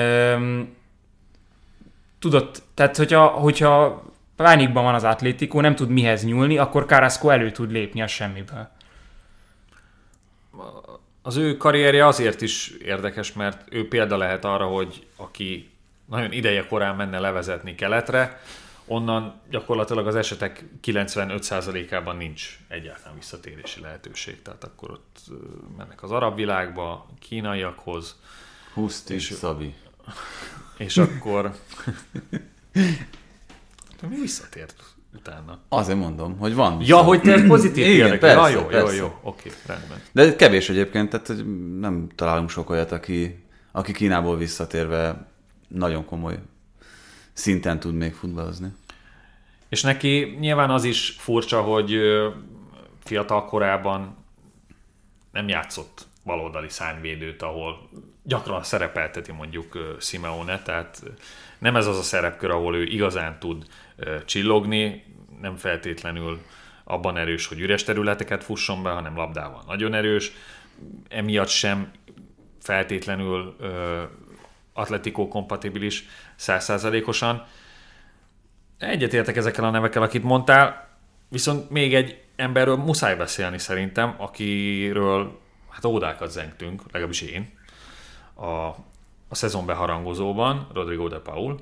tudott, 2.18 2.62
tehát 2.74 2.96
hogyha, 2.96 3.26
hogyha 3.26 4.02
pánikban 4.36 4.84
van 4.84 4.94
az 4.94 5.04
Atlético, 5.04 5.60
nem 5.60 5.74
tud 5.74 5.88
mihez 5.88 6.24
nyúlni, 6.24 6.58
akkor 6.58 6.86
Carrasco 6.86 7.28
elő 7.28 7.50
tud 7.50 7.70
lépni 7.70 8.02
a 8.02 8.06
semmiből. 8.06 8.68
Az 11.22 11.36
ő 11.36 11.56
karrierje 11.56 12.06
azért 12.06 12.40
is 12.40 12.68
érdekes, 12.68 13.32
mert 13.32 13.64
ő 13.70 13.88
példa 13.88 14.16
lehet 14.16 14.44
arra, 14.44 14.66
hogy 14.66 15.06
aki 15.16 15.70
nagyon 16.04 16.32
ideje 16.32 16.66
korán 16.66 16.96
menne 16.96 17.18
levezetni 17.18 17.74
keletre, 17.74 18.40
onnan 18.86 19.40
gyakorlatilag 19.50 20.06
az 20.06 20.16
esetek 20.16 20.64
95%-ában 20.84 22.16
nincs 22.16 22.58
egyáltalán 22.68 23.14
visszatérési 23.14 23.80
lehetőség. 23.80 24.42
Tehát 24.42 24.64
akkor 24.64 24.90
ott 24.90 25.18
mennek 25.76 26.02
az 26.02 26.10
arab 26.10 26.36
világba, 26.36 27.06
kínaiakhoz. 27.18 28.16
Huszti, 28.74 29.14
és, 29.14 29.22
Szabi. 29.24 29.74
És 30.78 30.96
akkor 30.96 31.50
mi 34.02 34.20
visszatért 34.20 34.82
utána? 35.14 35.58
Azért 35.68 35.98
mondom, 35.98 36.38
hogy 36.38 36.54
van. 36.54 36.80
Ja, 36.82 36.96
hogy 36.96 37.20
te 37.20 37.42
pozitív 37.46 37.86
Igen, 37.86 38.18
persze, 38.18 38.50
ja, 38.50 38.60
jó, 38.60 38.66
persze. 38.66 38.94
jó, 38.94 39.02
jó, 39.02 39.18
oké, 39.22 39.50
rendben. 39.66 39.98
De 40.12 40.36
kevés 40.36 40.68
egyébként, 40.68 41.10
tehát 41.10 41.44
nem 41.80 42.08
találunk 42.14 42.50
sok 42.50 42.70
olyat, 42.70 42.92
aki, 42.92 43.44
aki 43.72 43.92
Kínából 43.92 44.36
visszatérve 44.36 45.26
nagyon 45.68 46.04
komoly 46.04 46.38
szinten 47.32 47.80
tud 47.80 47.94
még 47.94 48.14
futballozni. 48.14 48.72
És 49.68 49.82
neki 49.82 50.36
nyilván 50.40 50.70
az 50.70 50.84
is 50.84 51.16
furcsa, 51.18 51.60
hogy 51.60 51.98
fiatal 53.04 53.44
korában 53.44 54.16
nem 55.32 55.48
játszott 55.48 56.06
baloldali 56.24 56.68
szányvédőt, 56.68 57.42
ahol 57.42 57.88
gyakran 58.22 58.62
szerepelteti 58.62 59.32
mondjuk 59.32 59.96
Simeone, 60.00 60.62
tehát 60.62 61.02
nem 61.58 61.76
ez 61.76 61.86
az 61.86 61.98
a 61.98 62.02
szerepkör, 62.02 62.50
ahol 62.50 62.76
ő 62.76 62.82
igazán 62.82 63.38
tud 63.38 63.66
csillogni, 64.24 65.04
nem 65.40 65.56
feltétlenül 65.56 66.40
abban 66.84 67.16
erős, 67.16 67.46
hogy 67.46 67.60
üres 67.60 67.82
területeket 67.82 68.44
fusson 68.44 68.82
be, 68.82 68.90
hanem 68.90 69.16
labdával 69.16 69.62
nagyon 69.66 69.94
erős, 69.94 70.32
emiatt 71.08 71.48
sem 71.48 71.90
feltétlenül 72.60 73.56
atletikó 74.72 75.28
kompatibilis 75.28 76.04
százszázalékosan. 76.36 77.46
Egyetértek 78.78 79.36
ezekkel 79.36 79.64
a 79.64 79.70
nevekkel, 79.70 80.02
akit 80.02 80.22
mondtál, 80.22 80.88
viszont 81.28 81.70
még 81.70 81.94
egy 81.94 82.22
emberről 82.36 82.76
muszáj 82.76 83.16
beszélni 83.16 83.58
szerintem, 83.58 84.14
akiről 84.18 85.40
hát 85.70 85.84
ódákat 85.84 86.30
zengtünk, 86.30 86.82
legalábbis 86.84 87.20
én, 87.20 87.58
a, 88.34 88.44
a 89.28 89.34
szezon 89.34 89.66
beharangozóban, 89.66 90.68
Rodrigo 90.72 91.08
de 91.08 91.18
Paul, 91.18 91.60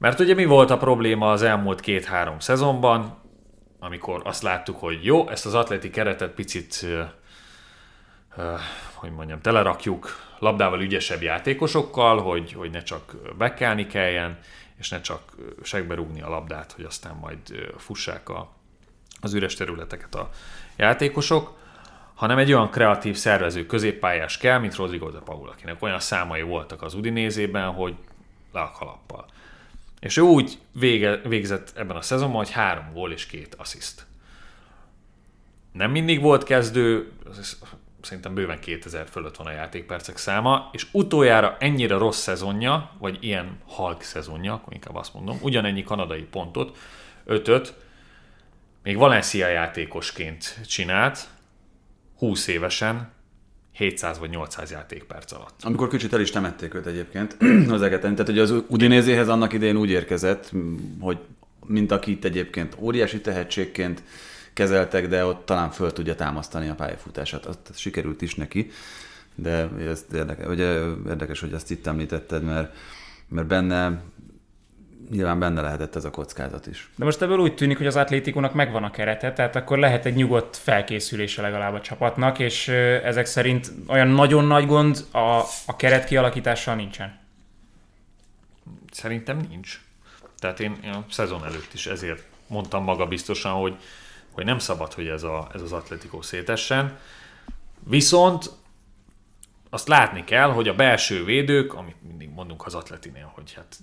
mert 0.00 0.20
ugye 0.20 0.34
mi 0.34 0.44
volt 0.44 0.70
a 0.70 0.76
probléma 0.76 1.30
az 1.30 1.42
elmúlt 1.42 1.80
két-három 1.80 2.38
szezonban, 2.38 3.18
amikor 3.78 4.22
azt 4.24 4.42
láttuk, 4.42 4.78
hogy 4.78 5.04
jó, 5.04 5.28
ezt 5.28 5.46
az 5.46 5.54
atleti 5.54 5.90
keretet 5.90 6.30
picit 6.30 6.86
hogy 8.94 9.10
mondjam, 9.10 9.40
telerakjuk 9.40 10.16
labdával 10.38 10.80
ügyesebb 10.80 11.22
játékosokkal, 11.22 12.22
hogy, 12.22 12.52
hogy 12.52 12.70
ne 12.70 12.82
csak 12.82 13.16
bekelni 13.38 13.86
kelljen, 13.86 14.38
és 14.78 14.88
ne 14.88 15.00
csak 15.00 15.20
segbe 15.62 15.94
rúgni 15.94 16.22
a 16.22 16.28
labdát, 16.28 16.72
hogy 16.72 16.84
aztán 16.84 17.16
majd 17.20 17.38
fussák 17.76 18.28
a, 18.28 18.50
az 19.20 19.34
üres 19.34 19.54
területeket 19.54 20.14
a 20.14 20.30
játékosok, 20.76 21.58
hanem 22.14 22.38
egy 22.38 22.52
olyan 22.52 22.70
kreatív 22.70 23.16
szervező 23.16 23.66
középpályás 23.66 24.38
kell, 24.38 24.58
mint 24.58 24.76
Rodrigo 24.76 25.10
de 25.10 25.18
Paul, 25.18 25.48
akinek 25.48 25.82
olyan 25.82 26.00
számai 26.00 26.42
voltak 26.42 26.82
az 26.82 26.94
Udinézében, 26.94 27.72
hogy 27.72 27.94
le 28.52 28.60
a 28.60 28.70
kalappal. 28.70 29.26
És 30.00 30.16
ő 30.16 30.20
úgy 30.20 30.58
vége, 30.72 31.16
végzett 31.16 31.72
ebben 31.76 31.96
a 31.96 32.02
szezonban, 32.02 32.36
hogy 32.36 32.50
három 32.50 32.92
gól 32.92 33.12
és 33.12 33.26
két 33.26 33.54
assziszt. 33.54 34.06
Nem 35.72 35.90
mindig 35.90 36.20
volt 36.20 36.44
kezdő, 36.44 37.12
szerintem 38.02 38.34
bőven 38.34 38.60
2000 38.60 39.08
fölött 39.08 39.36
van 39.36 39.46
a 39.46 39.50
játékpercek 39.50 40.16
száma, 40.16 40.68
és 40.72 40.86
utoljára 40.92 41.56
ennyire 41.58 41.96
rossz 41.96 42.20
szezonja, 42.20 42.90
vagy 42.98 43.18
ilyen 43.20 43.58
halk 43.66 44.02
szezonja, 44.02 44.52
akkor 44.52 44.72
inkább 44.72 44.94
azt 44.94 45.14
mondom, 45.14 45.38
ugyanennyi 45.42 45.82
kanadai 45.82 46.22
pontot, 46.22 46.78
ötöt, 47.24 47.74
még 48.82 48.96
Valencia 48.96 49.48
játékosként 49.48 50.60
csinált, 50.66 51.28
20 52.18 52.46
évesen, 52.46 53.12
700 53.80 54.18
vagy 54.18 54.30
800 54.30 54.70
játékperc 54.70 55.32
alatt. 55.32 55.60
Amikor 55.62 55.88
kicsit 55.88 56.12
el 56.12 56.20
is 56.20 56.30
temették 56.30 56.74
őt 56.74 56.86
egyébként 56.86 57.36
az 57.70 57.82
egeten. 57.82 58.10
Tehát, 58.10 58.26
hogy 58.26 58.38
az 58.38 58.54
Udinézéhez 58.66 59.28
annak 59.28 59.52
idején 59.52 59.76
úgy 59.76 59.90
érkezett, 59.90 60.52
hogy 61.00 61.18
mint 61.66 61.92
akit 61.92 62.24
egyébként 62.24 62.76
óriási 62.78 63.20
tehetségként 63.20 64.02
kezeltek, 64.52 65.08
de 65.08 65.24
ott 65.24 65.46
talán 65.46 65.70
föl 65.70 65.92
tudja 65.92 66.14
támasztani 66.14 66.68
a 66.68 66.74
pályafutását. 66.74 67.46
Azt 67.46 67.58
sikerült 67.74 68.22
is 68.22 68.34
neki, 68.34 68.70
de 69.34 69.68
ez 69.88 70.06
érdekes, 70.14 70.46
ugye, 70.46 70.80
érdekes 71.08 71.40
hogy 71.40 71.52
ezt 71.52 71.70
itt 71.70 71.86
említetted, 71.86 72.42
mert, 72.42 72.76
mert 73.28 73.46
benne 73.46 74.02
nyilván 75.10 75.38
benne 75.38 75.60
lehetett 75.60 75.96
ez 75.96 76.04
a 76.04 76.10
kockázat 76.10 76.66
is. 76.66 76.90
De 76.96 77.04
most 77.04 77.22
ebből 77.22 77.38
úgy 77.38 77.54
tűnik, 77.54 77.76
hogy 77.76 77.86
az 77.86 77.96
atlétikónak 77.96 78.54
megvan 78.54 78.84
a 78.84 78.90
kerete, 78.90 79.32
tehát 79.32 79.56
akkor 79.56 79.78
lehet 79.78 80.06
egy 80.06 80.14
nyugodt 80.14 80.56
felkészülése 80.56 81.42
legalább 81.42 81.74
a 81.74 81.80
csapatnak, 81.80 82.38
és 82.38 82.68
ezek 83.04 83.26
szerint 83.26 83.72
olyan 83.86 84.08
nagyon 84.08 84.44
nagy 84.44 84.66
gond 84.66 85.06
a, 85.10 85.42
a 85.66 85.76
keret 85.76 86.04
kialakítással 86.04 86.74
nincsen. 86.74 87.18
Szerintem 88.90 89.46
nincs. 89.48 89.80
Tehát 90.38 90.60
én, 90.60 90.78
én 90.84 90.90
a 90.90 91.04
szezon 91.10 91.44
előtt 91.44 91.72
is 91.72 91.86
ezért 91.86 92.22
mondtam 92.46 92.84
maga 92.84 93.06
biztosan, 93.06 93.52
hogy, 93.52 93.76
hogy 94.30 94.44
nem 94.44 94.58
szabad, 94.58 94.92
hogy 94.92 95.06
ez, 95.06 95.22
a, 95.22 95.48
ez 95.54 95.62
az 95.62 95.72
atletikó 95.72 96.22
szétessen. 96.22 96.98
Viszont 97.84 98.50
azt 99.70 99.88
látni 99.88 100.24
kell, 100.24 100.50
hogy 100.50 100.68
a 100.68 100.74
belső 100.74 101.24
védők, 101.24 101.74
amit 101.74 102.02
mindig 102.02 102.28
mondunk 102.28 102.66
az 102.66 102.74
atletinél, 102.74 103.32
hogy 103.34 103.52
hát 103.52 103.76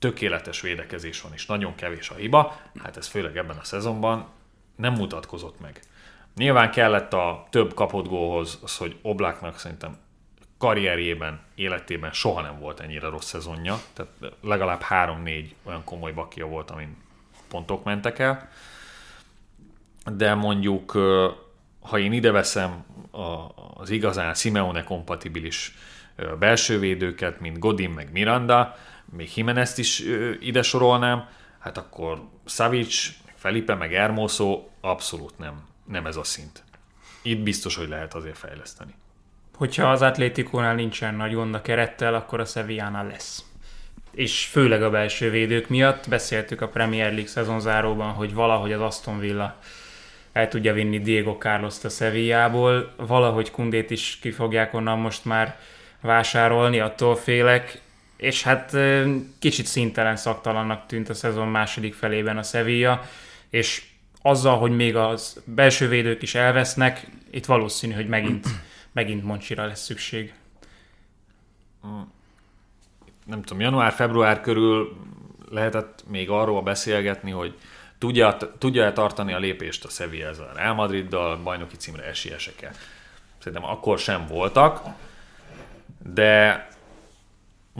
tökéletes 0.00 0.60
védekezés 0.60 1.20
van, 1.20 1.32
és 1.32 1.46
nagyon 1.46 1.74
kevés 1.74 2.10
a 2.10 2.14
hiba, 2.14 2.60
hát 2.82 2.96
ez 2.96 3.06
főleg 3.06 3.36
ebben 3.36 3.56
a 3.56 3.64
szezonban 3.64 4.28
nem 4.76 4.92
mutatkozott 4.92 5.60
meg. 5.60 5.80
Nyilván 6.36 6.70
kellett 6.70 7.12
a 7.12 7.46
több 7.50 7.74
kapott 7.74 8.08
gólhoz 8.08 8.58
az, 8.62 8.76
hogy 8.76 8.98
Obláknak 9.02 9.58
szerintem 9.58 9.98
karrierjében, 10.58 11.40
életében 11.54 12.12
soha 12.12 12.40
nem 12.40 12.58
volt 12.58 12.80
ennyire 12.80 13.08
rossz 13.08 13.26
szezonja, 13.26 13.78
tehát 13.92 14.12
legalább 14.42 14.82
3-4 14.88 15.50
olyan 15.62 15.84
komoly 15.84 16.12
bakia 16.12 16.46
volt, 16.46 16.70
amin 16.70 16.96
pontok 17.48 17.84
mentek 17.84 18.18
el. 18.18 18.48
De 20.12 20.34
mondjuk, 20.34 20.90
ha 21.80 21.98
én 21.98 22.12
ide 22.12 22.30
veszem 22.30 22.84
az 23.74 23.90
igazán 23.90 24.34
Simeone 24.34 24.84
kompatibilis 24.84 25.74
belső 26.38 26.78
védőket, 26.78 27.40
mint 27.40 27.58
Godin 27.58 27.90
meg 27.90 28.12
Miranda, 28.12 28.76
még 29.12 29.36
Jimenez 29.36 29.78
is 29.78 30.02
ide 30.40 30.62
sorolnám, 30.62 31.28
hát 31.58 31.76
akkor 31.78 32.28
Savic, 32.44 33.08
Felipe, 33.34 33.74
meg 33.74 33.92
Hermoso 33.92 34.64
abszolút 34.80 35.38
nem, 35.38 35.66
nem 35.86 36.06
ez 36.06 36.16
a 36.16 36.24
szint. 36.24 36.64
Itt 37.22 37.38
biztos, 37.38 37.76
hogy 37.76 37.88
lehet 37.88 38.14
azért 38.14 38.38
fejleszteni. 38.38 38.94
Hogyha 39.56 39.90
az 39.90 40.02
Atlétikónál 40.02 40.74
nincsen 40.74 41.14
nagy 41.14 41.34
gond 41.34 41.54
a 41.54 41.62
kerettel, 41.62 42.14
akkor 42.14 42.40
a 42.40 42.44
Sevillánál 42.44 43.06
lesz. 43.06 43.44
És 44.10 44.46
főleg 44.46 44.82
a 44.82 44.90
belső 44.90 45.30
védők 45.30 45.68
miatt 45.68 46.08
beszéltük 46.08 46.60
a 46.60 46.68
Premier 46.68 47.12
League 47.12 47.28
szezonzáróban, 47.28 48.12
hogy 48.12 48.34
valahogy 48.34 48.72
az 48.72 48.80
Aston 48.80 49.18
Villa 49.18 49.58
el 50.32 50.48
tudja 50.48 50.72
vinni 50.72 51.00
Diego 51.00 51.36
Carlos-t 51.38 51.84
a 51.84 51.88
Sevillából, 51.88 52.94
valahogy 52.96 53.50
Kundét 53.50 53.90
is 53.90 54.18
ki 54.20 54.30
fogják 54.30 54.74
onnan 54.74 54.98
most 54.98 55.24
már 55.24 55.58
vásárolni, 56.00 56.80
attól 56.80 57.16
félek, 57.16 57.80
és 58.20 58.42
hát 58.42 58.76
kicsit 59.38 59.66
szintelen 59.66 60.16
szaktalannak 60.16 60.86
tűnt 60.86 61.08
a 61.08 61.14
szezon 61.14 61.48
második 61.48 61.94
felében 61.94 62.38
a 62.38 62.42
Sevilla, 62.42 63.02
és 63.50 63.84
azzal, 64.22 64.58
hogy 64.58 64.76
még 64.76 64.96
az 64.96 65.42
belső 65.44 65.88
védők 65.88 66.22
is 66.22 66.34
elvesznek, 66.34 67.06
itt 67.30 67.46
valószínű, 67.46 67.92
hogy 67.94 68.08
megint, 68.08 68.46
megint 68.92 69.24
Moncsira 69.24 69.66
lesz 69.66 69.84
szükség. 69.84 70.34
Nem 73.26 73.42
tudom, 73.42 73.60
január-február 73.60 74.40
körül 74.40 74.96
lehetett 75.50 76.04
még 76.08 76.30
arról 76.30 76.62
beszélgetni, 76.62 77.30
hogy 77.30 77.54
tudja, 77.98 78.36
tudja-e 78.58 78.92
tartani 78.92 79.32
a 79.32 79.38
lépést 79.38 79.84
a 79.84 79.88
Sevilla 79.88 80.28
ezzel 80.28 80.52
Real 80.54 80.74
Madriddal, 80.74 81.36
bajnoki 81.36 81.76
címre 81.76 82.04
esélyesek-e. 82.04 82.72
Szerintem 83.38 83.70
akkor 83.70 83.98
sem 83.98 84.26
voltak, 84.26 84.82
de 86.14 86.68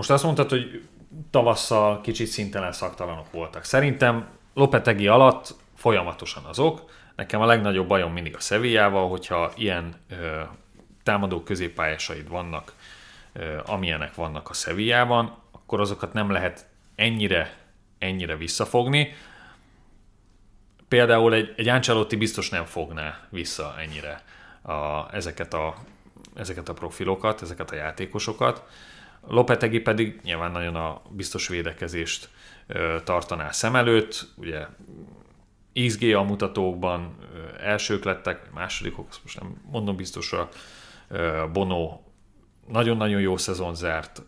most 0.01 0.12
azt 0.12 0.24
mondtad, 0.24 0.51
hogy 0.51 0.88
tavasszal 1.30 2.01
kicsit 2.01 2.26
szintelen 2.26 2.72
szaktalanok 2.72 3.30
voltak. 3.30 3.64
Szerintem 3.64 4.28
Lopetegi 4.55 5.07
alatt 5.07 5.55
folyamatosan 5.76 6.44
azok. 6.44 6.90
Nekem 7.16 7.40
a 7.40 7.46
legnagyobb 7.46 7.88
bajom 7.88 8.12
mindig 8.12 8.36
a 8.36 8.40
Sevillával, 8.40 9.09
hogyha 9.09 9.53
ilyen 9.57 9.94
ö, 10.11 10.40
támadó 11.03 11.42
középpályásaid 11.42 12.28
vannak, 12.28 12.72
ö, 13.32 13.59
amilyenek 13.66 14.14
vannak 14.14 14.51
a 14.51 14.53
Sevillában, 14.53 15.36
akkor 15.53 15.80
azokat 15.80 16.12
nem 16.12 16.30
lehet 16.30 16.66
ennyire, 16.94 17.57
ennyire 17.98 18.36
visszafogni. 18.36 19.14
Például 20.88 21.34
egy, 21.34 21.55
egy 21.57 21.68
Ancelotti 21.68 22.16
biztos 22.16 22.48
nem 22.48 22.64
fogná 22.64 23.20
vissza 23.28 23.74
ennyire 23.78 24.22
a, 24.62 25.07
ezeket, 25.14 25.55
a, 25.55 25.74
ezeket 26.34 26.68
a 26.68 26.72
profilokat, 26.72 27.42
ezeket 27.42 27.70
a 27.70 27.74
játékosokat. 27.74 28.62
Lopetegi 29.27 29.81
pedig 29.81 30.21
nyilván 30.23 30.51
nagyon 30.51 30.77
a 30.77 31.03
biztos 31.11 31.49
védekezést 31.49 32.29
tartaná 33.05 33.51
szem 33.51 33.77
előtt, 33.77 34.29
ugye 34.37 34.66
XG 35.87 36.03
a 36.14 36.23
mutatókban 36.23 37.16
elsők 37.61 38.05
lettek, 38.05 38.53
másodikok, 38.53 39.07
azt 39.09 39.21
most 39.23 39.41
nem 39.41 39.55
mondom 39.71 39.97
biztosra, 39.97 40.49
Bono 41.53 42.01
nagyon-nagyon 42.68 43.21
jó 43.21 43.37
szezon 43.37 43.75
zárt, 43.75 44.23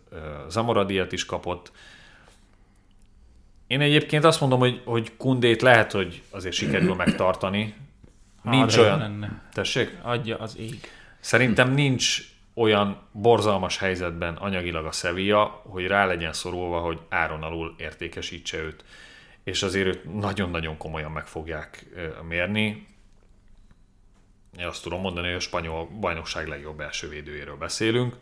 Zamoradiat 0.49 1.11
is 1.11 1.25
kapott. 1.25 1.71
Én 3.67 3.81
egyébként 3.81 4.23
azt 4.23 4.39
mondom, 4.39 4.59
hogy, 4.59 4.81
hogy 4.85 5.17
Kundét 5.17 5.61
lehet, 5.61 5.91
hogy 5.91 6.21
azért 6.29 6.55
sikerül 6.55 6.95
megtartani. 6.95 7.75
Nincs 8.41 8.77
olyan... 8.77 8.97
Lenne. 8.99 9.41
Tessék? 9.53 9.97
Adja 10.01 10.37
az 10.37 10.57
ég. 10.57 10.79
Szerintem 11.19 11.73
nincs 11.73 12.32
olyan 12.53 13.07
borzalmas 13.11 13.77
helyzetben 13.77 14.35
anyagilag 14.35 14.85
a 14.85 14.91
Sevilla, 14.91 15.43
hogy 15.65 15.87
rá 15.87 16.05
legyen 16.05 16.33
szorulva, 16.33 16.79
hogy 16.79 16.99
áron 17.09 17.43
alul 17.43 17.73
értékesítse 17.77 18.57
őt. 18.57 18.83
És 19.43 19.63
azért 19.63 19.87
őt 19.87 20.19
nagyon-nagyon 20.19 20.77
komolyan 20.77 21.11
meg 21.11 21.27
fogják 21.27 21.85
mérni. 22.27 22.87
Én 24.57 24.65
azt 24.65 24.83
tudom 24.83 25.01
mondani, 25.01 25.27
hogy 25.27 25.35
a 25.35 25.39
spanyol 25.39 25.85
bajnokság 25.85 26.47
legjobb 26.47 26.79
első 26.79 27.09
védőjéről 27.09 27.57
beszélünk. 27.57 28.15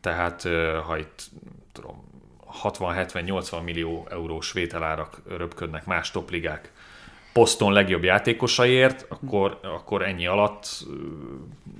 Tehát 0.00 0.42
ha 0.86 0.98
itt 0.98 1.22
tudom, 1.72 2.08
60-70-80 2.62 3.62
millió 3.62 4.06
eurós 4.10 4.52
vételárak 4.52 5.20
röpködnek 5.28 5.84
más 5.84 6.10
topligák 6.10 6.72
poszton 7.32 7.72
legjobb 7.72 8.02
játékosaiért, 8.02 9.06
akkor, 9.08 9.58
akkor 9.62 10.02
ennyi 10.02 10.26
alatt 10.26 10.84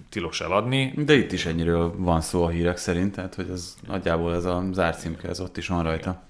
tilos 0.08 0.40
eladni. 0.40 0.92
De 0.96 1.14
itt 1.14 1.32
is 1.32 1.46
ennyiről 1.46 1.94
van 1.96 2.20
szó 2.20 2.44
a 2.44 2.48
hírek 2.48 2.76
szerint, 2.76 3.14
tehát 3.14 3.34
hogy 3.34 3.50
ez 3.50 3.76
nagyjából 3.86 4.34
ez 4.34 4.44
a 4.44 4.64
zárcímke, 4.72 5.28
ez 5.28 5.40
ott 5.40 5.56
is 5.56 5.68
van 5.68 5.82
rajta. 5.82 6.22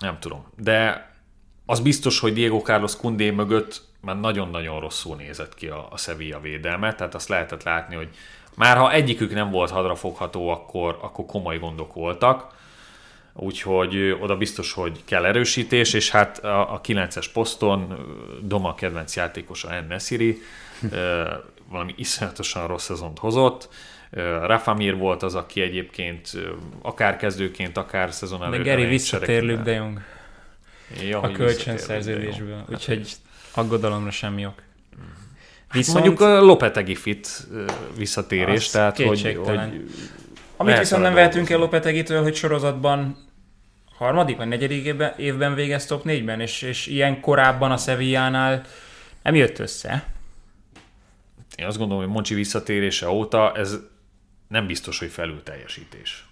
Nem 0.00 0.18
tudom, 0.20 0.44
de 0.56 1.10
az 1.66 1.80
biztos, 1.80 2.18
hogy 2.18 2.32
Diego 2.32 2.58
Carlos 2.58 2.96
Kundé 2.96 3.30
mögött 3.30 3.82
már 4.00 4.20
nagyon-nagyon 4.20 4.80
rosszul 4.80 5.16
nézett 5.16 5.54
ki 5.54 5.66
a, 5.66 5.86
a 5.90 5.96
Sevilla 5.96 6.40
védelme, 6.40 6.94
tehát 6.94 7.14
azt 7.14 7.28
lehetett 7.28 7.62
látni, 7.62 7.94
hogy 7.94 8.08
már 8.56 8.76
ha 8.76 8.92
egyikük 8.92 9.34
nem 9.34 9.50
volt 9.50 9.70
hadrafogható, 9.70 10.48
akkor, 10.48 10.98
akkor 11.02 11.26
komoly 11.26 11.58
gondok 11.58 11.94
voltak. 11.94 12.60
Úgyhogy 13.34 14.16
oda 14.20 14.36
biztos, 14.36 14.72
hogy 14.72 15.00
kell 15.04 15.24
erősítés, 15.24 15.92
és 15.92 16.10
hát 16.10 16.44
a, 16.44 16.74
a 16.74 16.80
9-es 16.80 17.26
poszton 17.32 17.96
Doma 18.42 18.74
kedvenc 18.74 19.16
játékosa 19.16 19.72
En 19.72 19.86
Nesiri 19.88 20.42
ö, 20.90 21.28
valami 21.68 21.94
iszonyatosan 21.96 22.66
rossz 22.66 22.84
szezont 22.84 23.18
hozott. 23.18 23.68
Ö, 24.10 24.46
Rafa 24.46 24.74
Mir 24.74 24.96
volt 24.96 25.22
az, 25.22 25.34
aki 25.34 25.60
egyébként 25.60 26.30
akár 26.82 27.16
kezdőként, 27.16 27.76
akár 27.76 28.12
szezon 28.12 28.38
De 28.38 28.44
előtt 28.44 28.58
Geri 28.58 28.70
elején 28.70 28.90
visszatér 28.90 29.42
Luke 29.42 29.62
de 29.62 29.72
Jong. 29.72 30.00
Ja, 31.02 31.20
a 31.20 31.30
kölcsönszerződésből, 31.30 32.64
úgyhogy 32.68 33.12
aggodalomra 33.54 34.10
semmi 34.10 34.46
ok. 34.46 34.62
Viszont... 35.72 35.98
Mondjuk 35.98 36.20
a 36.20 36.40
Lopetegi 36.40 36.94
fit 36.94 37.46
visszatérés, 37.96 38.68
tehát 38.68 38.96
hogy, 38.96 39.38
hogy 39.44 39.84
Amit 40.62 40.78
viszont 40.78 41.02
nem 41.02 41.14
vehetünk 41.14 41.50
el. 41.50 41.58
Lopetegitől, 41.58 42.22
hogy 42.22 42.34
sorozatban 42.34 43.16
harmadik 43.96 44.36
vagy 44.36 44.48
negyedik 44.48 44.84
évben, 44.84 45.14
évben 45.16 45.54
végez 45.54 45.86
top 45.86 46.02
4-ben, 46.04 46.40
és, 46.40 46.62
és 46.62 46.86
ilyen 46.86 47.20
korábban 47.20 47.70
a 47.70 47.76
Sevillánál 47.76 48.62
nem 49.22 49.34
jött 49.34 49.58
össze. 49.58 50.04
én 51.56 51.66
azt 51.66 51.78
gondolom, 51.78 52.02
hogy 52.02 52.12
Moncsi 52.12 52.34
visszatérése 52.34 53.08
óta 53.08 53.52
ez 53.56 53.78
nem 54.48 54.66
biztos, 54.66 54.98
hogy 54.98 55.10
felül 55.10 55.42
teljesítés. 55.42 56.26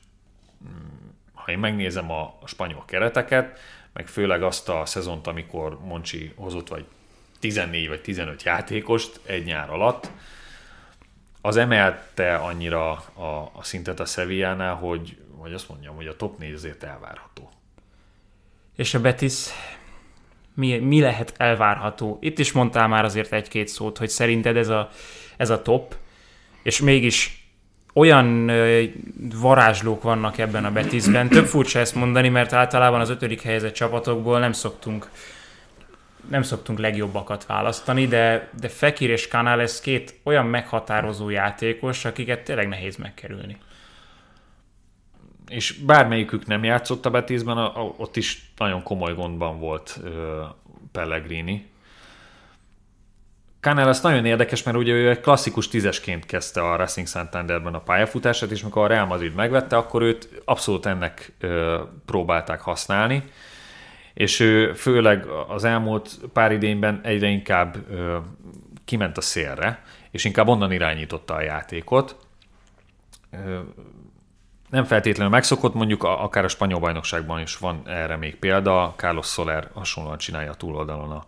Hmm, 0.62 1.14
Ha 1.34 1.52
én 1.52 1.58
megnézem 1.58 2.10
a, 2.10 2.22
a 2.40 2.46
spanyol 2.46 2.84
kereteket, 2.86 3.58
meg 3.92 4.08
főleg 4.08 4.42
azt 4.42 4.68
a 4.68 4.86
szezont, 4.86 5.26
amikor 5.26 5.80
Moncsi 5.84 6.32
hozott 6.36 6.68
vagy 6.68 6.84
14 7.38 7.88
vagy 7.88 8.00
15 8.00 8.42
játékost 8.42 9.20
egy 9.26 9.44
nyár 9.44 9.70
alatt, 9.70 10.10
az 11.40 11.56
emelte 11.56 12.34
annyira 12.34 12.90
a, 12.90 13.50
a 13.52 13.62
szintet 13.62 14.00
a 14.00 14.04
Sevillánál, 14.04 14.74
hogy, 14.74 15.16
hogy 15.38 15.52
azt 15.52 15.68
mondjam, 15.68 15.96
hogy 15.96 16.06
a 16.06 16.16
top 16.16 16.38
4 16.38 16.52
azért 16.52 16.82
elvárható. 16.82 17.50
És 18.76 18.94
a 18.94 19.00
Betis 19.00 19.46
mi, 20.54 20.78
mi 20.78 21.00
lehet 21.00 21.34
elvárható? 21.36 22.18
Itt 22.20 22.38
is 22.38 22.52
mondtál 22.52 22.88
már 22.88 23.04
azért 23.04 23.32
egy-két 23.32 23.68
szót, 23.68 23.98
hogy 23.98 24.08
szerinted 24.08 24.56
ez 24.56 24.68
a, 24.68 24.88
ez 25.36 25.50
a 25.50 25.62
top, 25.62 25.94
és 26.62 26.80
mégis 26.80 27.48
olyan 27.94 28.50
varázslók 29.40 30.02
vannak 30.02 30.38
ebben 30.38 30.64
a 30.64 30.72
Betisben. 30.72 31.28
Több 31.28 31.46
furcsa 31.46 31.78
ezt 31.78 31.94
mondani, 31.94 32.28
mert 32.28 32.52
általában 32.52 33.00
az 33.00 33.10
ötödik 33.10 33.42
helyezett 33.42 33.74
csapatokból 33.74 34.38
nem 34.38 34.52
szoktunk 34.52 35.10
nem 36.30 36.42
szoktunk 36.42 36.78
legjobbakat 36.78 37.46
választani, 37.46 38.06
de, 38.06 38.48
de 38.60 38.68
Fekir 38.68 39.10
és 39.10 39.28
Canales 39.28 39.80
két 39.80 40.20
olyan 40.22 40.46
meghatározó 40.46 41.28
játékos, 41.28 42.04
akiket 42.04 42.44
tényleg 42.44 42.68
nehéz 42.68 42.96
megkerülni. 42.96 43.56
és 45.48 45.72
bármelyikük 45.72 46.46
nem 46.46 46.64
játszott 46.64 47.06
a 47.06 47.10
Betisben, 47.10 47.56
a- 47.56 47.80
a- 47.80 47.94
ott 47.96 48.16
is 48.16 48.52
nagyon 48.56 48.82
komoly 48.82 49.14
gondban 49.14 49.58
volt 49.58 50.00
ö, 50.04 50.42
Pellegrini. 50.92 51.68
Canales 53.60 54.00
nagyon 54.00 54.24
érdekes, 54.24 54.62
mert 54.62 54.76
ugye 54.76 54.92
ő 54.92 55.08
egy 55.10 55.20
klasszikus 55.20 55.68
tízesként 55.68 56.26
kezdte 56.26 56.60
a 56.60 56.76
Racing 56.76 57.06
Santanderben 57.06 57.74
a 57.74 57.78
pályafutását, 57.80 58.50
és 58.50 58.62
amikor 58.62 58.82
a 58.84 58.86
Real 58.86 59.06
Madrid 59.06 59.34
megvette, 59.34 59.76
akkor 59.76 60.02
őt 60.02 60.28
abszolút 60.44 60.86
ennek 60.86 61.32
ö, 61.40 61.80
próbálták 62.06 62.60
használni, 62.60 63.22
és 64.20 64.40
ő 64.40 64.72
főleg 64.72 65.26
az 65.48 65.64
elmúlt 65.64 66.18
pár 66.32 66.52
idényben 66.52 67.00
egyre 67.02 67.26
inkább 67.26 67.76
ö, 67.90 68.18
kiment 68.84 69.16
a 69.16 69.20
szélre, 69.20 69.82
és 70.10 70.24
inkább 70.24 70.48
onnan 70.48 70.72
irányította 70.72 71.34
a 71.34 71.40
játékot. 71.40 72.16
Ö, 73.30 73.58
nem 74.70 74.84
feltétlenül 74.84 75.32
megszokott, 75.32 75.74
mondjuk 75.74 76.02
a, 76.02 76.22
akár 76.22 76.44
a 76.44 76.48
spanyol 76.48 76.80
bajnokságban 76.80 77.40
is 77.40 77.56
van 77.56 77.82
erre 77.86 78.16
még 78.16 78.36
példa, 78.36 78.94
Carlos 78.96 79.26
Soler 79.26 79.68
hasonlóan 79.74 80.18
csinálja 80.18 80.50
a 80.50 80.54
túloldalon 80.54 81.10
a, 81.10 81.24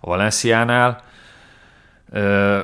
a 0.00 0.06
Valenciánál, 0.06 1.04
Ö, 2.10 2.60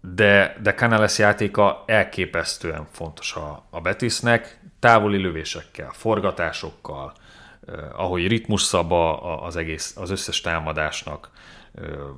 de, 0.00 0.56
de 0.62 0.74
Canales 0.74 1.18
játéka 1.18 1.84
elképesztően 1.86 2.86
fontos 2.92 3.34
a, 3.34 3.66
a 3.70 3.80
Betisnek, 3.80 4.60
távoli 4.78 5.18
lövésekkel, 5.22 5.90
forgatásokkal, 5.92 7.12
ahogy 7.92 8.26
ritmus 8.26 8.62
szab 8.62 8.92
az 9.42 9.56
egész, 9.56 9.96
az 9.96 10.10
összes 10.10 10.40
támadásnak, 10.40 11.30
ö, 11.74 12.08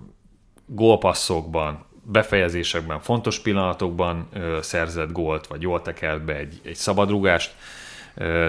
gólpasszokban, 0.66 1.84
befejezésekben, 2.02 3.00
fontos 3.00 3.40
pillanatokban 3.40 4.28
ö, 4.32 4.58
szerzett 4.62 5.12
gólt, 5.12 5.46
vagy 5.46 5.62
jól 5.62 5.82
tekelt 5.82 6.24
be 6.24 6.36
egy, 6.36 6.60
egy 6.64 6.76
szabadrugást. 6.76 7.54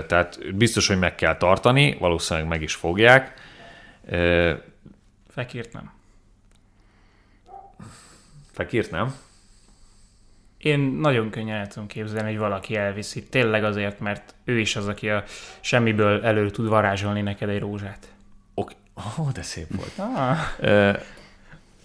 Tehát 0.08 0.56
biztos, 0.56 0.88
hogy 0.88 1.00
meg 1.00 1.16
kell 1.16 1.38
tartani, 1.38 1.98
valószínűleg 2.00 2.50
meg 2.50 2.62
is 2.62 2.74
fogják. 2.74 3.34
Ö, 4.06 4.54
Fekirt 5.30 5.74
nem. 5.74 5.92
Fekírt 8.52 8.92
nem? 8.92 9.16
Én 10.62 10.80
nagyon 10.80 11.30
könnyen 11.30 11.58
el 11.58 11.68
tudom 11.68 11.88
képzelni, 11.88 12.30
hogy 12.30 12.40
valaki 12.40 12.76
elviszi. 12.76 13.24
Tényleg 13.24 13.64
azért, 13.64 14.00
mert 14.00 14.36
ő 14.44 14.60
is 14.60 14.76
az, 14.76 14.88
aki 14.88 15.10
a 15.10 15.24
semmiből 15.60 16.24
elő 16.24 16.50
tud 16.50 16.68
varázsolni 16.68 17.22
neked 17.22 17.50
egy 17.50 17.60
rózsát. 17.60 18.08
Ok. 18.54 18.72
Ó, 19.20 19.30
de 19.34 19.42
szép 19.42 19.68
volt. 19.76 20.16
Ah. 20.16 20.96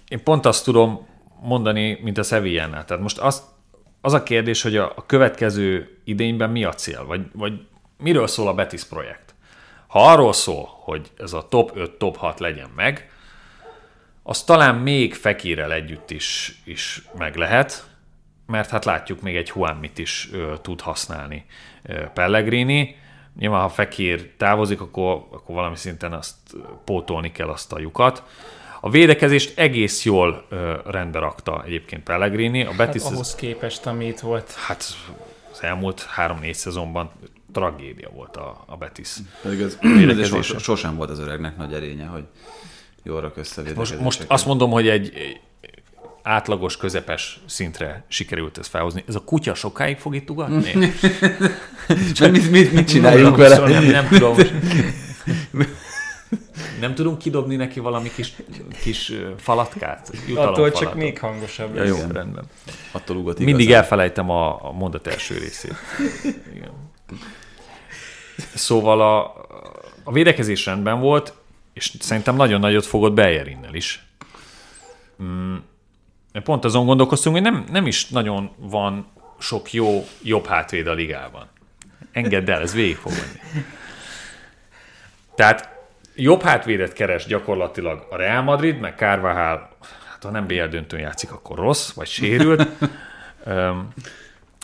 Én 0.08 0.22
pont 0.22 0.46
azt 0.46 0.64
tudom 0.64 1.06
mondani, 1.40 1.98
mint 2.02 2.18
a 2.18 2.22
Sevillánál. 2.22 2.84
Tehát 2.84 3.02
most 3.02 3.18
az, 3.18 3.42
az 4.00 4.12
a 4.12 4.22
kérdés, 4.22 4.62
hogy 4.62 4.76
a, 4.76 4.92
a 4.96 5.06
következő 5.06 5.98
idényben 6.04 6.50
mi 6.50 6.64
a 6.64 6.72
cél, 6.72 7.04
vagy, 7.06 7.26
vagy 7.32 7.66
miről 7.98 8.26
szól 8.26 8.48
a 8.48 8.54
Betis 8.54 8.84
projekt. 8.84 9.34
Ha 9.86 10.10
arról 10.10 10.32
szól, 10.32 10.68
hogy 10.80 11.10
ez 11.18 11.32
a 11.32 11.48
top 11.48 11.70
5, 11.74 11.90
top 11.90 12.16
6 12.16 12.40
legyen 12.40 12.70
meg, 12.74 13.10
az 14.22 14.44
talán 14.44 14.74
még 14.74 15.14
Fekirrel 15.14 15.72
együtt 15.72 16.10
is, 16.10 16.60
is 16.64 17.02
meg 17.18 17.36
lehet, 17.36 17.86
mert 18.46 18.70
hát 18.70 18.84
látjuk 18.84 19.20
még 19.20 19.36
egy 19.36 19.52
Juanmit 19.54 19.98
is 19.98 20.28
ö, 20.32 20.54
tud 20.62 20.80
használni 20.80 21.44
ö, 21.82 22.06
Pellegrini. 22.06 22.96
Nyilván, 23.38 23.60
ha 23.60 23.68
Fekir 23.68 24.30
távozik, 24.36 24.80
akkor, 24.80 25.12
akkor 25.30 25.54
valami 25.54 25.76
szinten 25.76 26.12
azt 26.12 26.34
pótolni 26.84 27.32
kell 27.32 27.48
azt 27.48 27.72
a 27.72 27.78
lyukat. 27.78 28.22
A 28.80 28.90
védekezést 28.90 29.58
egész 29.58 30.04
jól 30.04 30.46
ö, 30.48 30.74
rendbe 30.84 31.18
rakta 31.18 31.62
egyébként 31.64 32.02
Pellegrini. 32.02 32.62
A 32.62 32.66
Hát 32.68 32.76
Betis, 32.76 33.02
ahhoz 33.02 33.34
képest, 33.34 33.86
ami 33.86 34.06
itt 34.06 34.20
volt. 34.20 34.54
hát 34.54 34.84
az 35.52 35.62
elmúlt 35.62 36.02
három-négy 36.02 36.54
szezonban 36.54 37.10
tragédia 37.52 38.08
volt 38.10 38.36
a, 38.36 38.64
a 38.66 38.76
Betis. 38.76 39.14
Pedig 39.42 39.60
ez, 39.60 39.78
ez 40.18 40.26
sos, 40.26 40.54
sosem 40.58 40.96
volt 40.96 41.10
az 41.10 41.18
öregnek 41.18 41.56
nagy 41.56 41.72
erénye, 41.74 42.06
hogy 42.06 42.24
jól 43.02 43.20
rak 43.20 43.36
össze 43.36 43.60
Most, 43.60 43.68
védekezéseket. 43.68 44.04
most 44.04 44.24
azt 44.26 44.46
mondom, 44.46 44.70
hogy 44.70 44.88
egy 44.88 45.12
átlagos, 46.26 46.76
közepes 46.76 47.40
szintre 47.46 48.04
sikerült 48.08 48.58
ezt 48.58 48.68
felhozni. 48.70 49.04
Ez 49.08 49.14
a 49.14 49.20
kutya 49.20 49.54
sokáig 49.54 49.98
fog 49.98 50.14
itt 50.14 50.30
ugatni? 50.30 50.72
Mert 52.20 52.32
mit, 52.32 52.50
mit, 52.50 52.72
mit 52.72 52.88
csináljunk 52.88 53.36
vele? 53.36 53.54
Szóval 53.54 53.70
nem, 53.70 53.84
nem 53.84 54.08
tudom. 54.08 54.36
Nem 56.80 56.94
tudunk 56.94 57.18
kidobni 57.18 57.56
neki 57.56 57.80
valami 57.80 58.10
kis, 58.14 58.32
kis 58.82 59.12
falatkát? 59.38 60.00
Attól 60.08 60.14
csak 60.20 60.28
Jutalomfalatot? 60.28 60.94
még 60.94 61.18
hangosabb 61.18 61.74
Ja, 61.74 61.82
lesz. 61.82 61.88
jó, 62.00 62.10
rendben. 62.12 62.44
Attól 62.92 63.16
ugat 63.16 63.38
Mindig 63.38 63.64
igazán. 63.64 63.82
elfelejtem 63.82 64.30
a, 64.30 64.66
a 64.68 64.72
mondat 64.72 65.06
első 65.06 65.38
részét. 65.38 65.74
Igen. 66.54 66.70
Szóval 68.54 69.00
a, 69.00 69.34
a 70.04 70.12
védekezés 70.12 70.66
rendben 70.66 71.00
volt, 71.00 71.34
és 71.72 71.92
szerintem 72.00 72.36
nagyon 72.36 72.60
nagyot 72.60 72.86
fogott 72.86 73.12
Bejerinnel 73.12 73.74
is. 73.74 74.06
Mm, 75.22 75.56
pont 76.40 76.64
azon 76.64 76.86
gondolkoztunk, 76.86 77.34
hogy 77.34 77.44
nem, 77.44 77.64
nem 77.70 77.86
is 77.86 78.08
nagyon 78.08 78.50
van 78.56 79.06
sok 79.38 79.72
jó, 79.72 80.04
jobb 80.22 80.46
hátvéd 80.46 80.86
a 80.86 80.92
ligában. 80.92 81.46
Engedd 82.12 82.50
el, 82.50 82.60
ez 82.60 82.74
végig 82.74 82.96
fog 82.96 83.12
menni. 83.12 83.64
Tehát 85.34 85.76
jobb 86.14 86.42
hátvédet 86.42 86.92
keres 86.92 87.26
gyakorlatilag 87.26 88.06
a 88.10 88.16
Real 88.16 88.42
Madrid, 88.42 88.80
meg 88.80 88.94
Carvajal, 88.96 89.76
hát 90.10 90.22
ha 90.22 90.30
nem 90.30 90.46
BL 90.46 90.64
döntőn 90.64 91.00
játszik, 91.00 91.32
akkor 91.32 91.58
rossz, 91.58 91.92
vagy 91.92 92.06
sérült. 92.06 92.68
Öm, 93.44 93.88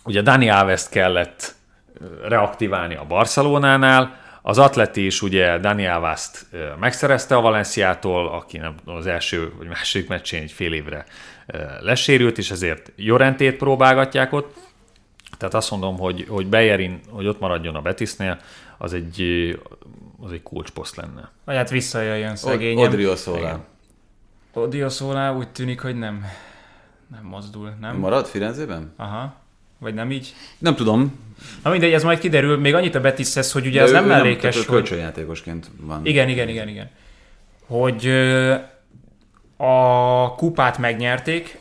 ugye 0.05 0.23
Dani 0.23 0.51
Alves 0.51 0.89
kellett 0.89 1.55
reaktiválni 2.23 2.95
a 2.95 3.05
Barcelonánál, 3.05 4.21
az 4.43 4.59
Atleti 4.59 5.07
is 5.07 5.23
ugye 5.23 5.59
Dani 5.59 5.87
Alves-t 5.87 6.47
megszerezte 6.81 7.37
a 7.37 7.41
Valenciától, 7.41 8.29
aki 8.29 8.59
nem 8.59 8.75
az 8.85 9.07
első 9.07 9.53
vagy 9.59 9.67
második 9.67 10.09
meccsén 10.09 10.43
egy 10.43 10.53
fél 10.53 10.73
évre 10.73 11.05
lesérült, 11.81 12.39
és 12.39 12.51
ezért 12.51 12.93
Jorentét 12.97 13.57
próbálgatják 13.57 14.33
ott. 14.33 14.57
Tehát 15.39 15.55
azt 15.55 15.71
mondom, 15.71 15.99
hogy, 15.99 16.27
hogy 16.29 16.47
Bejerin, 16.47 17.01
hogy 17.09 17.27
ott 17.27 17.41
maradjon 17.41 17.75
a 17.75 17.81
Betisnél, 17.81 18.39
az 18.79 18.93
egy, 18.93 19.23
az 20.21 20.33
egy 20.33 20.43
kulcsposzt 20.43 20.97
lenne. 20.97 21.31
Vagy 21.45 21.57
hát 21.57 21.71
visszajöjjön 21.71 22.37
szegényem. 22.37 22.85
Odrio 22.85 23.17
Szólá. 23.17 23.59
Odio 24.53 24.89
Szólá 24.89 25.33
úgy 25.33 25.49
tűnik, 25.49 25.81
hogy 25.81 25.99
nem, 25.99 26.25
nem 27.11 27.25
mozdul, 27.25 27.75
nem? 27.81 27.97
Marad 27.97 28.27
Firenzében? 28.27 28.93
Aha. 28.97 29.35
Vagy 29.79 29.95
nem 29.95 30.11
így? 30.11 30.35
Nem 30.59 30.75
tudom. 30.75 31.21
Na 31.63 31.71
mindegy, 31.71 31.93
ez 31.93 32.03
majd 32.03 32.19
kiderül. 32.19 32.59
Még 32.59 32.75
annyit 32.75 32.95
a 32.95 33.01
Betishez, 33.01 33.53
hogy 33.53 33.67
ugye 33.67 33.79
de 33.79 33.85
az 33.85 33.91
ő 33.91 33.95
nem 33.95 34.05
mellékes, 34.05 34.57
ő 34.57 34.59
hogy... 34.59 34.69
kölcsönjátékosként 34.69 35.71
van. 35.81 36.07
Igen, 36.07 36.29
igen, 36.29 36.49
igen, 36.49 36.69
igen. 36.69 36.91
Hogy 37.67 38.07
ö, 38.07 38.55
a 39.65 40.35
kupát 40.35 40.79
megnyerték, 40.79 41.59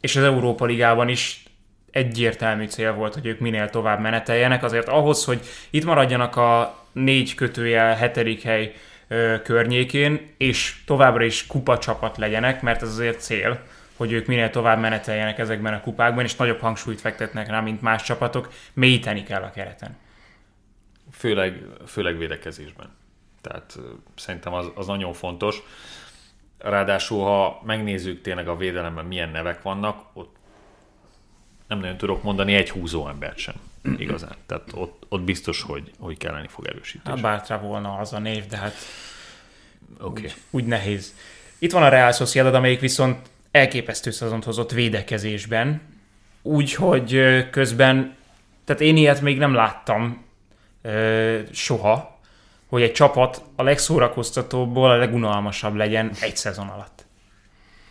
és 0.00 0.16
az 0.16 0.22
Európa 0.22 0.64
Ligában 0.64 1.08
is 1.08 1.42
egyértelmű 1.90 2.66
cél 2.66 2.92
volt, 2.92 3.14
hogy 3.14 3.26
ők 3.26 3.38
minél 3.38 3.70
tovább 3.70 4.00
meneteljenek. 4.00 4.62
Azért 4.62 4.88
ahhoz, 4.88 5.24
hogy 5.24 5.40
itt 5.70 5.84
maradjanak 5.84 6.36
a 6.36 6.78
négy 6.92 7.34
kötőjel 7.34 7.94
hetedik 7.94 8.42
hely 8.42 8.74
ö, 9.08 9.34
környékén, 9.42 10.34
és 10.36 10.82
továbbra 10.86 11.24
is 11.24 11.46
kupa 11.46 11.78
csapat 11.78 12.16
legyenek, 12.16 12.62
mert 12.62 12.82
ez 12.82 12.88
azért 12.88 13.20
cél, 13.20 13.62
hogy 13.96 14.12
ők 14.12 14.26
minél 14.26 14.50
tovább 14.50 14.80
meneteljenek 14.80 15.38
ezekben 15.38 15.74
a 15.74 15.80
kupákban, 15.80 16.24
és 16.24 16.36
nagyobb 16.36 16.60
hangsúlyt 16.60 17.00
fektetnek 17.00 17.48
rá, 17.48 17.60
mint 17.60 17.82
más 17.82 18.02
csapatok, 18.02 18.48
mélyíteni 18.72 19.22
kell 19.22 19.42
a 19.42 19.50
kereten. 19.50 19.96
Főleg, 21.12 21.62
főleg 21.86 22.18
védekezésben. 22.18 22.90
Tehát 23.40 23.78
szerintem 24.16 24.52
az, 24.52 24.70
az 24.74 24.86
nagyon 24.86 25.12
fontos. 25.12 25.62
Ráadásul, 26.58 27.22
ha 27.22 27.62
megnézzük 27.64 28.22
tényleg 28.22 28.48
a 28.48 28.56
védelemben 28.56 29.04
milyen 29.04 29.28
nevek 29.28 29.62
vannak, 29.62 30.04
ott 30.12 30.36
nem 31.68 31.78
nagyon 31.78 31.96
tudok 31.96 32.22
mondani 32.22 32.54
egy 32.54 32.70
húzó 32.70 33.08
embert 33.08 33.38
sem 33.38 33.54
igazán. 33.96 34.34
Tehát 34.46 34.68
ott, 34.74 35.06
ott 35.08 35.22
biztos, 35.22 35.62
hogy, 35.62 35.90
hogy 35.98 36.18
kelleni 36.18 36.48
fog 36.48 36.66
erősítés. 36.66 37.12
Hát 37.12 37.20
bártra 37.20 37.58
volna 37.58 37.96
az 37.96 38.12
a 38.12 38.18
név, 38.18 38.46
de 38.46 38.56
hát. 38.56 38.74
Okay. 40.00 40.30
úgy 40.50 40.64
nehéz. 40.64 41.14
Itt 41.58 41.72
van 41.72 41.82
a 41.82 41.88
Real 41.88 42.12
Sociedad, 42.12 42.54
amelyik 42.54 42.80
viszont 42.80 43.28
elképesztő 43.50 44.10
szezont 44.10 44.44
hozott 44.44 44.72
védekezésben, 44.72 45.80
úgy, 46.42 46.74
hogy 46.74 47.14
ö, 47.14 47.50
közben, 47.50 48.16
tehát 48.64 48.82
én 48.82 48.96
ilyet 48.96 49.20
még 49.20 49.38
nem 49.38 49.54
láttam 49.54 50.24
ö, 50.82 51.38
soha, 51.52 52.13
hogy 52.74 52.82
egy 52.82 52.92
csapat 52.92 53.42
a 53.56 53.62
legszórakoztatóbbból 53.62 54.90
a 54.90 54.96
legunalmasabb 54.96 55.74
legyen 55.74 56.10
egy 56.20 56.36
szezon 56.36 56.68
alatt. 56.68 57.04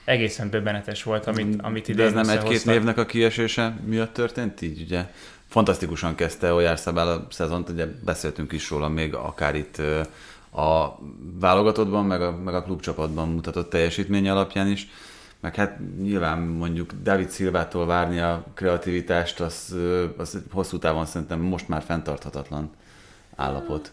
Egészen 0.05 0.49
döbbenetes 0.49 1.03
volt, 1.03 1.27
amit, 1.27 1.61
amit 1.61 1.87
idén 1.87 2.11
De 2.11 2.19
ez 2.19 2.27
nem 2.27 2.37
egy-két 2.37 2.65
névnek 2.65 2.97
a 2.97 3.05
kiesése 3.05 3.75
miatt 3.85 4.13
történt 4.13 4.61
így, 4.61 4.81
ugye? 4.81 5.05
Fantasztikusan 5.47 6.15
kezdte 6.15 6.53
Olyárszabál 6.53 7.07
a 7.07 7.27
szezont, 7.29 7.69
ugye 7.69 7.85
beszéltünk 8.05 8.51
is 8.51 8.69
róla 8.69 8.87
még 8.87 9.13
akár 9.13 9.55
itt 9.55 9.77
a 10.51 10.97
válogatottban, 11.39 12.05
meg 12.05 12.21
a, 12.21 12.37
meg 12.37 12.55
a 12.55 12.63
klubcsapatban 12.63 13.29
mutatott 13.29 13.69
teljesítmény 13.69 14.29
alapján 14.29 14.67
is. 14.67 14.87
Meg 15.39 15.55
hát 15.55 15.79
nyilván 16.01 16.39
mondjuk 16.39 16.93
David 17.03 17.29
Szilvától 17.29 17.85
várni 17.85 18.19
a 18.19 18.45
kreativitást, 18.53 19.39
az, 19.39 19.75
az 20.17 20.37
hosszú 20.51 20.77
távon 20.77 21.05
szerintem 21.05 21.39
most 21.39 21.67
már 21.67 21.83
fenntarthatatlan 21.83 22.71
állapot. 23.35 23.91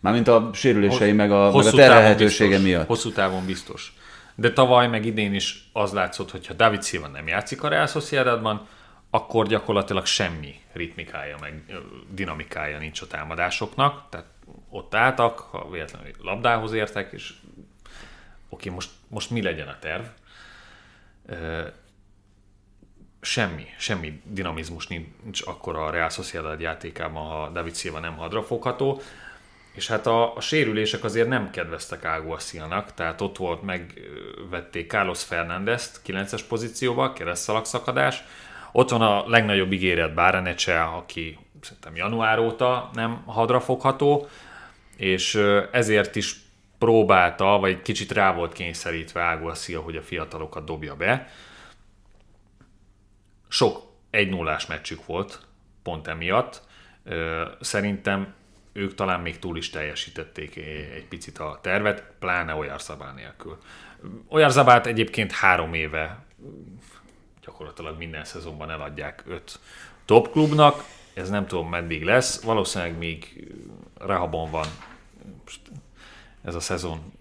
Mármint 0.00 0.28
a 0.28 0.50
sérülései, 0.52 1.12
meg 1.12 1.30
a, 1.32 1.56
meg 1.56 1.66
a 1.66 1.70
terhelhetősége 1.70 2.48
biztos. 2.48 2.66
miatt. 2.66 2.86
Hosszú 2.86 3.12
távon 3.12 3.46
biztos. 3.46 3.94
De 4.34 4.52
tavaly 4.52 4.88
meg 4.88 5.04
idén 5.04 5.34
is 5.34 5.70
az 5.72 5.92
látszott, 5.92 6.30
hogy 6.30 6.46
ha 6.46 6.54
David 6.54 6.84
Silva 6.84 7.06
nem 7.06 7.26
játszik 7.26 7.62
a 7.62 7.68
Real 7.68 7.86
Sociedadban, 7.86 8.66
akkor 9.10 9.46
gyakorlatilag 9.46 10.06
semmi 10.06 10.54
ritmikája, 10.72 11.36
meg 11.40 11.62
dinamikája 12.10 12.78
nincs 12.78 13.00
a 13.00 13.06
támadásoknak. 13.06 14.08
Tehát 14.08 14.26
ott 14.70 14.94
álltak, 14.94 15.38
ha 15.38 15.70
véletlenül 15.70 16.10
labdához 16.18 16.72
értek, 16.72 17.12
és 17.12 17.32
oké, 18.48 18.68
most, 18.68 18.90
most 19.08 19.30
mi 19.30 19.42
legyen 19.42 19.68
a 19.68 19.78
terv? 19.78 20.04
Semmi, 23.20 23.64
semmi 23.78 24.22
dinamizmus 24.24 24.86
nincs 24.86 25.42
akkor 25.46 25.76
a 25.76 25.90
Real 25.90 26.08
Sociedad 26.08 26.60
játékában, 26.60 27.26
ha 27.26 27.48
David 27.48 27.76
Silva 27.76 27.98
nem 27.98 28.16
hadrafogható. 28.16 29.00
És 29.72 29.86
hát 29.86 30.06
a, 30.06 30.36
a 30.36 30.40
sérülések 30.40 31.04
azért 31.04 31.28
nem 31.28 31.50
kedveztek 31.50 32.04
Ágó 32.04 32.36
tehát 32.94 33.20
ott 33.20 33.36
volt, 33.36 33.62
megvették 33.62 34.90
Carlos 34.90 35.22
Fernandezt 35.22 36.00
9-es 36.06 36.40
pozícióba, 36.48 37.12
keresztszalagszakadás. 37.12 38.22
Ott 38.72 38.90
van 38.90 39.02
a 39.02 39.28
legnagyobb 39.28 39.72
ígéret 39.72 40.14
Bárenecse, 40.14 40.82
aki 40.82 41.38
szerintem 41.60 41.96
január 41.96 42.38
óta 42.38 42.90
nem 42.92 43.22
hadrafogható, 43.26 44.28
és 44.96 45.34
ezért 45.72 46.16
is 46.16 46.36
próbálta, 46.78 47.58
vagy 47.58 47.82
kicsit 47.82 48.12
rá 48.12 48.34
volt 48.34 48.52
kényszerítve 48.52 49.20
Ágó 49.20 49.52
hogy 49.84 49.96
a 49.96 50.02
fiatalokat 50.02 50.64
dobja 50.64 50.96
be. 50.96 51.28
Sok 53.48 53.82
1 54.10 54.28
0 54.28 54.58
meccsük 54.68 55.06
volt, 55.06 55.40
pont 55.82 56.08
emiatt. 56.08 56.62
Szerintem 57.60 58.34
ők 58.72 58.94
talán 58.94 59.20
még 59.20 59.38
túl 59.38 59.56
is 59.56 59.70
teljesítették 59.70 60.56
egy 60.94 61.06
picit 61.08 61.38
a 61.38 61.58
tervet, 61.62 62.04
pláne 62.18 62.54
Oyarzabal 62.54 63.12
nélkül. 63.12 63.58
Oyarzabát 64.28 64.86
egyébként 64.86 65.32
három 65.32 65.74
éve 65.74 66.24
gyakorlatilag 67.42 67.98
minden 67.98 68.24
szezonban 68.24 68.70
eladják 68.70 69.22
öt 69.26 69.58
top 70.04 70.30
klubnak, 70.30 70.84
ez 71.14 71.30
nem 71.30 71.46
tudom 71.46 71.68
meddig 71.68 72.04
lesz, 72.04 72.42
valószínűleg 72.42 72.98
még 72.98 73.48
Rehabon 73.98 74.50
van 74.50 74.66
ez 76.44 76.54
a 76.54 76.60
szezon, 76.60 77.12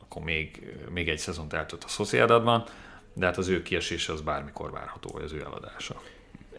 akkor 0.00 0.22
még, 0.22 0.74
még 0.90 1.08
egy 1.08 1.18
szezont 1.18 1.52
eltölt 1.52 1.84
a 1.84 1.88
Sociedadban, 1.88 2.64
de 3.12 3.26
hát 3.26 3.36
az 3.36 3.48
ő 3.48 3.62
kiesése 3.62 4.12
az 4.12 4.20
bármikor 4.20 4.70
várható, 4.70 5.10
vagy 5.10 5.22
az 5.22 5.32
ő 5.32 5.40
eladása. 5.40 6.02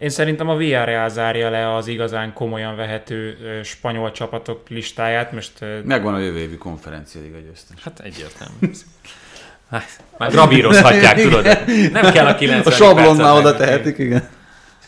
Én 0.04 0.10
szerintem 0.10 0.50
a 0.50 0.56
Villarreal 0.56 1.10
zárja 1.10 1.50
le 1.50 1.76
az 1.76 1.88
igazán 1.88 2.34
komolyan 2.34 2.76
vehető 2.76 3.38
spanyol 3.64 4.12
csapatok 4.12 4.70
listáját. 4.70 5.32
Most 5.32 5.52
Megvan 5.84 6.14
a 6.14 6.20
jövő 6.20 6.38
évi 6.38 6.58
konferenciáliga 6.58 7.38
győztes. 7.38 7.84
Hát 7.84 8.00
egyértelmű. 8.00 8.58
Hát, 9.70 10.04
már 10.18 10.32
gravírozhatják, 10.32 11.22
tudod. 11.22 11.44
Nem 11.92 12.12
kell 12.12 12.26
a 12.26 12.36
90 12.36 12.74
A 12.74 12.76
sablon 12.76 12.96
percet 12.96 13.24
már 13.24 13.38
oda 13.38 13.56
tehetik, 13.56 13.98
igen. 13.98 14.30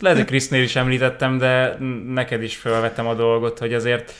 lehet, 0.00 0.18
hogy 0.18 0.26
Krisznél 0.26 0.62
is 0.62 0.76
említettem, 0.76 1.38
de 1.38 1.76
neked 2.06 2.42
is 2.42 2.56
felvettem 2.56 3.06
a 3.06 3.14
dolgot, 3.14 3.58
hogy 3.58 3.74
azért 3.74 4.12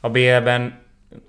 a 0.00 0.08
BL-ben 0.10 0.84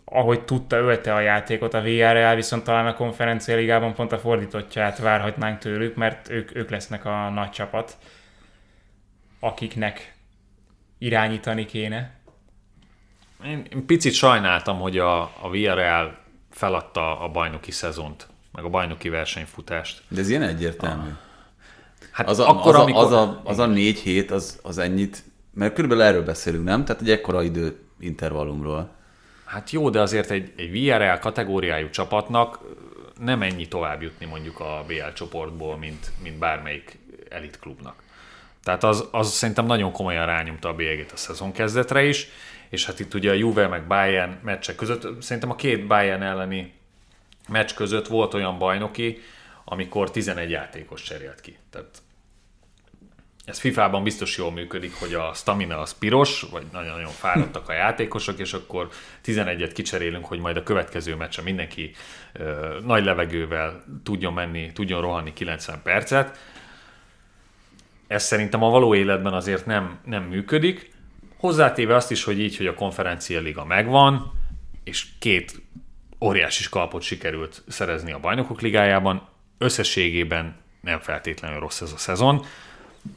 ahogy 0.05 0.41
tudta, 0.41 0.78
ölte 0.78 1.13
a 1.13 1.20
játékot 1.20 1.74
a 1.74 1.82
Villarreal, 1.82 2.36
viszont 2.36 2.63
talán 2.63 2.88
a 2.88 2.93
konferencia 2.93 3.55
ligában 3.55 3.93
pont 3.93 4.11
a 4.11 4.18
fordítottját 4.18 4.99
várhatnánk 4.99 5.59
tőlük, 5.59 5.95
mert 5.95 6.30
ők, 6.30 6.55
ők 6.55 6.70
lesznek 6.70 7.05
a 7.05 7.30
nagy 7.30 7.49
csapat, 7.49 7.97
akiknek 9.39 10.15
irányítani 10.97 11.65
kéne. 11.65 12.15
Én, 13.45 13.65
én 13.73 13.85
picit 13.85 14.13
sajnáltam, 14.13 14.79
hogy 14.79 14.97
a, 14.97 15.21
a 15.21 15.49
Villarreal 15.51 16.17
feladta 16.49 17.19
a 17.19 17.29
bajnoki 17.29 17.71
szezont, 17.71 18.27
meg 18.51 18.63
a 18.63 18.69
bajnoki 18.69 19.09
versenyfutást. 19.09 20.01
De 20.07 20.19
ez 20.19 20.29
ilyen 20.29 20.41
egyértelmű. 20.41 21.09
Hát 22.11 22.29
Az 22.29 22.39
a, 22.39 22.49
akkor, 22.49 22.75
az, 22.75 22.79
a, 22.79 22.83
amikor... 22.83 23.03
az, 23.03 23.11
a, 23.11 23.41
az 23.43 23.59
a 23.59 23.65
négy 23.65 23.99
hét, 23.99 24.31
az, 24.31 24.59
az 24.63 24.77
ennyit, 24.77 25.23
mert 25.53 25.73
körülbelül 25.73 26.03
erről 26.03 26.23
beszélünk, 26.23 26.63
nem? 26.63 26.85
Tehát 26.85 27.01
egy 27.01 27.09
ekkora 27.09 27.43
idő 27.43 27.79
intervallumról. 27.99 28.95
Hát 29.45 29.71
jó, 29.71 29.89
de 29.89 30.01
azért 30.01 30.31
egy, 30.31 30.53
egy 30.57 30.71
VRL 30.71 31.19
kategóriájú 31.19 31.89
csapatnak 31.89 32.59
nem 33.19 33.41
ennyi 33.41 33.67
tovább 33.67 34.01
jutni 34.01 34.25
mondjuk 34.25 34.59
a 34.59 34.83
BL 34.88 35.13
csoportból, 35.13 35.77
mint, 35.77 36.11
mint 36.23 36.38
bármelyik 36.38 36.99
elit 37.29 37.59
klubnak. 37.59 38.03
Tehát 38.63 38.83
az, 38.83 39.07
az 39.11 39.31
szerintem 39.31 39.65
nagyon 39.65 39.91
komolyan 39.91 40.25
rányomta 40.25 40.69
a 40.69 40.73
bélyegét 40.73 41.11
a 41.11 41.17
szezon 41.17 41.51
kezdetre 41.51 42.03
is, 42.03 42.27
és 42.69 42.85
hát 42.85 42.99
itt 42.99 43.13
ugye 43.13 43.29
a 43.29 43.33
Juve 43.33 43.67
meg 43.67 43.87
Bayern 43.87 44.39
meccsek 44.43 44.75
között, 44.75 45.21
szerintem 45.21 45.51
a 45.51 45.55
két 45.55 45.87
Bayern 45.87 46.21
elleni 46.21 46.73
meccs 47.47 47.73
között 47.73 48.07
volt 48.07 48.33
olyan 48.33 48.57
bajnoki, 48.57 49.21
amikor 49.65 50.11
11 50.11 50.49
játékos 50.49 51.01
cserélt 51.01 51.41
ki. 51.41 51.57
Tehát 51.71 52.01
ez 53.47 53.59
FIFA-ban 53.59 54.03
biztos 54.03 54.37
jól 54.37 54.51
működik, 54.51 54.93
hogy 54.99 55.13
a 55.13 55.31
stamina 55.33 55.79
az 55.79 55.97
piros, 55.97 56.41
vagy 56.41 56.65
nagyon-nagyon 56.71 57.11
fáradtak 57.11 57.69
a 57.69 57.73
játékosok, 57.73 58.39
és 58.39 58.53
akkor 58.53 58.89
11-et 59.25 59.71
kicserélünk, 59.73 60.25
hogy 60.25 60.39
majd 60.39 60.57
a 60.57 60.63
következő 60.63 61.15
meccsen 61.15 61.43
mindenki 61.43 61.91
ö, 62.33 62.77
nagy 62.83 63.03
levegővel 63.03 63.83
tudjon 64.03 64.33
menni, 64.33 64.71
tudjon 64.71 65.01
rohanni 65.01 65.33
90 65.33 65.81
percet. 65.83 66.37
Ez 68.07 68.23
szerintem 68.23 68.63
a 68.63 68.69
való 68.69 68.95
életben 68.95 69.33
azért 69.33 69.65
nem, 69.65 69.99
nem 70.05 70.23
működik. 70.23 70.91
Hozzátéve 71.37 71.95
azt 71.95 72.11
is, 72.11 72.23
hogy 72.23 72.39
így, 72.39 72.57
hogy 72.57 72.67
a 72.67 72.73
konferencia 72.73 73.39
liga 73.39 73.65
megvan, 73.65 74.31
és 74.83 75.05
két 75.19 75.61
óriási 76.21 76.63
skalpot 76.63 77.01
sikerült 77.01 77.63
szerezni 77.67 78.11
a 78.11 78.19
bajnokok 78.19 78.61
ligájában, 78.61 79.27
összességében 79.57 80.55
nem 80.81 80.99
feltétlenül 80.99 81.59
rossz 81.59 81.81
ez 81.81 81.91
a 81.91 81.97
szezon. 81.97 82.45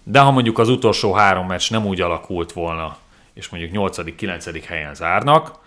De 0.02 0.20
ha 0.20 0.30
mondjuk 0.30 0.58
az 0.58 0.68
utolsó 0.68 1.12
három 1.12 1.46
meccs 1.46 1.70
nem 1.70 1.86
úgy 1.86 2.00
alakult 2.00 2.52
volna, 2.52 2.98
és 3.32 3.48
mondjuk 3.48 3.72
8.-9. 3.92 4.62
helyen 4.66 4.94
zárnak, 4.94 5.58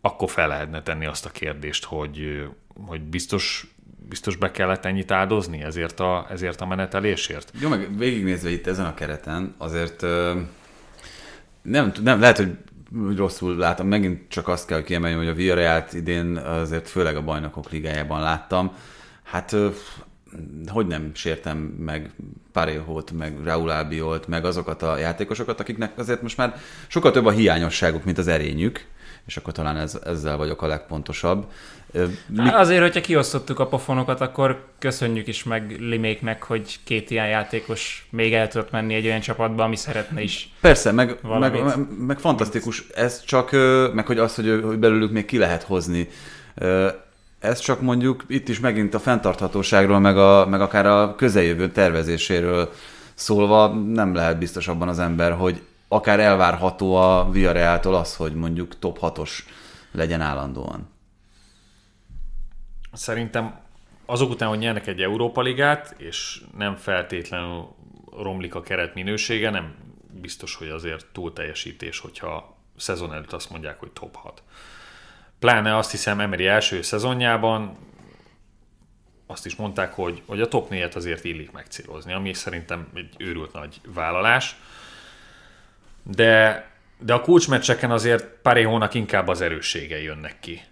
akkor 0.00 0.30
fel 0.30 0.48
lehetne 0.48 0.82
tenni 0.82 1.06
azt 1.06 1.26
a 1.26 1.30
kérdést, 1.30 1.84
hogy, 1.84 2.48
hogy 2.86 3.00
biztos 3.00 3.73
biztos 4.08 4.36
be 4.36 4.50
kellett 4.50 4.84
ennyit 4.84 5.10
áldozni 5.10 5.62
ezért 5.62 6.00
a, 6.00 6.26
ezért 6.30 6.60
a 6.60 6.66
menetelésért. 6.66 7.52
Jó, 7.60 7.68
meg 7.68 7.98
végignézve 7.98 8.50
itt 8.50 8.66
ezen 8.66 8.86
a 8.86 8.94
kereten, 8.94 9.54
azért 9.58 10.02
nem, 11.62 11.92
nem 12.02 12.20
lehet, 12.20 12.36
hogy 12.36 12.56
rosszul 13.16 13.56
látom, 13.56 13.86
megint 13.86 14.28
csak 14.28 14.48
azt 14.48 14.66
kell 14.66 14.82
kiemelni, 14.82 15.16
hogy 15.16 15.28
a 15.28 15.34
Villarreal 15.34 15.84
idén 15.92 16.36
azért 16.36 16.88
főleg 16.88 17.16
a 17.16 17.22
bajnokok 17.22 17.70
ligájában 17.70 18.20
láttam. 18.20 18.72
Hát 19.22 19.56
hogy 20.66 20.86
nem 20.86 21.10
sértem 21.14 21.58
meg 21.58 22.10
Parejót, 22.52 23.12
meg 23.12 23.36
Raúl 23.44 23.70
Albiolt, 23.70 24.28
meg 24.28 24.44
azokat 24.44 24.82
a 24.82 24.98
játékosokat, 24.98 25.60
akiknek 25.60 25.98
azért 25.98 26.22
most 26.22 26.36
már 26.36 26.56
sokkal 26.86 27.10
több 27.10 27.26
a 27.26 27.30
hiányosságuk, 27.30 28.04
mint 28.04 28.18
az 28.18 28.28
erényük, 28.28 28.86
és 29.26 29.36
akkor 29.36 29.52
talán 29.52 29.76
ez, 29.76 29.98
ezzel 30.04 30.36
vagyok 30.36 30.62
a 30.62 30.66
legpontosabb. 30.66 31.46
Mi... 32.26 32.42
Hát 32.42 32.54
azért, 32.54 32.80
hogyha 32.80 33.00
kiosztottuk 33.00 33.58
a 33.58 33.66
pofonokat, 33.66 34.20
akkor 34.20 34.64
köszönjük 34.78 35.26
is 35.26 35.42
meg 35.42 35.76
Liméknek, 35.78 36.42
hogy 36.42 36.78
két 36.84 37.10
ilyen 37.10 37.28
játékos 37.28 38.06
még 38.10 38.34
el 38.34 38.48
tudott 38.48 38.70
menni 38.70 38.94
egy 38.94 39.06
olyan 39.06 39.20
csapatba, 39.20 39.62
ami 39.62 39.76
szeretne 39.76 40.22
is. 40.22 40.52
Persze, 40.60 40.92
meg, 40.92 41.18
meg, 41.22 41.62
meg, 41.64 41.76
meg 41.98 42.18
fantasztikus, 42.18 42.86
ez 42.94 43.24
csak, 43.24 43.50
meg 43.94 44.06
hogy 44.06 44.18
az, 44.18 44.34
hogy, 44.34 44.60
hogy 44.64 44.78
belőlük 44.78 45.12
még 45.12 45.24
ki 45.24 45.38
lehet 45.38 45.62
hozni. 45.62 46.08
Ez 47.38 47.58
csak 47.58 47.80
mondjuk 47.80 48.24
itt 48.28 48.48
is 48.48 48.60
megint 48.60 48.94
a 48.94 48.98
fenntarthatóságról, 48.98 49.98
meg, 49.98 50.16
a, 50.16 50.46
meg 50.46 50.60
akár 50.60 50.86
a 50.86 51.14
közeljövő 51.14 51.70
tervezéséről 51.70 52.72
szólva 53.14 53.68
nem 53.68 54.14
lehet 54.14 54.38
biztos 54.38 54.68
abban 54.68 54.88
az 54.88 54.98
ember, 54.98 55.32
hogy 55.32 55.62
akár 55.88 56.20
elvárható 56.20 56.94
a 56.94 57.28
Villarrealtól 57.30 57.94
az, 57.94 58.16
hogy 58.16 58.34
mondjuk 58.34 58.78
top 58.78 58.98
6-os 59.00 59.30
legyen 59.92 60.20
állandóan. 60.20 60.92
Szerintem 62.94 63.60
azok 64.06 64.30
után, 64.30 64.48
hogy 64.48 64.58
nyernek 64.58 64.86
egy 64.86 65.02
Európa 65.02 65.42
Ligát, 65.42 65.94
és 65.98 66.42
nem 66.56 66.76
feltétlenül 66.76 67.74
romlik 68.16 68.54
a 68.54 68.62
keret 68.62 68.94
minősége, 68.94 69.50
nem 69.50 69.74
biztos, 70.20 70.54
hogy 70.54 70.68
azért 70.68 71.06
túl 71.12 71.32
teljesítés, 71.32 71.98
hogyha 71.98 72.56
szezon 72.76 73.12
előtt 73.12 73.32
azt 73.32 73.50
mondják, 73.50 73.78
hogy 73.78 73.90
top 73.90 74.16
6. 74.16 74.42
Pláne 75.38 75.76
azt 75.76 75.90
hiszem 75.90 76.20
Emery 76.20 76.46
első 76.46 76.82
szezonjában 76.82 77.76
azt 79.26 79.46
is 79.46 79.56
mondták, 79.56 79.92
hogy, 79.92 80.22
hogy 80.26 80.40
a 80.40 80.48
top 80.48 80.68
4-et 80.70 80.94
azért 80.94 81.24
illik 81.24 81.50
megcélozni, 81.50 82.12
ami 82.12 82.32
szerintem 82.32 82.88
egy 82.94 83.14
őrült 83.18 83.52
nagy 83.52 83.80
vállalás. 83.86 84.56
De, 86.02 86.64
de 86.98 87.14
a 87.14 87.20
kulcsmeccseken 87.20 87.90
azért 87.90 88.24
Paréhónak 88.24 88.94
inkább 88.94 89.28
az 89.28 89.40
erősségei 89.40 90.02
jönnek 90.02 90.40
ki. 90.40 90.62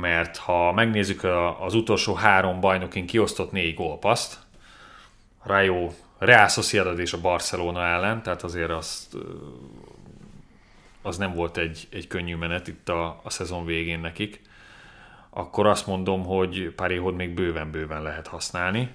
Mert 0.00 0.36
ha 0.36 0.72
megnézzük 0.72 1.24
az 1.60 1.74
utolsó 1.74 2.14
három 2.14 2.60
bajnokin 2.60 3.06
kiosztott 3.06 3.52
négy 3.52 3.74
gólpaszt, 3.74 4.38
Rayo, 5.42 5.90
Real 6.18 6.48
Sociedad 6.48 6.98
és 6.98 7.12
a 7.12 7.20
Barcelona 7.20 7.84
ellen, 7.84 8.22
tehát 8.22 8.42
azért 8.42 8.70
azt 8.70 9.16
az 11.02 11.16
nem 11.16 11.34
volt 11.34 11.56
egy, 11.56 11.86
egy 11.90 12.06
könnyű 12.06 12.36
menet 12.36 12.68
itt 12.68 12.88
a, 12.88 13.20
a 13.22 13.30
szezon 13.30 13.64
végén 13.64 14.00
nekik, 14.00 14.40
akkor 15.30 15.66
azt 15.66 15.86
mondom, 15.86 16.24
hogy 16.24 16.72
Paréhod 16.76 17.14
még 17.14 17.34
bőven-bőven 17.34 18.02
lehet 18.02 18.26
használni. 18.26 18.88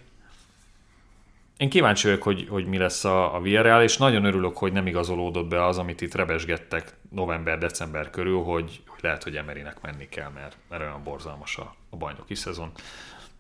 Én 1.57 1.69
kíváncsi 1.69 2.07
vagyok, 2.07 2.23
hogy, 2.23 2.47
hogy 2.49 2.65
mi 2.65 2.77
lesz 2.77 3.03
a, 3.03 3.35
a 3.35 3.39
Villarreal, 3.41 3.83
és 3.83 3.97
nagyon 3.97 4.25
örülök, 4.25 4.57
hogy 4.57 4.71
nem 4.71 4.87
igazolódott 4.87 5.47
be 5.47 5.65
az, 5.65 5.77
amit 5.77 6.01
itt 6.01 6.15
rebesgettek 6.15 6.95
november-december 7.09 8.09
körül, 8.09 8.43
hogy, 8.43 8.81
hogy 8.97 9.03
lehet, 9.03 9.23
hogy 9.23 9.35
Emerinek 9.35 9.81
menni 9.81 10.09
kell, 10.09 10.29
mert, 10.29 10.57
mert 10.69 10.81
olyan 10.81 11.03
borzalmas 11.03 11.57
a, 11.57 11.75
a 11.89 11.95
bajnoki 11.95 12.35
szezon. 12.35 12.71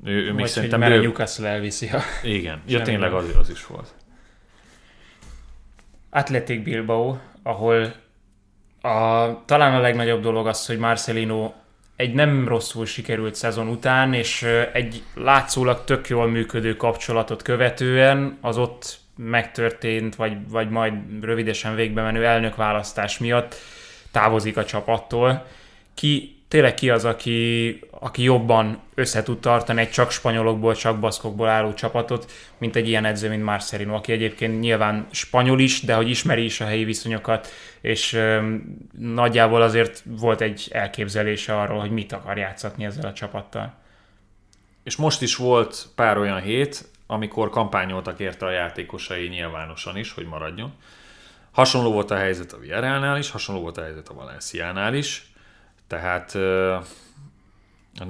Ő, 0.03 0.11
ő 0.11 0.33
még 0.33 0.45
szerintem... 0.45 0.79
Mert 0.79 0.91
bő... 0.91 0.99
a 0.99 1.01
Newcastle 1.01 1.47
elviszi 1.47 1.89
a... 1.89 2.01
Igen, 2.23 2.61
ja, 2.67 2.81
tényleg 2.81 3.13
az, 3.13 3.35
az 3.35 3.49
is 3.49 3.65
volt. 3.65 3.95
Athletic 6.09 6.63
Bilbao, 6.63 7.17
ahol 7.43 7.93
a, 8.81 9.45
talán 9.45 9.73
a 9.73 9.79
legnagyobb 9.79 10.21
dolog 10.21 10.47
az, 10.47 10.65
hogy 10.65 10.77
Marcelino 10.77 11.53
egy 11.95 12.13
nem 12.13 12.47
rosszul 12.47 12.85
sikerült 12.85 13.35
szezon 13.35 13.67
után, 13.67 14.13
és 14.13 14.43
egy 14.73 15.03
látszólag 15.15 15.83
tök 15.83 16.07
jól 16.07 16.27
működő 16.27 16.75
kapcsolatot 16.75 17.41
követően 17.41 18.37
az 18.41 18.57
ott 18.57 18.99
megtörtént, 19.15 20.15
vagy, 20.15 20.49
vagy 20.49 20.69
majd 20.69 20.93
rövidesen 21.21 21.75
végbe 21.75 22.01
menő 22.01 22.25
elnökválasztás 22.25 23.17
miatt 23.17 23.55
távozik 24.11 24.57
a 24.57 24.65
csapattól. 24.65 25.45
Ki 25.93 26.37
tényleg 26.47 26.73
ki 26.73 26.89
az, 26.89 27.05
aki, 27.05 27.79
aki 27.99 28.23
jobban 28.23 28.81
össze 28.95 29.23
tud 29.23 29.39
tartani 29.39 29.81
egy 29.81 29.89
csak 29.89 30.11
spanyolokból, 30.11 30.75
csak 30.75 30.99
baszkokból 30.99 31.47
álló 31.47 31.73
csapatot, 31.73 32.31
mint 32.57 32.75
egy 32.75 32.87
ilyen 32.87 33.05
edző, 33.05 33.29
mint 33.29 33.43
Marcelino, 33.43 33.95
aki 33.95 34.11
egyébként 34.11 34.59
nyilván 34.59 35.07
spanyol 35.11 35.59
is, 35.59 35.81
de 35.81 35.95
hogy 35.95 36.09
ismeri 36.09 36.43
is 36.43 36.61
a 36.61 36.65
helyi 36.65 36.83
viszonyokat, 36.83 37.47
és 37.81 38.13
ö, 38.13 38.55
nagyjából 38.97 39.61
azért 39.61 40.03
volt 40.05 40.41
egy 40.41 40.67
elképzelése 40.71 41.59
arról, 41.59 41.79
hogy 41.79 41.91
mit 41.91 42.11
akar 42.11 42.37
játszatni 42.37 42.85
ezzel 42.85 43.05
a 43.05 43.13
csapattal. 43.13 43.73
És 44.83 44.95
most 44.95 45.21
is 45.21 45.35
volt 45.35 45.85
pár 45.95 46.17
olyan 46.17 46.41
hét, 46.41 46.89
amikor 47.07 47.49
kampányoltak 47.49 48.19
érte 48.19 48.45
a 48.45 48.51
játékosai 48.51 49.27
nyilvánosan 49.27 49.97
is, 49.97 50.11
hogy 50.11 50.25
maradjon. 50.25 50.73
Hasonló 51.57 51.91
volt 51.91 52.11
a 52.11 52.15
helyzet 52.15 52.53
a 52.53 52.57
Villarrealnál 52.57 53.17
is, 53.17 53.29
hasonló 53.29 53.61
volt 53.61 53.77
a 53.77 53.81
helyzet 53.81 54.09
a 54.09 54.13
Valenciánál 54.13 54.93
is, 54.93 55.31
tehát 55.87 56.31
hát 57.99 58.07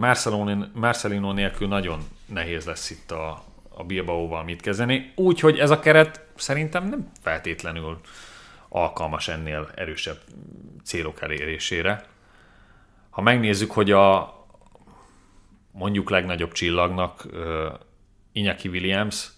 Marcelino, 0.73 1.31
nélkül 1.31 1.67
nagyon 1.67 2.07
nehéz 2.25 2.65
lesz 2.65 2.89
itt 2.89 3.11
a, 3.11 3.43
a 3.69 3.83
Bilbaóval 3.83 4.43
mit 4.43 4.61
kezdeni. 4.61 5.13
Úgyhogy 5.15 5.59
ez 5.59 5.69
a 5.69 5.79
keret 5.79 6.25
szerintem 6.35 6.87
nem 6.87 7.11
feltétlenül 7.21 7.99
alkalmas 8.69 9.27
ennél 9.27 9.71
erősebb 9.75 10.19
célok 10.83 11.21
elérésére. 11.21 12.05
Ha 13.09 13.21
megnézzük, 13.21 13.71
hogy 13.71 13.91
a 13.91 14.35
mondjuk 15.71 16.09
legnagyobb 16.09 16.51
csillagnak 16.51 17.25
uh, 17.25 17.73
Iñaki 18.33 18.69
Williams 18.69 19.29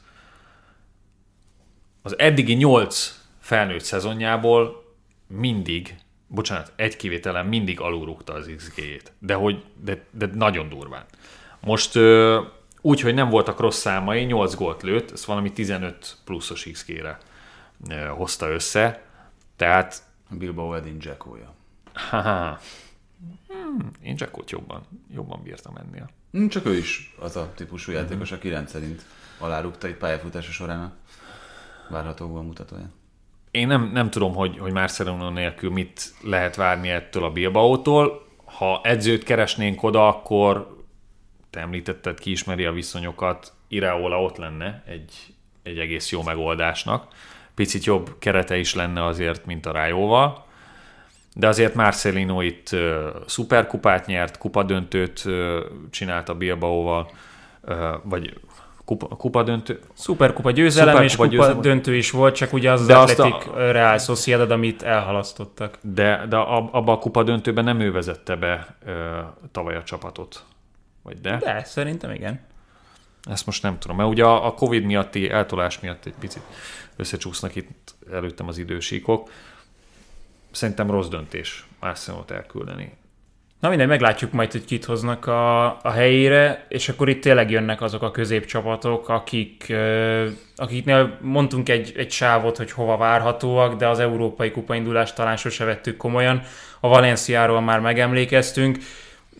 az 2.02 2.20
eddigi 2.20 2.54
nyolc 2.54 3.19
felnőtt 3.50 3.84
szezonjából 3.84 4.84
mindig 5.28 5.96
bocsánat, 6.28 6.74
egy 6.76 6.96
kivételen 6.96 7.46
mindig 7.46 7.80
alulrúgta 7.80 8.34
az 8.34 8.52
XG-jét, 8.56 9.12
de, 9.20 9.34
hogy, 9.34 9.64
de, 9.84 10.06
de 10.12 10.30
nagyon 10.34 10.70
durván. 10.70 11.06
Most 11.60 11.96
ö, 11.96 12.42
úgy, 12.82 13.02
hogy 13.02 13.14
nem 13.14 13.30
voltak 13.30 13.60
rossz 13.60 13.80
számai, 13.80 14.24
8 14.24 14.56
gólt 14.56 14.82
lőtt, 14.82 15.12
ez 15.12 15.26
valami 15.26 15.52
15 15.52 16.18
pluszos 16.26 16.68
XG-re 16.72 17.18
hozta 18.10 18.50
össze, 18.50 19.04
tehát... 19.56 20.04
Bilbao 20.30 20.74
Edin 20.74 20.98
Dzsekója. 20.98 21.54
Hmm, 23.48 23.92
én 24.02 24.16
Dzsekót 24.16 24.52
jobban, 24.52 24.84
jobban 25.14 25.44
bírtam 25.44 25.76
ennél. 25.76 26.10
Hmm, 26.32 26.50
csak 26.50 26.66
ő 26.66 26.78
is 26.78 27.16
az 27.20 27.36
a 27.36 27.52
típusú 27.56 27.92
játékos, 27.92 28.32
aki 28.32 28.50
rendszerint 28.50 29.06
alárúgta 29.38 29.88
itt 29.88 29.98
pályafutása 29.98 30.52
során 30.52 30.80
a 30.80 30.94
várható 31.90 32.42
mutatóját 32.42 32.99
én 33.52 33.68
nem, 33.68 33.90
nem 33.94 34.10
tudom, 34.10 34.36
hogy, 34.36 34.58
hogy 34.58 34.72
Marcelino 34.72 35.30
nélkül 35.30 35.72
mit 35.72 36.14
lehet 36.22 36.56
várni 36.56 36.90
ettől 36.90 37.24
a 37.24 37.32
Bilbao-tól. 37.32 38.28
Ha 38.46 38.82
edzőt 38.84 39.24
keresnénk 39.24 39.84
oda, 39.84 40.08
akkor 40.08 40.78
te 41.50 41.60
említetted, 41.60 42.20
ki 42.20 42.32
ismeri 42.32 42.66
a 42.66 42.72
viszonyokat, 42.72 43.54
Iraola 43.68 44.22
ott 44.22 44.38
lenne 44.38 44.84
egy, 44.86 45.14
egy 45.64 45.80
egész 45.80 46.12
jó 46.12 46.24
megoldásnak. 46.24 47.08
Picit 47.56 47.84
jobb 47.84 48.16
kerete 48.20 48.58
is 48.58 48.76
lenne 48.76 49.06
azért, 49.06 49.46
mint 49.46 49.66
a 49.66 49.72
Rájóval. 49.72 50.46
De 51.36 51.48
azért 51.48 51.74
Marcelino 51.74 52.42
itt 52.42 52.70
uh, 52.72 53.08
szuperkupát 53.26 54.06
nyert, 54.06 54.38
kupadöntőt 54.38 55.22
uh, 55.26 55.60
csinált 55.90 56.30
a 56.30 56.36
Bilbaóval, 56.36 57.12
uh, 57.62 57.76
vagy 58.04 58.34
kupa, 58.90 59.08
kupa 59.08 59.44
döntő. 59.44 59.80
Szuperkupa 59.94 60.52
győzelem 60.52 60.90
Szuper 60.90 61.06
és 61.06 61.16
kupa, 61.16 61.28
győzelem. 61.28 61.62
döntő 61.62 61.96
is 61.96 62.12
volt, 62.12 62.36
csak 62.36 62.54
ugye 62.54 62.72
az, 62.72 62.86
de 62.86 62.98
az 62.98 63.12
Atletic 63.12 63.48
a... 63.48 63.72
Real 63.72 63.98
Sociedad, 63.98 64.52
amit 64.52 64.84
elhalasztottak. 64.84 65.78
De, 65.82 66.26
de 66.30 66.38
abba 66.38 66.92
a 66.92 66.98
kupa 66.98 67.24
döntőben 67.24 67.64
nem 67.64 67.80
ő 67.80 67.92
vezette 67.92 68.36
be 68.36 68.76
ö, 68.86 69.20
tavaly 69.52 69.76
a 69.76 69.84
csapatot. 69.84 70.46
Vagy 71.04 71.22
de? 71.22 71.38
De, 71.38 71.64
szerintem 71.64 72.12
igen. 72.12 72.42
Ezt 73.24 73.46
most 73.46 73.64
nem 73.64 73.80
tudom, 73.80 73.98
mert 73.98 74.10
ugye 74.10 74.24
a, 74.24 74.46
a 74.46 74.54
Covid 74.54 74.84
miatti 74.84 75.30
eltolás 75.30 75.80
miatt 75.80 76.06
egy 76.06 76.16
picit 76.20 76.42
összecsúsznak 76.96 77.56
itt 77.56 77.96
előttem 78.12 78.48
az 78.48 78.58
idősíkok. 78.58 79.30
Szerintem 80.52 80.92
rossz 80.92 81.08
döntés 81.08 81.68
Marcelot 81.80 82.32
elküldeni. 82.32 82.98
Na 83.60 83.70
mindegy, 83.70 83.88
meglátjuk 83.88 84.32
majd, 84.32 84.52
hogy 84.52 84.66
kit 84.66 84.86
hoznak 84.86 85.28
a, 85.28 85.66
a 85.66 85.92
helyére, 85.92 86.66
és 86.68 86.90
akkor 86.90 87.10
itt 87.10 87.22
tényleg 87.22 87.52
jönnek 87.52 87.82
azok 87.82 88.02
a 88.02 88.12
középcsapatok, 88.12 89.10
akik, 89.10 89.74
akiknél 90.56 91.18
mondtunk 91.22 91.70
egy, 91.70 91.94
egy 91.98 92.12
sávot, 92.12 92.58
hogy 92.58 92.72
hova 92.72 92.98
várhatóak, 92.98 93.76
de 93.76 93.88
az 93.88 94.00
európai 94.00 94.52
kupaindulást 94.52 95.16
talán 95.16 95.38
sose 95.38 95.66
vettük 95.66 95.98
komolyan. 95.98 96.42
A 96.80 96.88
Valenciáról 96.88 97.62
már 97.62 97.80
megemlékeztünk. 97.80 98.78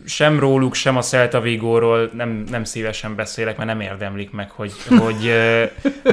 sem 0.06 0.38
róluk, 0.38 0.74
sem 0.74 0.96
a 0.96 1.02
Celta 1.02 1.40
Vigóról 1.40 2.10
nem, 2.14 2.44
nem 2.50 2.64
szívesen 2.64 3.14
beszélek, 3.14 3.56
mert 3.56 3.68
nem 3.68 3.80
érdemlik 3.80 4.30
meg, 4.30 4.50
hogy, 4.50 4.72
hogy 4.98 5.32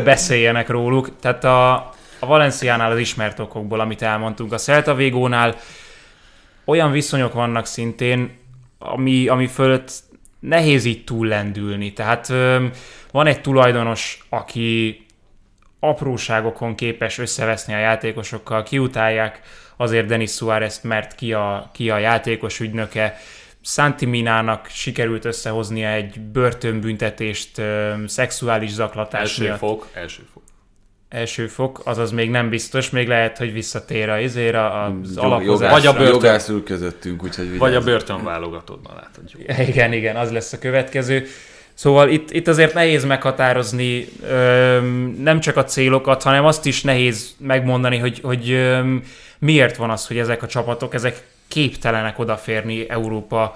beszéljenek 0.03 0.69
róluk. 0.69 1.19
Tehát 1.19 1.43
a, 1.43 1.73
a 2.19 2.25
Valenciánál 2.25 2.91
az 2.91 2.99
ismert 2.99 3.39
okokból, 3.39 3.79
amit 3.79 4.01
elmondtunk, 4.01 4.53
a 4.53 4.57
Celta 4.57 4.95
Vigónál 4.95 5.55
olyan 6.67 6.91
viszonyok 6.91 7.33
vannak 7.33 7.65
szintén, 7.65 8.37
ami, 8.79 9.27
ami 9.27 9.47
fölött 9.47 9.91
nehéz 10.39 10.85
így 10.85 11.03
túllendülni. 11.03 11.93
Tehát 11.93 12.27
van 13.11 13.27
egy 13.27 13.41
tulajdonos, 13.41 14.25
aki 14.29 15.05
apróságokon 15.79 16.75
képes 16.75 17.17
összeveszni 17.17 17.73
a 17.73 17.77
játékosokkal, 17.77 18.63
kiutálják 18.63 19.41
azért 19.77 20.07
Denis 20.07 20.31
Suárez, 20.31 20.81
mert 20.83 21.15
ki 21.15 21.33
a, 21.33 21.69
ki 21.73 21.89
a 21.89 21.97
játékos 21.97 22.59
ügynöke, 22.59 23.17
Santi 23.61 24.05
Minának 24.05 24.67
sikerült 24.67 25.25
összehoznia 25.25 25.89
egy 25.89 26.19
börtönbüntetést 26.19 27.57
ö, 27.57 27.93
szexuális 28.07 28.71
zaklatás 28.71 29.21
Első 29.21 29.43
miatt. 29.43 29.57
fok, 29.57 29.87
első. 29.93 30.27
Első 31.09 31.47
fok, 31.47 31.81
azaz 31.85 32.11
még 32.11 32.29
nem 32.29 32.49
biztos, 32.49 32.89
még 32.89 33.07
lehet, 33.07 33.37
hogy 33.37 33.53
visszatér 33.53 34.09
a 34.09 34.19
izére, 34.19 34.81
az 34.83 35.15
Jog- 35.15 35.25
alapozásra. 35.25 35.75
Vagy 35.75 35.85
a 35.85 35.93
börtön. 35.93 36.63
Közöttünk, 36.63 37.23
úgyhogy 37.23 37.57
Vagy 37.57 37.75
a 37.75 37.79
vigyázz. 37.79 37.85
börtön 37.85 38.23
válogatottban 38.23 38.95
látod. 38.95 39.23
Igen, 39.69 39.93
igen, 39.93 40.15
az 40.15 40.31
lesz 40.31 40.53
a 40.53 40.59
következő. 40.59 41.25
Szóval 41.73 42.09
itt, 42.09 42.31
itt 42.31 42.47
azért 42.47 42.73
nehéz 42.73 43.05
meghatározni 43.05 44.07
öm, 44.29 45.17
nem 45.23 45.39
csak 45.39 45.57
a 45.57 45.63
célokat, 45.63 46.23
hanem 46.23 46.45
azt 46.45 46.65
is 46.65 46.81
nehéz 46.83 47.35
megmondani, 47.39 47.97
hogy, 47.97 48.19
hogy 48.23 48.51
öm, 48.51 49.03
miért 49.39 49.75
van 49.77 49.89
az, 49.89 50.07
hogy 50.07 50.17
ezek 50.17 50.43
a 50.43 50.47
csapatok, 50.47 50.93
ezek 50.93 51.23
képtelenek 51.47 52.19
odaférni 52.19 52.89
Európa 52.89 53.55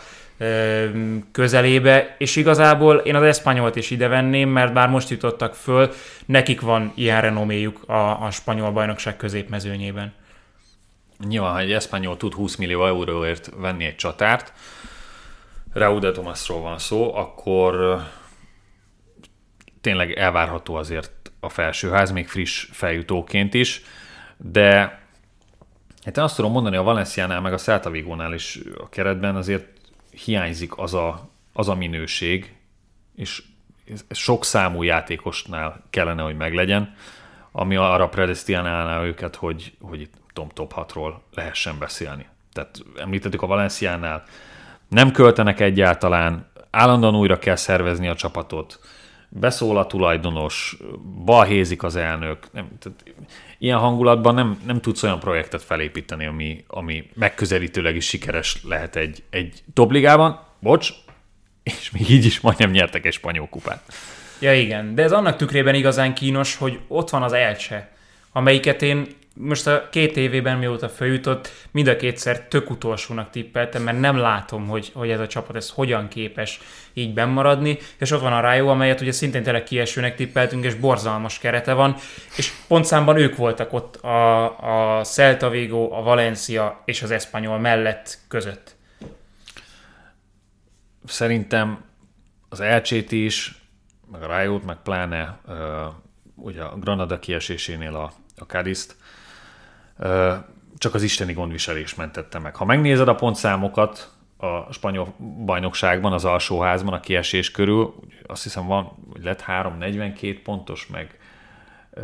közelébe, 1.32 2.16
és 2.18 2.36
igazából 2.36 2.96
én 2.96 3.16
az 3.16 3.24
Espanyolt 3.24 3.76
is 3.76 3.90
ide 3.90 4.08
venném, 4.08 4.50
mert 4.50 4.74
bár 4.74 4.90
most 4.90 5.10
jutottak 5.10 5.56
föl, 5.56 5.92
nekik 6.26 6.62
van 6.62 6.92
ilyen 6.96 7.22
renoméjuk 7.22 7.90
a, 7.90 8.24
a 8.26 8.32
spanyol 8.32 8.72
bajnokság 8.72 9.18
középmezőnyében. 9.18 10.14
Nyilván, 11.28 11.52
ha 11.52 11.60
egy 11.60 11.72
Espanyol 11.72 12.18
tud 12.18 12.34
20 12.34 12.56
millió 12.56 12.86
euróért 12.86 13.52
venni 13.58 13.86
egy 13.86 13.96
csatárt, 13.96 14.54
Raúl 15.74 16.00
de 16.00 16.12
Tomasról 16.12 16.62
van 16.62 16.78
szó, 16.78 17.16
akkor 17.16 18.04
tényleg 19.82 20.12
elvárható 20.12 20.76
azért 20.76 21.32
a 21.40 21.50
felsőház, 21.50 22.12
még 22.12 22.28
friss 22.28 22.68
feljutóként 22.72 23.54
is, 23.54 23.82
de 24.38 25.00
hát 26.04 26.18
én 26.18 26.24
azt 26.24 26.36
tudom 26.36 26.52
mondani, 26.52 26.76
a 26.76 26.84
Valenciánál 26.84 27.42
meg 27.42 27.54
a 27.54 27.58
Celta 27.58 27.90
Vigónál 27.90 28.34
is 28.34 28.60
a 28.78 28.90
keretben 28.90 29.36
azért 29.36 29.68
hiányzik 30.12 30.78
az 30.78 30.94
a, 30.94 31.30
az 31.54 31.70
a 31.70 31.76
minőség, 31.76 32.56
és 33.16 33.44
sok 34.10 34.46
számú 34.46 34.84
játékosnál 34.84 35.84
kellene, 35.90 36.22
hogy 36.22 36.38
meglegyen, 36.38 36.96
ami 37.52 37.76
arra 37.76 38.10
predestinálná 38.10 39.04
őket, 39.04 39.36
hogy, 39.36 39.74
hogy 39.82 40.02
itt 40.02 40.14
top 40.34 40.74
6-ról 40.76 41.14
lehessen 41.34 41.76
beszélni. 41.80 42.26
Tehát 42.54 42.80
említettük 42.98 43.42
a 43.42 43.48
Valenciánál, 43.48 44.24
nem 44.88 45.12
költenek 45.12 45.60
egyáltalán, 45.60 46.50
állandóan 46.70 47.16
újra 47.16 47.40
kell 47.40 47.56
szervezni 47.56 48.08
a 48.08 48.16
csapatot, 48.16 48.80
beszól 49.30 49.78
a 49.78 49.88
tulajdonos, 49.88 50.78
balhézik 51.26 51.84
az 51.84 51.96
elnök. 51.96 52.52
Nem, 52.52 52.68
tehát 52.80 53.04
ilyen 53.62 53.78
hangulatban 53.78 54.34
nem, 54.34 54.60
nem 54.66 54.82
tudsz 54.82 55.04
olyan 55.04 55.20
projektet 55.20 55.64
felépíteni, 55.64 56.26
ami, 56.26 56.64
ami 56.68 57.10
megközelítőleg 57.14 57.96
is 57.96 58.06
sikeres 58.06 58.58
lehet 58.64 58.96
egy, 58.96 59.24
egy 59.30 59.64
topligában. 59.74 60.40
Bocs, 60.60 60.90
és 61.64 61.92
még 61.92 62.10
így 62.10 62.26
is 62.26 62.40
majdnem 62.40 62.72
nyertek 62.72 63.06
egy 63.06 63.14
spanyol 63.14 63.48
kupát. 63.50 63.84
Ja 64.40 64.54
igen, 64.54 64.96
de 64.96 65.04
ez 65.04 65.12
annak 65.12 65.36
tükrében 65.36 65.76
igazán 65.76 66.14
kínos, 66.14 66.56
hogy 66.56 66.80
ott 66.88 67.10
van 67.10 67.24
az 67.24 67.34
Elcse, 67.34 67.92
amelyiket 68.32 68.82
én 68.82 69.08
most 69.36 69.68
a 69.68 69.90
két 69.90 70.18
évében 70.18 70.58
mióta 70.58 70.90
feljutott, 70.90 71.52
mind 71.72 71.88
a 71.88 71.96
kétszer 71.96 72.48
tök 72.48 72.70
utolsónak 72.70 73.30
tippeltem, 73.30 73.84
mert 73.84 74.00
nem 74.00 74.18
látom, 74.18 74.68
hogy, 74.68 74.92
hogy 74.94 75.10
ez 75.10 75.20
a 75.20 75.28
csapat 75.28 75.56
ez 75.56 75.70
hogyan 75.70 76.08
képes 76.08 76.60
így 76.94 77.14
bennmaradni, 77.14 77.78
és 77.98 78.12
ott 78.12 78.22
van 78.22 78.34
a 78.34 78.40
Rájó, 78.40 78.68
amelyet 78.68 79.02
ugye 79.02 79.12
szintén 79.12 79.44
tényleg 79.44 79.64
kiesőnek 79.64 80.16
tippeltünk, 80.16 80.64
és 80.64 80.74
borzalmas 80.74 81.40
kerete 81.40 81.74
van, 81.74 81.96
és 82.38 82.54
pontszámban 82.68 83.18
ők 83.18 83.36
voltak 83.36 83.74
ott 83.74 83.96
a, 83.96 84.98
a 85.00 85.04
Celta 85.04 85.50
Vigo, 85.50 85.92
a 85.92 86.02
Valencia 86.02 86.82
és 86.86 87.02
az 87.02 87.12
Espanyol 87.12 87.60
mellett 87.60 88.18
között. 88.28 88.76
Szerintem 91.06 91.84
az 92.50 92.60
elcsét 92.60 93.12
is, 93.12 93.62
meg 94.12 94.24
a 94.24 94.28
Rájót, 94.28 94.66
meg 94.66 94.78
pláne 94.84 95.40
ugye 96.36 96.62
a 96.62 96.78
Granada 96.78 97.20
kiesésénél 97.20 97.96
a, 97.96 98.12
a 98.38 98.44
Cadizt, 98.44 98.96
uh, 98.98 99.01
csak 100.78 100.94
az 100.94 101.04
isteni 101.04 101.34
gondviselés 101.34 101.96
mentette 101.96 102.40
meg. 102.40 102.56
Ha 102.56 102.66
megnézed 102.66 103.08
a 103.08 103.16
pontszámokat 103.16 104.12
a 104.38 104.74
spanyol 104.74 105.14
bajnokságban, 105.46 106.14
az 106.14 106.26
alsóházban, 106.26 106.94
a 106.94 107.00
kiesés 107.00 107.52
körül, 107.52 107.94
azt 108.28 108.44
hiszem 108.44 108.68
van, 108.68 108.92
hogy 109.12 109.24
lett 109.24 109.44
3-42 109.48 110.40
pontos, 110.44 110.88
meg 110.88 111.20
uh, 111.92 112.04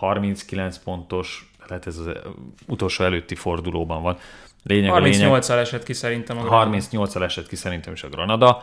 3-39 0.00 0.76
pontos, 0.84 1.50
lehet 1.68 1.86
ez 1.86 1.98
az 1.98 2.10
utolsó 2.66 3.04
előtti 3.04 3.34
fordulóban 3.34 4.02
van. 4.02 4.18
Lényeg. 4.62 4.90
38-al 4.94 5.58
esett 5.58 5.82
ki 5.82 5.92
szerintem 5.92 6.38
a 6.38 6.42
Granada. 6.42 6.78
38-al 6.90 7.22
esett 7.22 7.48
ki 7.48 7.56
szerintem 7.56 7.92
is 7.92 8.02
a 8.02 8.08
Granada, 8.08 8.62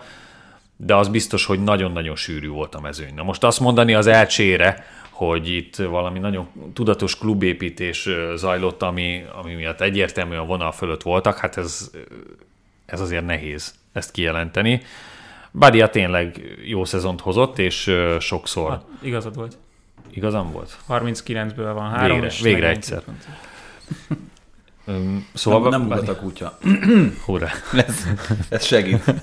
de 0.76 0.96
az 0.96 1.08
biztos, 1.08 1.46
hogy 1.46 1.64
nagyon-nagyon 1.64 2.16
sűrű 2.16 2.48
volt 2.48 2.76
a 2.76 2.80
mezőny. 2.80 3.14
Na 3.14 3.24
most 3.24 3.44
azt 3.44 3.60
mondani 3.60 3.94
az 3.94 4.08
elcsére, 4.08 4.86
hogy 5.28 5.50
itt 5.50 5.76
valami 5.76 6.20
nagyon 6.20 6.48
tudatos 6.74 7.18
klubépítés 7.18 8.10
zajlott, 8.36 8.82
ami, 8.82 9.24
ami 9.42 9.54
miatt 9.54 9.82
egyértelműen 9.82 10.48
vonal 10.48 10.72
fölött 10.72 11.02
voltak, 11.02 11.38
hát 11.38 11.58
ez, 11.58 11.92
ez 12.86 13.00
azért 13.02 13.26
nehéz 13.26 13.74
ezt 13.94 14.12
kijelenteni. 14.12 14.82
Badia 15.52 15.90
tényleg 15.90 16.56
jó 16.66 16.86
szezont 16.86 17.22
hozott, 17.22 17.60
és 17.60 17.96
sokszor 18.20 18.70
Hát, 18.70 18.84
igazad 19.02 19.36
volt. 19.36 19.58
igazam 20.10 20.52
volt. 20.52 20.78
39-ből 20.90 21.72
van 21.74 21.90
három. 21.90 22.12
Végre, 22.12 22.28
és 22.28 22.42
végre 22.42 22.68
42 22.68 22.76
egyszer. 22.78 23.04
Szóval 25.34 25.70
Nem, 25.70 25.70
nem 25.70 25.86
ugat 25.86 26.08
a 26.08 26.16
kutya. 26.16 26.58
Hurrá. 27.26 27.52
Ez, 27.88 28.08
ez 28.50 28.66
segít. 28.66 29.04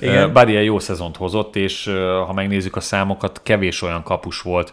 Igen. 0.00 0.32
Badia 0.32 0.60
jó 0.60 0.78
szezont 0.78 1.16
hozott, 1.16 1.56
és 1.56 1.84
ha 2.26 2.32
megnézzük 2.32 2.76
a 2.76 2.80
számokat, 2.80 3.40
kevés 3.42 3.82
olyan 3.82 4.02
kapus 4.02 4.40
volt, 4.40 4.72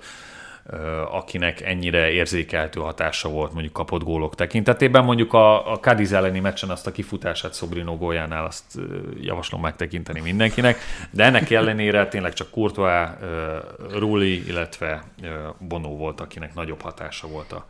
akinek 1.12 1.62
ennyire 1.62 2.10
érzékelhető 2.10 2.80
hatása 2.80 3.30
volt 3.30 3.54
mondjuk 3.54 3.74
kapott 3.74 4.04
gólok 4.04 4.36
tekintetében. 4.36 5.04
Mondjuk 5.04 5.34
a, 5.34 5.72
a 5.72 5.80
Cadiz 5.80 6.14
elleni 6.14 6.40
meccsen 6.40 6.70
azt 6.70 6.88
a 6.88 6.92
kifutását 6.92 7.56
Sobrino 7.56 7.98
góljánál 7.98 8.46
azt 8.46 8.80
javaslom 9.22 9.62
megtekinteni 9.62 10.20
mindenkinek, 10.20 10.78
de 11.12 11.24
ennek 11.24 11.52
ellenére 11.52 12.08
tényleg 12.08 12.34
csak 12.34 12.50
Courtois, 12.50 13.08
Rulli, 13.92 14.48
illetve 14.48 15.04
ö, 15.24 15.28
Bono 15.60 15.90
volt, 15.90 16.22
akinek 16.22 16.54
nagyobb 16.54 16.82
hatása 16.82 17.28
volt 17.28 17.52
a, 17.52 17.66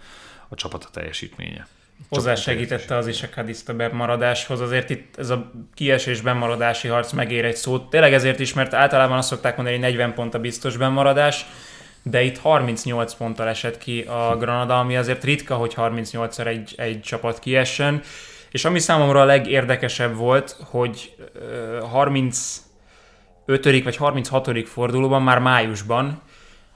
a 0.48 0.56
csapata 0.56 0.88
teljesítménye. 0.92 1.68
Hozzá 2.10 2.36
segítette 2.36 2.96
az 2.96 3.08
is 3.08 3.24
a 3.24 3.28
Cadiz 3.28 3.64
a 3.68 3.74
bemaradáshoz, 3.74 4.62
azért 4.62 4.90
itt 4.90 5.18
ez 5.18 5.30
a 5.30 5.52
kiesés 5.74 6.22
bemaradási 6.22 6.88
harc 6.88 7.12
megér 7.12 7.46
egy 7.46 7.56
szót. 7.56 7.90
Tényleg 7.90 8.14
ezért 8.14 8.40
is, 8.40 8.54
mert 8.54 8.74
általában 8.74 9.18
azt 9.18 9.28
szokták 9.28 9.56
mondani, 9.56 9.78
hogy 9.78 9.86
40 9.86 10.14
pont 10.14 10.34
a 10.34 10.40
biztos 10.40 10.78
bemaradás, 10.78 11.46
de 12.04 12.22
itt 12.22 12.38
38 12.38 13.14
ponttal 13.14 13.48
esett 13.48 13.78
ki 13.78 14.02
a 14.02 14.36
Granada, 14.38 14.80
ami 14.80 14.98
azért 14.98 15.24
ritka, 15.24 15.56
hogy 15.56 15.74
38-szor 15.78 16.46
egy, 16.46 16.74
egy 16.78 17.02
csapat 17.02 17.40
kiessen. 17.40 18.02
És 18.52 18.66
ami 18.66 18.80
számomra 18.80 19.22
a 19.22 19.26
legérdekesebb 19.26 20.16
volt, 20.16 20.56
hogy 20.64 21.16
ö, 21.34 21.80
35. 21.92 23.84
vagy 23.84 23.96
36. 23.96 24.68
fordulóban, 24.68 25.22
már 25.22 25.40
májusban 25.40 26.22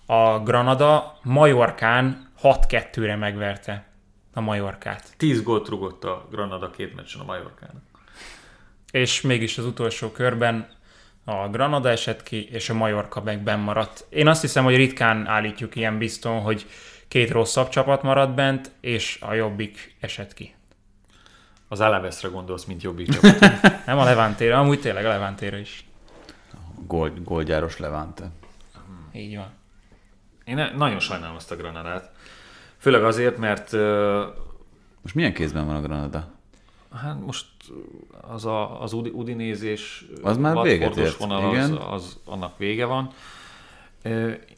a 0.05 0.39
Granada 0.39 1.19
Majorkán 1.24 2.32
6-2-re 2.43 3.15
megverte 3.15 3.90
a 4.34 4.41
Majorkát. 4.41 5.13
10 5.17 5.43
gólt 5.43 5.67
rugott 5.67 6.03
a 6.03 6.27
Granada 6.32 6.69
két 6.69 6.95
meccsen 6.95 7.21
a 7.21 7.23
Majorkának. 7.23 7.82
És 8.91 9.21
mégis 9.21 9.57
az 9.57 9.65
utolsó 9.65 10.11
körben 10.11 10.69
a 11.23 11.49
Granada 11.49 11.89
esett 11.89 12.23
ki, 12.23 12.47
és 12.51 12.69
a 12.69 12.73
Majorka 12.73 13.21
meg 13.21 13.43
benn 13.43 13.59
maradt. 13.59 14.05
Én 14.09 14.27
azt 14.27 14.41
hiszem, 14.41 14.63
hogy 14.63 14.75
ritkán 14.75 15.27
állítjuk 15.27 15.75
ilyen 15.75 15.97
bizton, 15.97 16.39
hogy 16.41 16.65
két 17.07 17.32
rosszabb 17.32 17.69
csapat 17.69 18.03
maradt 18.03 18.36
bent, 18.36 18.71
és 18.82 19.19
a 19.21 19.34
jobbik 19.34 19.95
esett 19.99 20.34
ki. 20.34 20.55
Az 21.67 21.79
Alavesre 21.79 22.29
gondolsz, 22.29 22.65
mint 22.65 22.82
jobbik 22.82 23.09
csapat. 23.09 23.61
Nem 23.86 23.97
a 23.97 24.03
Levantére, 24.03 24.57
amúgy 24.57 24.79
tényleg 24.79 25.05
a 25.05 25.09
Levantére 25.09 25.59
is. 25.59 25.86
Gól, 26.88 27.13
gólgyáros 27.23 27.77
Levante. 27.77 28.32
Így 29.13 29.36
van. 29.36 29.53
Én 30.43 30.71
nagyon 30.75 30.99
sajnálom 30.99 31.36
ezt 31.36 31.51
a 31.51 31.55
Granadát. 31.55 32.11
Főleg 32.82 33.03
azért, 33.03 33.38
mert 33.38 33.71
Most 35.01 35.15
milyen 35.15 35.34
kézben 35.34 35.65
van 35.65 35.75
a 35.75 35.82
Granada? 35.82 36.27
Hát 36.91 37.25
most 37.25 37.45
az 38.32 38.45
a, 38.45 38.82
az 38.82 38.93
Udi- 38.93 39.11
Udinézés 39.13 40.05
Az 40.21 40.38
már 40.38 40.61
véget 40.61 40.97
ért, 40.97 41.17
vonal, 41.17 41.51
igen. 41.51 41.71
Az, 41.71 41.86
az, 41.91 42.19
annak 42.25 42.57
vége 42.57 42.86
van. 42.86 43.09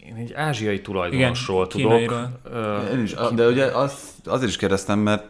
Én 0.05 0.15
egy 0.15 0.34
ázsiai 0.34 0.82
tulajdonosról 0.82 1.57
Igen, 1.57 1.69
tudok. 1.69 1.89
kínairól. 1.89 2.89
Én 2.93 3.03
is, 3.03 3.13
de 3.36 3.47
ugye 3.47 3.65
az, 3.65 4.15
azért 4.26 4.49
is 4.49 4.57
kérdeztem, 4.57 4.99
mert 4.99 5.26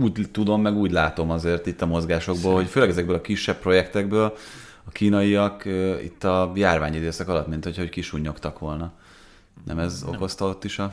úgy 0.00 0.28
tudom, 0.32 0.62
meg 0.62 0.76
úgy 0.76 0.90
látom 0.90 1.30
azért 1.30 1.66
itt 1.66 1.82
a 1.82 1.86
mozgásokból, 1.86 2.54
hogy 2.54 2.66
főleg 2.66 2.88
ezekből 2.88 3.14
a 3.14 3.20
kisebb 3.20 3.56
projektekből 3.56 4.36
a 4.84 4.90
kínaiak 4.90 5.64
itt 6.02 6.24
a 6.24 6.52
járványidőszak 6.54 7.28
alatt, 7.28 7.46
mint 7.46 7.64
hogy, 7.64 7.76
hogy 7.76 7.88
kisunnyogtak 7.88 8.58
volna. 8.58 8.92
Nem 9.64 9.78
ez 9.78 10.04
okozta 10.06 10.46
ott 10.46 10.64
is 10.64 10.78
a 10.78 10.92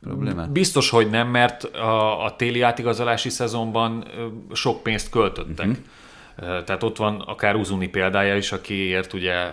problémát? 0.00 0.52
Biztos, 0.52 0.90
hogy 0.90 1.10
nem, 1.10 1.28
mert 1.28 1.64
a, 1.64 2.24
a 2.24 2.36
téli 2.36 2.60
átigazolási 2.62 3.28
szezonban 3.28 4.04
sok 4.52 4.82
pénzt 4.82 5.10
költöttek. 5.10 5.66
Uh-huh. 5.66 6.64
Tehát 6.64 6.82
ott 6.82 6.96
van 6.96 7.20
akár 7.20 7.54
Uzuni 7.56 7.88
példája 7.88 8.36
is, 8.36 8.52
akiért 8.52 9.12
ugye 9.12 9.52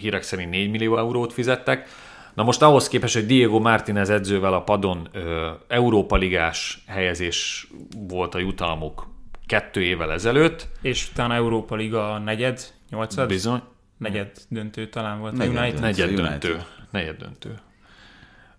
hírek 0.00 0.22
szerint 0.22 0.50
4 0.50 0.70
millió 0.70 0.98
eurót 0.98 1.32
fizettek. 1.32 1.88
Na 2.34 2.42
most 2.42 2.62
ahhoz 2.62 2.88
képest, 2.88 3.14
hogy 3.14 3.26
Diego 3.26 3.58
Martinez 3.58 4.10
edzővel 4.10 4.54
a 4.54 4.62
padon 4.62 5.08
ö, 5.12 5.50
Európa 5.68 6.16
Ligás 6.16 6.82
helyezés 6.86 7.68
volt 8.08 8.34
a 8.34 8.38
jutalmuk 8.38 9.06
kettő 9.46 9.82
évvel 9.82 10.12
ezelőtt, 10.12 10.68
És 10.82 11.08
utána 11.10 11.34
Európa 11.34 11.74
Liga 11.74 12.18
negyed, 12.18 12.60
nyolcad, 12.90 13.28
bizony, 13.28 13.60
negyed 13.98 14.30
döntő 14.48 14.88
talán 14.88 15.18
volt 15.18 15.36
Negyed 15.36 15.56
a 15.56 15.60
United. 15.60 15.80
döntő. 15.80 16.02
negyed 16.04 16.18
United. 16.18 16.40
döntő. 16.40 16.64
Negyed 16.90 17.16
döntő. 17.16 17.58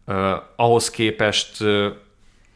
Uh, 0.08 0.42
ahhoz 0.56 0.90
képest, 0.90 1.64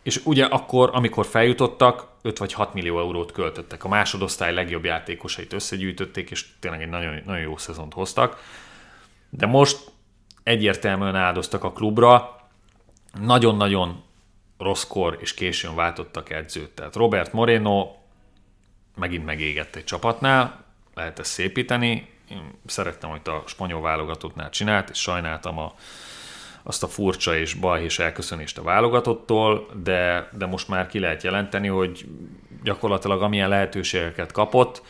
és 0.04 0.22
ugye 0.24 0.46
akkor, 0.46 0.90
amikor 0.94 1.26
feljutottak, 1.26 2.08
5 2.22 2.38
vagy 2.38 2.54
6 2.54 2.74
millió 2.74 3.00
eurót 3.00 3.32
költöttek. 3.32 3.84
A 3.84 3.88
másodosztály 3.88 4.54
legjobb 4.54 4.84
játékosait 4.84 5.54
összegyűjtötték, 5.54 6.32
és 6.32 6.46
tényleg 6.60 6.82
egy 6.82 6.90
nagyon, 6.90 7.22
nagyon 7.26 7.42
jó 7.42 7.58
szezont 7.58 7.94
hoztak. 7.94 8.44
De 9.30 9.46
most 9.46 9.92
egyértelműen 10.44 11.16
áldoztak 11.16 11.64
a 11.64 11.72
klubra, 11.72 12.36
nagyon-nagyon 13.22 14.04
rosszkor 14.58 15.18
és 15.20 15.34
későn 15.34 15.76
váltottak 15.76 16.30
edzőt. 16.30 16.70
Tehát 16.70 16.96
Robert 16.96 17.34
Moreno 17.34 17.96
megint 18.96 19.26
megégett 19.26 19.76
egy 19.76 19.84
csapatnál, 19.84 20.64
lehet 20.94 21.20
ezt 21.20 21.32
szépíteni. 21.32 22.10
Én 22.30 22.60
szerettem, 22.66 23.10
hogy 23.10 23.22
a 23.24 23.44
spanyol 23.46 23.82
válogatottnál 23.82 24.50
csinált, 24.50 24.90
és 24.90 25.00
sajnáltam 25.00 25.58
a, 25.58 25.74
azt 26.64 26.84
a 26.84 26.88
furcsa 26.88 27.38
és 27.38 27.54
balhés 27.54 28.00
elköszönést 28.00 28.58
a 28.58 28.64
válogatottól, 28.64 29.68
de, 29.84 30.30
de 30.38 30.46
most 30.46 30.68
már 30.68 30.88
ki 30.88 31.00
lehet 31.00 31.24
jelenteni, 31.24 31.68
hogy 31.68 32.06
gyakorlatilag 32.64 33.22
amilyen 33.22 33.50
lehetőségeket 33.50 34.32
kapott, 34.32 34.82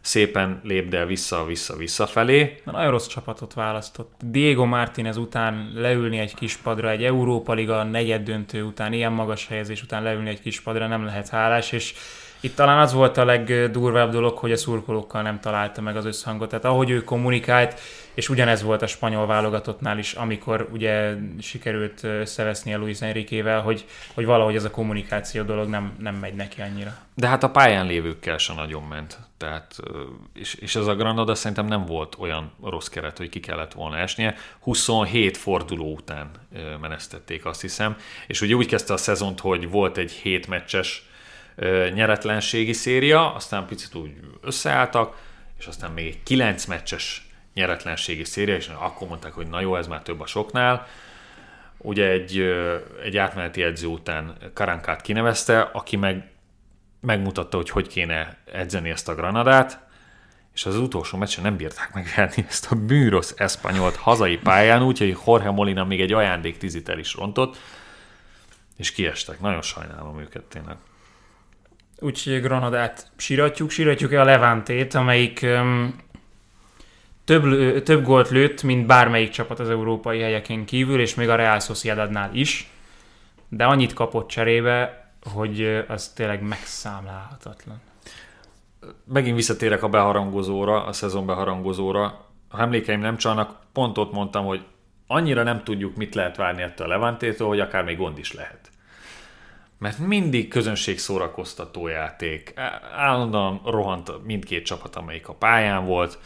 szépen 0.00 0.60
lépdel 0.62 1.06
vissza-vissza-vissza 1.06 2.06
felé. 2.06 2.60
Na, 2.64 2.72
nagyon 2.72 2.90
rossz 2.90 3.06
csapatot 3.06 3.54
választott. 3.54 4.12
Diego 4.24 4.64
Martinez 4.64 5.16
után 5.16 5.70
leülni 5.74 6.18
egy 6.18 6.34
kis 6.34 6.56
padra, 6.56 6.90
egy 6.90 7.04
Európa 7.04 7.52
Liga 7.52 7.82
negyed 7.82 8.22
döntő 8.22 8.62
után, 8.62 8.92
ilyen 8.92 9.12
magas 9.12 9.46
helyezés 9.46 9.82
után 9.82 10.02
leülni 10.02 10.28
egy 10.28 10.40
kis 10.40 10.60
padra 10.60 10.86
nem 10.86 11.04
lehet 11.04 11.28
hálás, 11.28 11.72
és 11.72 11.94
itt 12.44 12.54
talán 12.54 12.78
az 12.78 12.92
volt 12.92 13.16
a 13.16 13.24
legdurvább 13.24 14.10
dolog, 14.10 14.38
hogy 14.38 14.52
a 14.52 14.56
szurkolókkal 14.56 15.22
nem 15.22 15.40
találta 15.40 15.80
meg 15.80 15.96
az 15.96 16.04
összhangot. 16.04 16.48
Tehát 16.48 16.64
ahogy 16.64 16.90
ő 16.90 17.04
kommunikált, 17.04 17.80
és 18.14 18.28
ugyanez 18.28 18.62
volt 18.62 18.82
a 18.82 18.86
spanyol 18.86 19.26
válogatottnál 19.26 19.98
is, 19.98 20.12
amikor 20.12 20.68
ugye 20.72 21.14
sikerült 21.40 22.02
összeveszni 22.02 22.74
a 22.74 22.78
Luis 22.78 23.00
Enriquével, 23.00 23.60
hogy, 23.60 23.84
hogy 24.14 24.24
valahogy 24.24 24.54
ez 24.54 24.64
a 24.64 24.70
kommunikáció 24.70 25.42
dolog 25.42 25.68
nem, 25.68 25.92
nem 25.98 26.14
megy 26.14 26.34
neki 26.34 26.60
annyira. 26.60 26.96
De 27.14 27.28
hát 27.28 27.42
a 27.42 27.50
pályán 27.50 27.86
lévőkkel 27.86 28.38
se 28.38 28.54
nagyon 28.54 28.82
ment. 28.82 29.18
Tehát, 29.36 29.76
és, 30.34 30.54
és 30.54 30.76
ez 30.76 30.86
a 30.86 30.94
Granada 30.94 31.34
szerintem 31.34 31.66
nem 31.66 31.84
volt 31.84 32.16
olyan 32.18 32.52
rossz 32.62 32.88
keret, 32.88 33.18
hogy 33.18 33.28
ki 33.28 33.40
kellett 33.40 33.72
volna 33.72 33.96
esnie. 33.96 34.34
27 34.60 35.36
forduló 35.36 35.92
után 35.92 36.30
menesztették, 36.80 37.44
azt 37.44 37.60
hiszem. 37.60 37.96
És 38.26 38.40
ugye 38.40 38.54
úgy 38.54 38.66
kezdte 38.66 38.92
a 38.92 38.96
szezont, 38.96 39.40
hogy 39.40 39.70
volt 39.70 39.96
egy 39.96 40.12
7 40.12 40.46
meccses 40.46 41.12
nyeretlenségi 41.94 42.72
széria, 42.72 43.34
aztán 43.34 43.66
picit 43.66 43.94
úgy 43.94 44.10
összeálltak, 44.42 45.16
és 45.58 45.66
aztán 45.66 45.90
még 45.90 46.06
egy 46.06 46.22
9 46.22 46.64
meccses 46.64 47.28
nyeretlenségi 47.54 48.24
széria, 48.24 48.54
és 48.54 48.70
akkor 48.78 49.08
mondták, 49.08 49.32
hogy 49.32 49.46
na 49.46 49.60
jó, 49.60 49.76
ez 49.76 49.86
már 49.86 50.02
több 50.02 50.20
a 50.20 50.26
soknál. 50.26 50.86
Ugye 51.78 52.08
egy, 52.08 52.38
egy 53.02 53.16
átmeneti 53.16 53.62
edző 53.62 53.86
után 53.86 54.36
Karankát 54.54 55.00
kinevezte, 55.00 55.60
aki 55.60 55.96
meg 55.96 56.28
megmutatta, 57.00 57.56
hogy 57.56 57.70
hogy 57.70 57.88
kéne 57.88 58.36
edzeni 58.52 58.90
ezt 58.90 59.08
a 59.08 59.14
Granadát, 59.14 59.78
és 60.54 60.66
az 60.66 60.76
utolsó 60.76 61.18
meccsen 61.18 61.42
nem 61.42 61.56
bírták 61.56 61.94
megverni 61.94 62.44
ezt 62.48 62.72
a 62.72 62.74
bűrosz 62.74 63.34
eszpanyolt 63.36 63.96
hazai 63.96 64.36
pályán, 64.36 64.82
úgyhogy 64.82 65.18
Jorge 65.26 65.50
Molina 65.50 65.84
még 65.84 66.00
egy 66.00 66.12
ajándék 66.12 66.58
tizit 66.58 66.88
el 66.88 66.98
is 66.98 67.14
rontott, 67.14 67.56
és 68.76 68.92
kiestek. 68.92 69.40
Nagyon 69.40 69.62
sajnálom 69.62 70.20
őket 70.20 70.42
tényleg. 70.42 70.76
Úgyhogy 72.04 72.40
Granadát 72.40 73.10
síratjuk 73.66 74.12
el 74.12 74.20
a 74.20 74.24
Levantét, 74.24 74.94
amelyik 74.94 75.40
um, 75.42 75.96
több, 77.24 77.44
lő- 77.44 77.82
több 77.82 78.04
gólt 78.04 78.28
lőtt, 78.28 78.62
mint 78.62 78.86
bármelyik 78.86 79.30
csapat 79.30 79.58
az 79.58 79.70
európai 79.70 80.20
helyeken 80.20 80.64
kívül, 80.64 81.00
és 81.00 81.14
még 81.14 81.28
a 81.28 81.34
Real 81.34 81.60
Sociedadnál 81.60 82.34
is, 82.34 82.70
de 83.48 83.64
annyit 83.64 83.92
kapott 83.92 84.28
cserébe, 84.28 85.10
hogy 85.32 85.84
az 85.88 86.08
tényleg 86.08 86.42
megszámlálhatatlan. 86.42 87.80
Megint 89.04 89.36
visszatérek 89.36 89.82
a 89.82 89.88
beharangozóra, 89.88 90.84
a 90.84 90.92
szezon 90.92 91.26
beharangozóra. 91.26 92.26
Ha 92.48 92.62
emlékeim 92.62 93.00
nem 93.00 93.16
csalnak, 93.16 93.56
pont 93.72 93.98
ott 93.98 94.12
mondtam, 94.12 94.44
hogy 94.44 94.64
annyira 95.06 95.42
nem 95.42 95.64
tudjuk, 95.64 95.96
mit 95.96 96.14
lehet 96.14 96.36
várni 96.36 96.62
ettől 96.62 96.86
a 96.86 96.90
Levantétől, 96.90 97.48
hogy 97.48 97.60
akár 97.60 97.84
még 97.84 97.96
gond 97.96 98.18
is 98.18 98.32
lehet. 98.32 98.72
Mert 99.84 99.98
mindig 99.98 100.48
közönség 100.48 100.98
szórakoztató 100.98 101.86
játék. 101.86 102.52
Állandóan 102.96 103.60
rohant 103.64 104.24
mindkét 104.24 104.64
csapat, 104.64 104.96
amelyik 104.96 105.28
a 105.28 105.34
pályán 105.34 105.86
volt. 105.86 106.18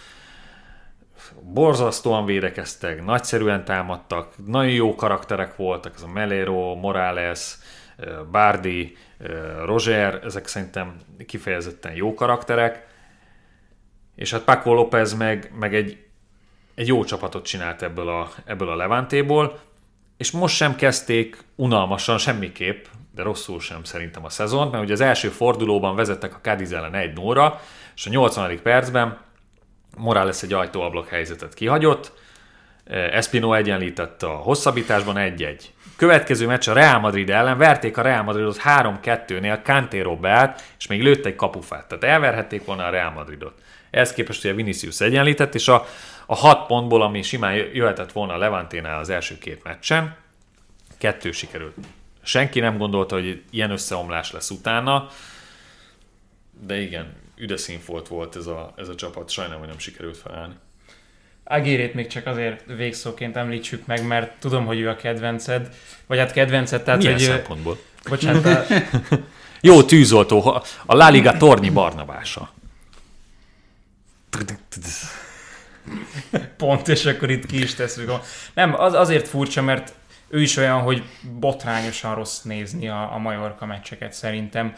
Borzasztóan 1.40 2.24
védekeztek, 2.24 3.04
nagyszerűen 3.04 3.64
támadtak, 3.64 4.32
nagyon 4.46 4.72
jó 4.72 4.94
karakterek 4.94 5.56
voltak, 5.56 5.94
ez 5.94 6.02
a 6.02 6.08
Melero, 6.08 6.74
Morales, 6.74 7.58
Bardi, 8.30 8.96
Roger, 9.64 10.20
ezek 10.24 10.46
szerintem 10.46 11.00
kifejezetten 11.26 11.94
jó 11.94 12.14
karakterek. 12.14 12.86
És 14.14 14.30
hát 14.30 14.44
Paco 14.44 14.74
López 14.74 15.14
meg, 15.14 15.52
meg 15.58 15.74
egy, 15.74 16.06
egy 16.74 16.86
jó 16.86 17.04
csapatot 17.04 17.44
csinált 17.44 17.82
ebből 17.82 18.08
a, 18.08 18.30
ebből 18.44 18.68
a 18.68 18.76
Levantéból, 18.76 19.60
és 20.18 20.30
most 20.30 20.56
sem 20.56 20.76
kezdték 20.76 21.44
unalmasan 21.54 22.18
semmiképp, 22.18 22.84
de 23.14 23.22
rosszul 23.22 23.60
sem 23.60 23.84
szerintem 23.84 24.24
a 24.24 24.30
szezont, 24.30 24.70
mert 24.70 24.84
ugye 24.84 24.92
az 24.92 25.00
első 25.00 25.28
fordulóban 25.28 25.96
vezettek 25.96 26.34
a 26.34 26.40
Cadiz 26.42 26.72
ellen 26.72 26.94
1 26.94 27.12
0 27.12 27.60
és 27.94 28.06
a 28.06 28.10
80. 28.10 28.62
percben 28.62 29.18
Morales 29.96 30.42
egy 30.42 30.52
ajtóablak 30.52 31.08
helyzetet 31.08 31.54
kihagyott, 31.54 32.12
Espino 32.88 33.54
egyenlített 33.54 34.22
a 34.22 34.28
hosszabbításban 34.28 35.14
1-1. 35.18 35.62
Következő 35.96 36.46
meccs 36.46 36.68
a 36.68 36.72
Real 36.72 36.98
Madrid 36.98 37.30
ellen, 37.30 37.58
verték 37.58 37.96
a 37.96 38.02
Real 38.02 38.22
Madridot 38.22 38.60
3-2-nél, 38.64 39.62
Cantero 39.62 40.16
beállt, 40.16 40.62
és 40.78 40.86
még 40.86 41.02
lőtt 41.02 41.24
egy 41.24 41.34
kapufát. 41.34 41.86
Tehát 41.88 42.04
elverhették 42.04 42.64
volna 42.64 42.84
a 42.84 42.90
Real 42.90 43.10
Madridot. 43.10 43.54
Ehhez 43.90 44.12
képest 44.12 44.44
ugye 44.44 44.54
Vinicius 44.54 45.00
egyenlített, 45.00 45.54
és 45.54 45.68
a, 45.68 45.86
a 46.30 46.34
hat 46.34 46.66
pontból, 46.66 47.02
ami 47.02 47.22
simán 47.22 47.54
jöhetett 47.54 48.12
volna 48.12 48.32
a 48.32 48.38
Levanténál 48.38 48.98
az 48.98 49.08
első 49.08 49.38
két 49.38 49.62
meccsen, 49.62 50.16
kettő 50.98 51.32
sikerült. 51.32 51.74
Senki 52.22 52.60
nem 52.60 52.78
gondolta, 52.78 53.14
hogy 53.14 53.42
ilyen 53.50 53.70
összeomlás 53.70 54.32
lesz 54.32 54.50
utána, 54.50 55.08
de 56.66 56.80
igen, 56.80 57.12
üde 57.36 57.56
színfolt 57.56 58.08
volt 58.08 58.36
ez 58.36 58.46
a, 58.46 58.72
ez 58.76 58.88
a 58.88 58.94
csapat, 58.94 59.30
sajnálom, 59.30 59.58
hogy 59.60 59.68
nem 59.68 59.78
sikerült 59.78 60.16
felállni. 60.16 60.54
Agérét 61.44 61.94
még 61.94 62.06
csak 62.06 62.26
azért 62.26 62.64
végszóként 62.66 63.36
említsük 63.36 63.86
meg, 63.86 64.06
mert 64.06 64.40
tudom, 64.40 64.66
hogy 64.66 64.80
ő 64.80 64.88
a 64.88 64.96
kedvenced, 64.96 65.74
vagy 66.06 66.18
hát 66.18 66.32
kedvenced, 66.32 66.82
tehát 66.82 67.00
Milyen 67.00 67.12
hogy... 67.12 67.22
szempontból? 67.22 67.78
Bocsánat, 68.08 68.44
a, 68.44 68.64
Jó 69.60 69.82
tűzoltó, 69.82 70.62
a 70.86 70.94
La 70.94 71.08
Liga 71.08 71.36
tornyi 71.36 71.70
barnabása. 71.70 72.52
Pont, 76.56 76.88
és 76.88 77.04
akkor 77.04 77.30
itt 77.30 77.46
ki 77.46 77.62
is 77.62 77.74
tesszük. 77.74 78.10
Nem, 78.54 78.80
az 78.80 78.92
azért 78.92 79.28
furcsa, 79.28 79.62
mert 79.62 79.92
ő 80.28 80.40
is 80.40 80.56
olyan, 80.56 80.80
hogy 80.80 81.02
botrányosan 81.38 82.14
rossz 82.14 82.42
nézni 82.42 82.88
a, 82.88 83.14
a 83.14 83.18
Majorka 83.18 83.66
meccseket 83.66 84.12
szerintem. 84.12 84.72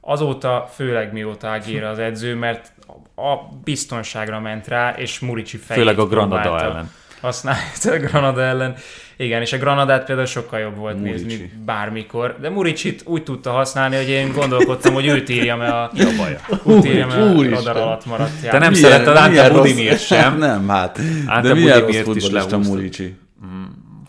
Azóta, 0.00 0.68
főleg 0.74 1.12
mióta 1.12 1.48
Ágéra 1.48 1.88
az 1.88 1.98
edző, 1.98 2.34
mert 2.34 2.72
a 3.16 3.36
biztonságra 3.64 4.40
ment 4.40 4.68
rá, 4.68 4.90
és 4.90 5.18
Murici 5.18 5.56
fejét 5.56 5.82
Főleg 5.82 5.98
a 5.98 6.06
Granada 6.06 6.40
próbálta. 6.40 6.64
ellen. 6.64 6.90
használni 7.20 7.60
a 7.84 7.96
Granada 7.96 8.42
ellen. 8.42 8.76
Igen, 9.22 9.40
és 9.40 9.52
a 9.52 9.58
Granadát 9.58 10.04
például 10.04 10.26
sokkal 10.26 10.58
jobb 10.58 10.76
volt 10.76 10.98
Murici. 10.98 11.24
nézni 11.24 11.52
bármikor, 11.64 12.36
de 12.40 12.50
Muricsit 12.50 13.02
úgy 13.04 13.22
tudta 13.22 13.50
használni, 13.50 13.96
hogy 13.96 14.08
én 14.08 14.32
gondolkodtam, 14.32 14.94
hogy 14.94 15.06
őt 15.06 15.28
írjam 15.28 15.60
el 15.60 15.72
a, 15.72 15.90
Mi 15.94 16.02
a 16.02 16.16
baja? 16.16 16.40
őt 16.76 16.84
írjam 16.84 17.10
el 17.10 17.36
a 17.36 17.48
radar 17.48 17.76
alatt 17.76 18.06
maradt 18.06 18.40
Te 18.40 18.58
nem 18.58 18.62
játék. 18.62 18.76
szereted 18.76 19.16
Ante 19.16 19.28
milyen 19.28 19.52
Budimir 19.52 19.98
sem. 19.98 20.38
Nem, 20.48 20.68
hát. 20.68 20.98
Ante 21.26 21.48
de 21.48 21.54
milyen 21.54 21.80
rossz 21.80 22.00
Budimért 22.00 22.32
lehúztad. 22.32 22.66
Murici. 22.66 23.16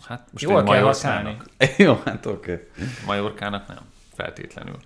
Hát 0.08 0.26
most 0.32 0.44
Jól 0.44 0.62
kell 0.62 0.82
használni. 0.82 1.36
Jó, 1.76 2.00
hát 2.04 2.26
oké. 2.26 2.52
Okay. 2.52 2.64
Majorkának 3.06 3.66
nem, 3.68 3.78
feltétlenül. 4.16 4.76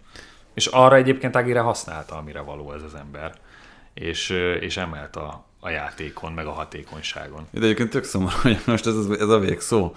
És 0.55 0.67
arra 0.67 0.97
egyébként 0.97 1.37
Agire 1.37 1.61
használta, 1.61 2.17
amire 2.17 2.41
való 2.41 2.73
ez 2.73 2.83
az 2.83 2.95
ember. 2.95 3.33
És, 3.95 4.31
és 4.61 4.77
emelt 4.77 5.17
a, 5.17 5.48
a 5.61 5.69
játékon, 5.69 6.33
meg 6.33 6.47
a 6.47 6.51
hatékonyságon. 6.53 7.47
De 7.51 7.61
egyébként 7.61 7.91
tök 7.91 8.05
szomorú, 8.05 8.35
hogy 8.43 8.59
most 8.67 8.87
ez, 8.87 8.95
ez 9.21 9.29
a 9.29 9.39
végszó. 9.39 9.95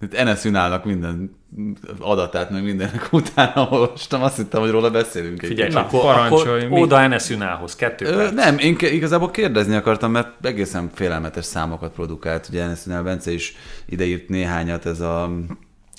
Itt 0.00 0.14
Enes 0.14 0.44
Ünálnak 0.44 0.84
minden 0.84 1.36
adatát, 1.98 2.50
meg 2.50 2.62
mindennek 2.62 3.08
utána 3.12 3.68
olvastam, 3.70 4.22
azt 4.22 4.36
hittem, 4.36 4.60
hogy 4.60 4.70
róla 4.70 4.90
beszélünk. 4.90 5.42
egy 5.42 5.48
Figyelj, 5.48 5.72
Na, 5.72 5.80
akkor, 5.80 6.00
parancsolj, 6.00 6.58
akkor 6.64 6.70
mi- 6.76 6.82
oda 6.82 7.00
Enes 7.00 7.30
Ünához, 7.30 7.76
kettő 7.76 8.06
Ö, 8.06 8.30
nem, 8.30 8.58
én 8.58 8.76
igazából 8.80 9.30
kérdezni 9.30 9.74
akartam, 9.74 10.10
mert 10.10 10.46
egészen 10.46 10.90
félelmetes 10.94 11.44
számokat 11.44 11.92
produkált. 11.92 12.48
Ugye 12.48 12.62
Enes 12.62 12.86
Ünál 12.86 13.02
Bence 13.02 13.32
is 13.32 13.56
ideírt 13.86 14.28
néhányat, 14.28 14.86
ez 14.86 15.00
a 15.00 15.30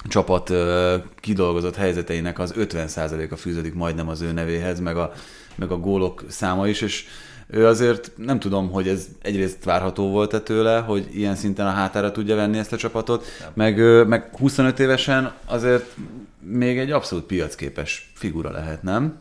csapat 0.09 0.49
ö, 0.49 0.95
kidolgozott 1.19 1.75
helyzeteinek 1.75 2.39
az 2.39 2.53
50%-a 2.57 3.35
fűződik 3.35 3.73
majdnem 3.73 4.09
az 4.09 4.21
ő 4.21 4.31
nevéhez, 4.31 4.79
meg 4.79 4.97
a, 4.97 5.11
meg 5.55 5.71
a 5.71 5.77
gólok 5.77 6.23
száma 6.27 6.67
is, 6.67 6.81
és 6.81 7.05
ő 7.47 7.67
azért 7.67 8.11
nem 8.17 8.39
tudom, 8.39 8.71
hogy 8.71 8.87
ez 8.87 9.07
egyrészt 9.21 9.63
várható 9.63 10.09
volt-e 10.09 10.39
tőle, 10.39 10.79
hogy 10.79 11.07
ilyen 11.13 11.35
szinten 11.35 11.67
a 11.67 11.71
hátára 11.71 12.11
tudja 12.11 12.35
venni 12.35 12.57
ezt 12.57 12.73
a 12.73 12.77
csapatot, 12.77 13.25
meg, 13.53 14.07
meg 14.07 14.29
25 14.37 14.79
évesen 14.79 15.31
azért 15.45 15.95
még 16.39 16.79
egy 16.79 16.91
abszolút 16.91 17.25
piacképes 17.25 18.11
figura 18.13 18.51
lehet, 18.51 18.83
nem? 18.83 19.19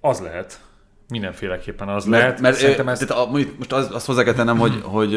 Az 0.00 0.20
lehet. 0.20 0.60
Mindenféleképpen 1.08 1.88
az 1.88 2.04
Mert, 2.04 2.22
lehet. 2.22 2.40
mert 2.40 2.56
Szerintem 2.56 2.86
ö, 2.86 2.90
ez 2.90 2.98
tehát 2.98 3.26
a, 3.26 3.30
most 3.30 3.72
az, 3.72 3.88
azt 3.92 4.06
hozzá 4.06 4.22
kell 4.22 4.32
tennem, 4.32 4.58
hogy, 4.58 4.80
hogy 4.96 5.10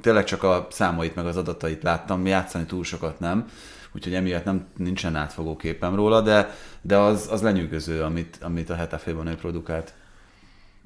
tényleg 0.00 0.24
csak 0.24 0.42
a 0.42 0.66
számait 0.70 1.14
meg 1.14 1.26
az 1.26 1.36
adatait 1.36 1.82
láttam, 1.82 2.26
játszani 2.26 2.64
túl 2.64 2.84
sokat 2.84 3.20
nem, 3.20 3.48
úgyhogy 3.94 4.14
emiatt 4.14 4.44
nem, 4.44 4.66
nincsen 4.76 5.16
átfogó 5.16 5.56
képem 5.56 5.94
róla, 5.94 6.20
de, 6.20 6.54
de 6.80 6.96
az, 6.96 7.28
az 7.30 7.42
lenyűgöző, 7.42 8.02
amit, 8.02 8.38
amit 8.40 8.70
a 8.70 8.74
Hetafében 8.74 9.26
ő 9.26 9.34
produkált. 9.34 9.94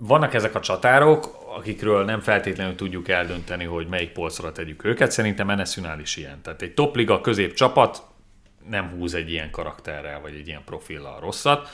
Vannak 0.00 0.34
ezek 0.34 0.54
a 0.54 0.60
csatárok, 0.60 1.38
akikről 1.56 2.04
nem 2.04 2.20
feltétlenül 2.20 2.74
tudjuk 2.74 3.08
eldönteni, 3.08 3.64
hogy 3.64 3.86
melyik 3.86 4.10
polcra 4.10 4.52
tegyük 4.52 4.84
őket. 4.84 5.10
Szerintem 5.10 5.50
Enes 5.50 5.76
Ünál 5.76 6.00
is 6.00 6.16
ilyen. 6.16 6.42
Tehát 6.42 6.62
egy 6.62 6.74
topliga 6.74 7.20
közép 7.20 7.54
csapat 7.54 8.02
nem 8.68 8.88
húz 8.88 9.14
egy 9.14 9.30
ilyen 9.30 9.50
karakterrel, 9.50 10.20
vagy 10.20 10.34
egy 10.34 10.46
ilyen 10.46 10.64
profillal 10.64 11.20
rosszat, 11.20 11.68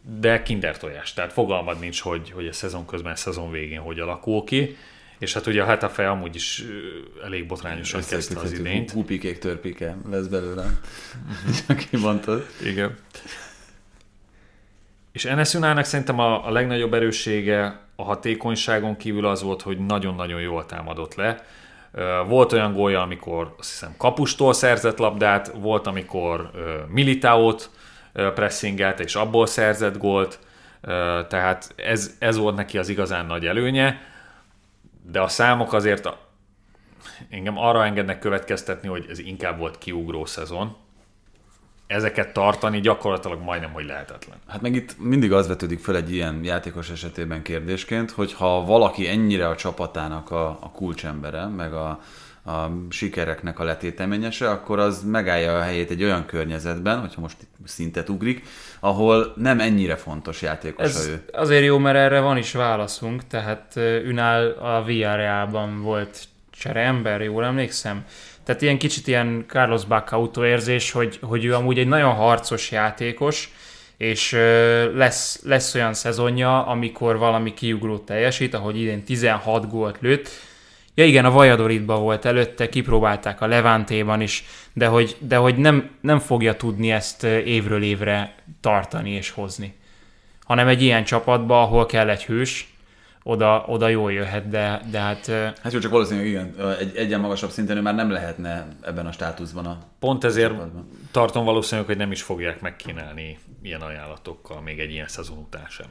de 0.00 0.42
kinder 0.42 0.78
tojás. 0.78 1.14
Tehát 1.14 1.32
fogalmad 1.32 1.78
nincs, 1.78 2.00
hogy, 2.00 2.30
hogy 2.30 2.46
a 2.46 2.52
szezon 2.52 2.86
közben, 2.86 3.12
a 3.12 3.16
szezon 3.16 3.50
végén 3.50 3.80
hogy 3.80 4.00
alakul 4.00 4.44
ki. 4.44 4.76
És 5.18 5.32
hát 5.32 5.46
ugye 5.46 5.62
a 5.62 5.66
Hetafe 5.66 6.10
amúgy 6.10 6.34
is 6.34 6.64
elég 7.24 7.46
botrányosan 7.46 8.02
kezdte 8.08 8.40
az 8.40 8.52
idényt. 8.52 8.90
Hupikék 8.90 9.38
törpike 9.38 9.96
lesz 10.10 10.26
belőle. 10.26 10.64
Csak 11.66 11.76
kimondtad. 11.90 12.46
Igen. 12.64 12.96
És 15.12 15.24
Enes 15.24 15.54
Unának 15.54 15.84
szerintem 15.84 16.18
a, 16.18 16.46
a 16.46 16.50
legnagyobb 16.50 16.94
erőssége 16.94 17.80
a 17.96 18.02
hatékonyságon 18.02 18.96
kívül 18.96 19.26
az 19.26 19.42
volt, 19.42 19.62
hogy 19.62 19.78
nagyon-nagyon 19.78 20.40
jól 20.40 20.66
támadott 20.66 21.14
le. 21.14 21.44
Volt 22.26 22.52
olyan 22.52 22.72
gólja, 22.72 23.02
amikor 23.02 23.54
azt 23.58 23.70
hiszem 23.70 23.94
kapustól 23.96 24.52
szerzett 24.52 24.98
labdát, 24.98 25.52
volt, 25.54 25.86
amikor 25.86 26.50
ö, 26.52 28.32
pressingelt, 28.32 29.00
és 29.00 29.14
abból 29.14 29.46
szerzett 29.46 29.98
gólt, 29.98 30.38
tehát 31.28 31.72
ez, 31.76 32.16
ez 32.18 32.36
volt 32.36 32.56
neki 32.56 32.78
az 32.78 32.88
igazán 32.88 33.26
nagy 33.26 33.46
előnye, 33.46 34.00
de 35.02 35.20
a 35.20 35.28
számok 35.28 35.72
azért 35.72 36.16
engem 37.30 37.58
arra 37.58 37.84
engednek 37.84 38.18
következtetni, 38.18 38.88
hogy 38.88 39.06
ez 39.10 39.18
inkább 39.18 39.58
volt 39.58 39.78
kiugró 39.78 40.24
szezon. 40.24 40.76
Ezeket 41.88 42.32
tartani 42.32 42.80
gyakorlatilag 42.80 43.40
majdnem, 43.42 43.72
hogy 43.72 43.84
lehetetlen. 43.84 44.36
Hát 44.46 44.60
meg 44.60 44.74
itt 44.74 44.98
mindig 44.98 45.32
az 45.32 45.48
vetődik 45.48 45.80
fel 45.80 45.96
egy 45.96 46.12
ilyen 46.12 46.40
játékos 46.44 46.90
esetében 46.90 47.42
kérdésként, 47.42 48.10
hogy 48.10 48.32
ha 48.32 48.64
valaki 48.64 49.08
ennyire 49.08 49.48
a 49.48 49.56
csapatának 49.56 50.30
a, 50.30 50.48
a 50.48 50.70
kulcsembere, 50.70 51.46
meg 51.46 51.72
a, 51.72 52.00
a 52.44 52.70
sikereknek 52.90 53.58
a 53.58 53.64
letéteményese, 53.64 54.50
akkor 54.50 54.78
az 54.78 55.02
megállja 55.04 55.58
a 55.58 55.62
helyét 55.62 55.90
egy 55.90 56.02
olyan 56.02 56.26
környezetben, 56.26 57.00
hogyha 57.00 57.20
most 57.20 57.36
itt 57.42 57.66
szintet 57.66 58.08
ugrik, 58.08 58.46
ahol 58.80 59.32
nem 59.36 59.60
ennyire 59.60 59.96
fontos 59.96 60.42
játékos 60.42 60.84
Ez 60.84 61.06
ő. 61.06 61.24
azért 61.32 61.64
jó, 61.64 61.78
mert 61.78 61.96
erre 61.96 62.20
van 62.20 62.36
is 62.36 62.52
válaszunk, 62.52 63.26
tehát 63.26 63.76
Ünál 64.04 64.50
a 64.50 64.82
Villarrealban 64.82 65.82
volt 65.82 66.28
csereember, 66.58 67.22
jól 67.22 67.44
emlékszem. 67.44 68.04
Tehát 68.44 68.62
ilyen 68.62 68.78
kicsit 68.78 69.06
ilyen 69.06 69.44
Carlos 69.48 69.84
Bacauto 69.84 70.44
érzés, 70.44 70.90
hogy, 70.90 71.18
hogy 71.22 71.44
ő 71.44 71.54
amúgy 71.54 71.78
egy 71.78 71.86
nagyon 71.86 72.14
harcos 72.14 72.70
játékos, 72.70 73.50
és 73.96 74.32
lesz, 74.94 75.40
lesz 75.44 75.74
olyan 75.74 75.94
szezonja, 75.94 76.66
amikor 76.66 77.18
valami 77.18 77.54
kiugrót 77.54 78.02
teljesít, 78.02 78.54
ahogy 78.54 78.80
idén 78.80 79.04
16 79.04 79.70
gólt 79.70 79.96
lőtt. 80.00 80.28
Ja 80.94 81.04
igen, 81.04 81.24
a 81.24 81.30
Valladolidban 81.30 82.02
volt 82.02 82.24
előtte, 82.24 82.68
kipróbálták 82.68 83.40
a 83.40 83.46
Levantéban 83.46 84.20
is, 84.20 84.44
de 84.72 84.86
hogy, 84.86 85.16
de 85.18 85.36
hogy 85.36 85.56
nem, 85.56 85.90
nem 86.00 86.18
fogja 86.18 86.56
tudni 86.56 86.90
ezt 86.90 87.24
évről 87.24 87.82
évre 87.82 88.34
tartani 88.60 89.10
és 89.10 89.30
hozni 89.30 89.74
hanem 90.48 90.68
egy 90.68 90.82
ilyen 90.82 91.04
csapatba, 91.04 91.62
ahol 91.62 91.86
kell 91.86 92.08
egy 92.08 92.24
hős, 92.24 92.68
oda, 93.28 93.64
oda 93.66 93.88
jól 93.88 94.12
jöhet, 94.12 94.48
de, 94.48 94.82
de 94.90 94.98
hát 94.98 95.26
Hát 95.62 95.72
jó, 95.72 95.78
csak 95.78 95.90
valószínűleg 95.90 96.28
igen, 96.28 96.54
egy 96.78 96.96
egyen 96.96 97.20
magasabb 97.20 97.50
szinten 97.50 97.76
ő 97.76 97.80
már 97.80 97.94
nem 97.94 98.10
lehetne 98.10 98.66
ebben 98.82 99.06
a 99.06 99.12
státuszban 99.12 99.66
a 99.66 99.78
Pont 99.98 100.24
ezért 100.24 100.50
csapatban. 100.50 100.88
tartom 101.10 101.44
valószínűleg, 101.44 101.86
hogy 101.86 101.96
nem 101.96 102.12
is 102.12 102.22
fogják 102.22 102.60
megkínálni 102.60 103.38
ilyen 103.62 103.80
ajánlatokkal 103.80 104.60
még 104.60 104.78
egy 104.78 104.90
ilyen 104.90 105.08
szezon 105.08 105.38
után 105.38 105.66
sem. 105.68 105.86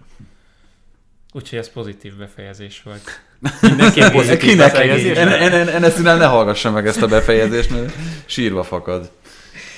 úgyhogy 1.34 1.58
ez 1.60 1.72
pozitív 1.72 2.16
befejezés 2.16 2.82
volt. 2.84 3.22
Mindenképp 3.62 4.12
pozitív 4.12 4.50
Kinek? 4.50 4.72
befejezés. 4.72 5.18
En, 5.18 5.28
en, 5.28 5.68
en, 5.84 5.92
Ünál 6.00 6.18
ne 6.18 6.26
hallgassa 6.26 6.72
meg 6.72 6.88
ezt 6.88 7.02
a 7.02 7.08
befejezést, 7.08 7.70
mert 7.70 7.94
sírva 8.26 8.64
fakad. 8.64 9.12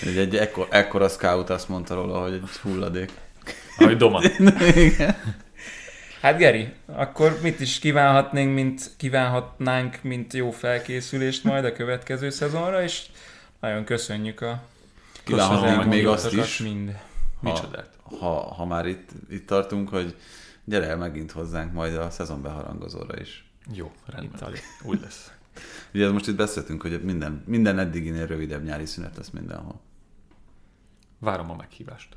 Egy, 0.02 0.18
egy 0.18 0.36
ekkor, 0.36 0.68
ekkora 0.69 1.07
scout 1.07 1.49
azt 1.49 1.69
mondta 1.69 1.95
róla, 1.95 2.22
hogy 2.22 2.34
egy 2.34 2.49
hulladék. 2.61 3.11
Ahogy 3.77 3.98
Doma. 3.98 4.22
Hát 6.22 6.38
Geri, 6.38 6.74
akkor 6.86 7.40
mit 7.41 7.60
is 7.60 7.80
kívánhatnénk, 7.80 8.54
mint 8.54 8.91
kívánhatnánk, 8.98 10.04
mint 10.04 10.34
jó 10.34 10.52
felkészülést 10.52 11.44
majd 11.44 11.66
a 11.66 11.72
következő 11.72 12.30
szezonra, 12.30 12.84
és 12.84 13.06
nagyon 13.60 13.84
köszönjük 13.84 14.41
a 14.41 14.62
Kívánhatnánk 15.24 15.86
még 15.86 16.08
azt 16.08 16.34
is, 16.34 16.58
Mind. 16.58 17.00
Micsodát. 17.40 17.90
ha, 18.20 18.54
ha 18.54 18.66
már 18.66 18.86
itt, 18.86 19.10
itt 19.30 19.48
tartunk, 19.48 19.90
hogy 19.90 20.16
gyere 20.64 20.88
el 20.88 20.98
megint 20.98 21.32
hozzánk 21.32 21.74
majd 21.74 21.96
a 21.96 22.10
szezon 22.10 22.41
beharangozóra 22.41 23.20
is. 23.20 23.52
Jó, 23.74 23.91
rendben. 24.06 24.54
Úgy 24.84 25.00
lesz. 25.02 25.32
Ugye 25.94 26.12
most 26.12 26.28
itt 26.28 26.36
beszéltünk, 26.36 26.82
hogy 26.82 27.04
minden, 27.04 27.44
minden 27.46 27.80
eddiginél 27.80 28.28
rövidebb 28.28 28.64
nyári 28.64 28.86
szünet 28.86 29.18
lesz 29.18 29.30
mindenhol. 29.30 29.80
Várom 31.20 31.52
a 31.52 31.56
meghívást. 31.56 32.16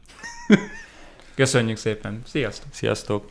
Köszönjük 1.35 1.77
szépen. 1.77 2.23
Sziasztok! 2.27 2.73
Sziasztok! 2.73 3.31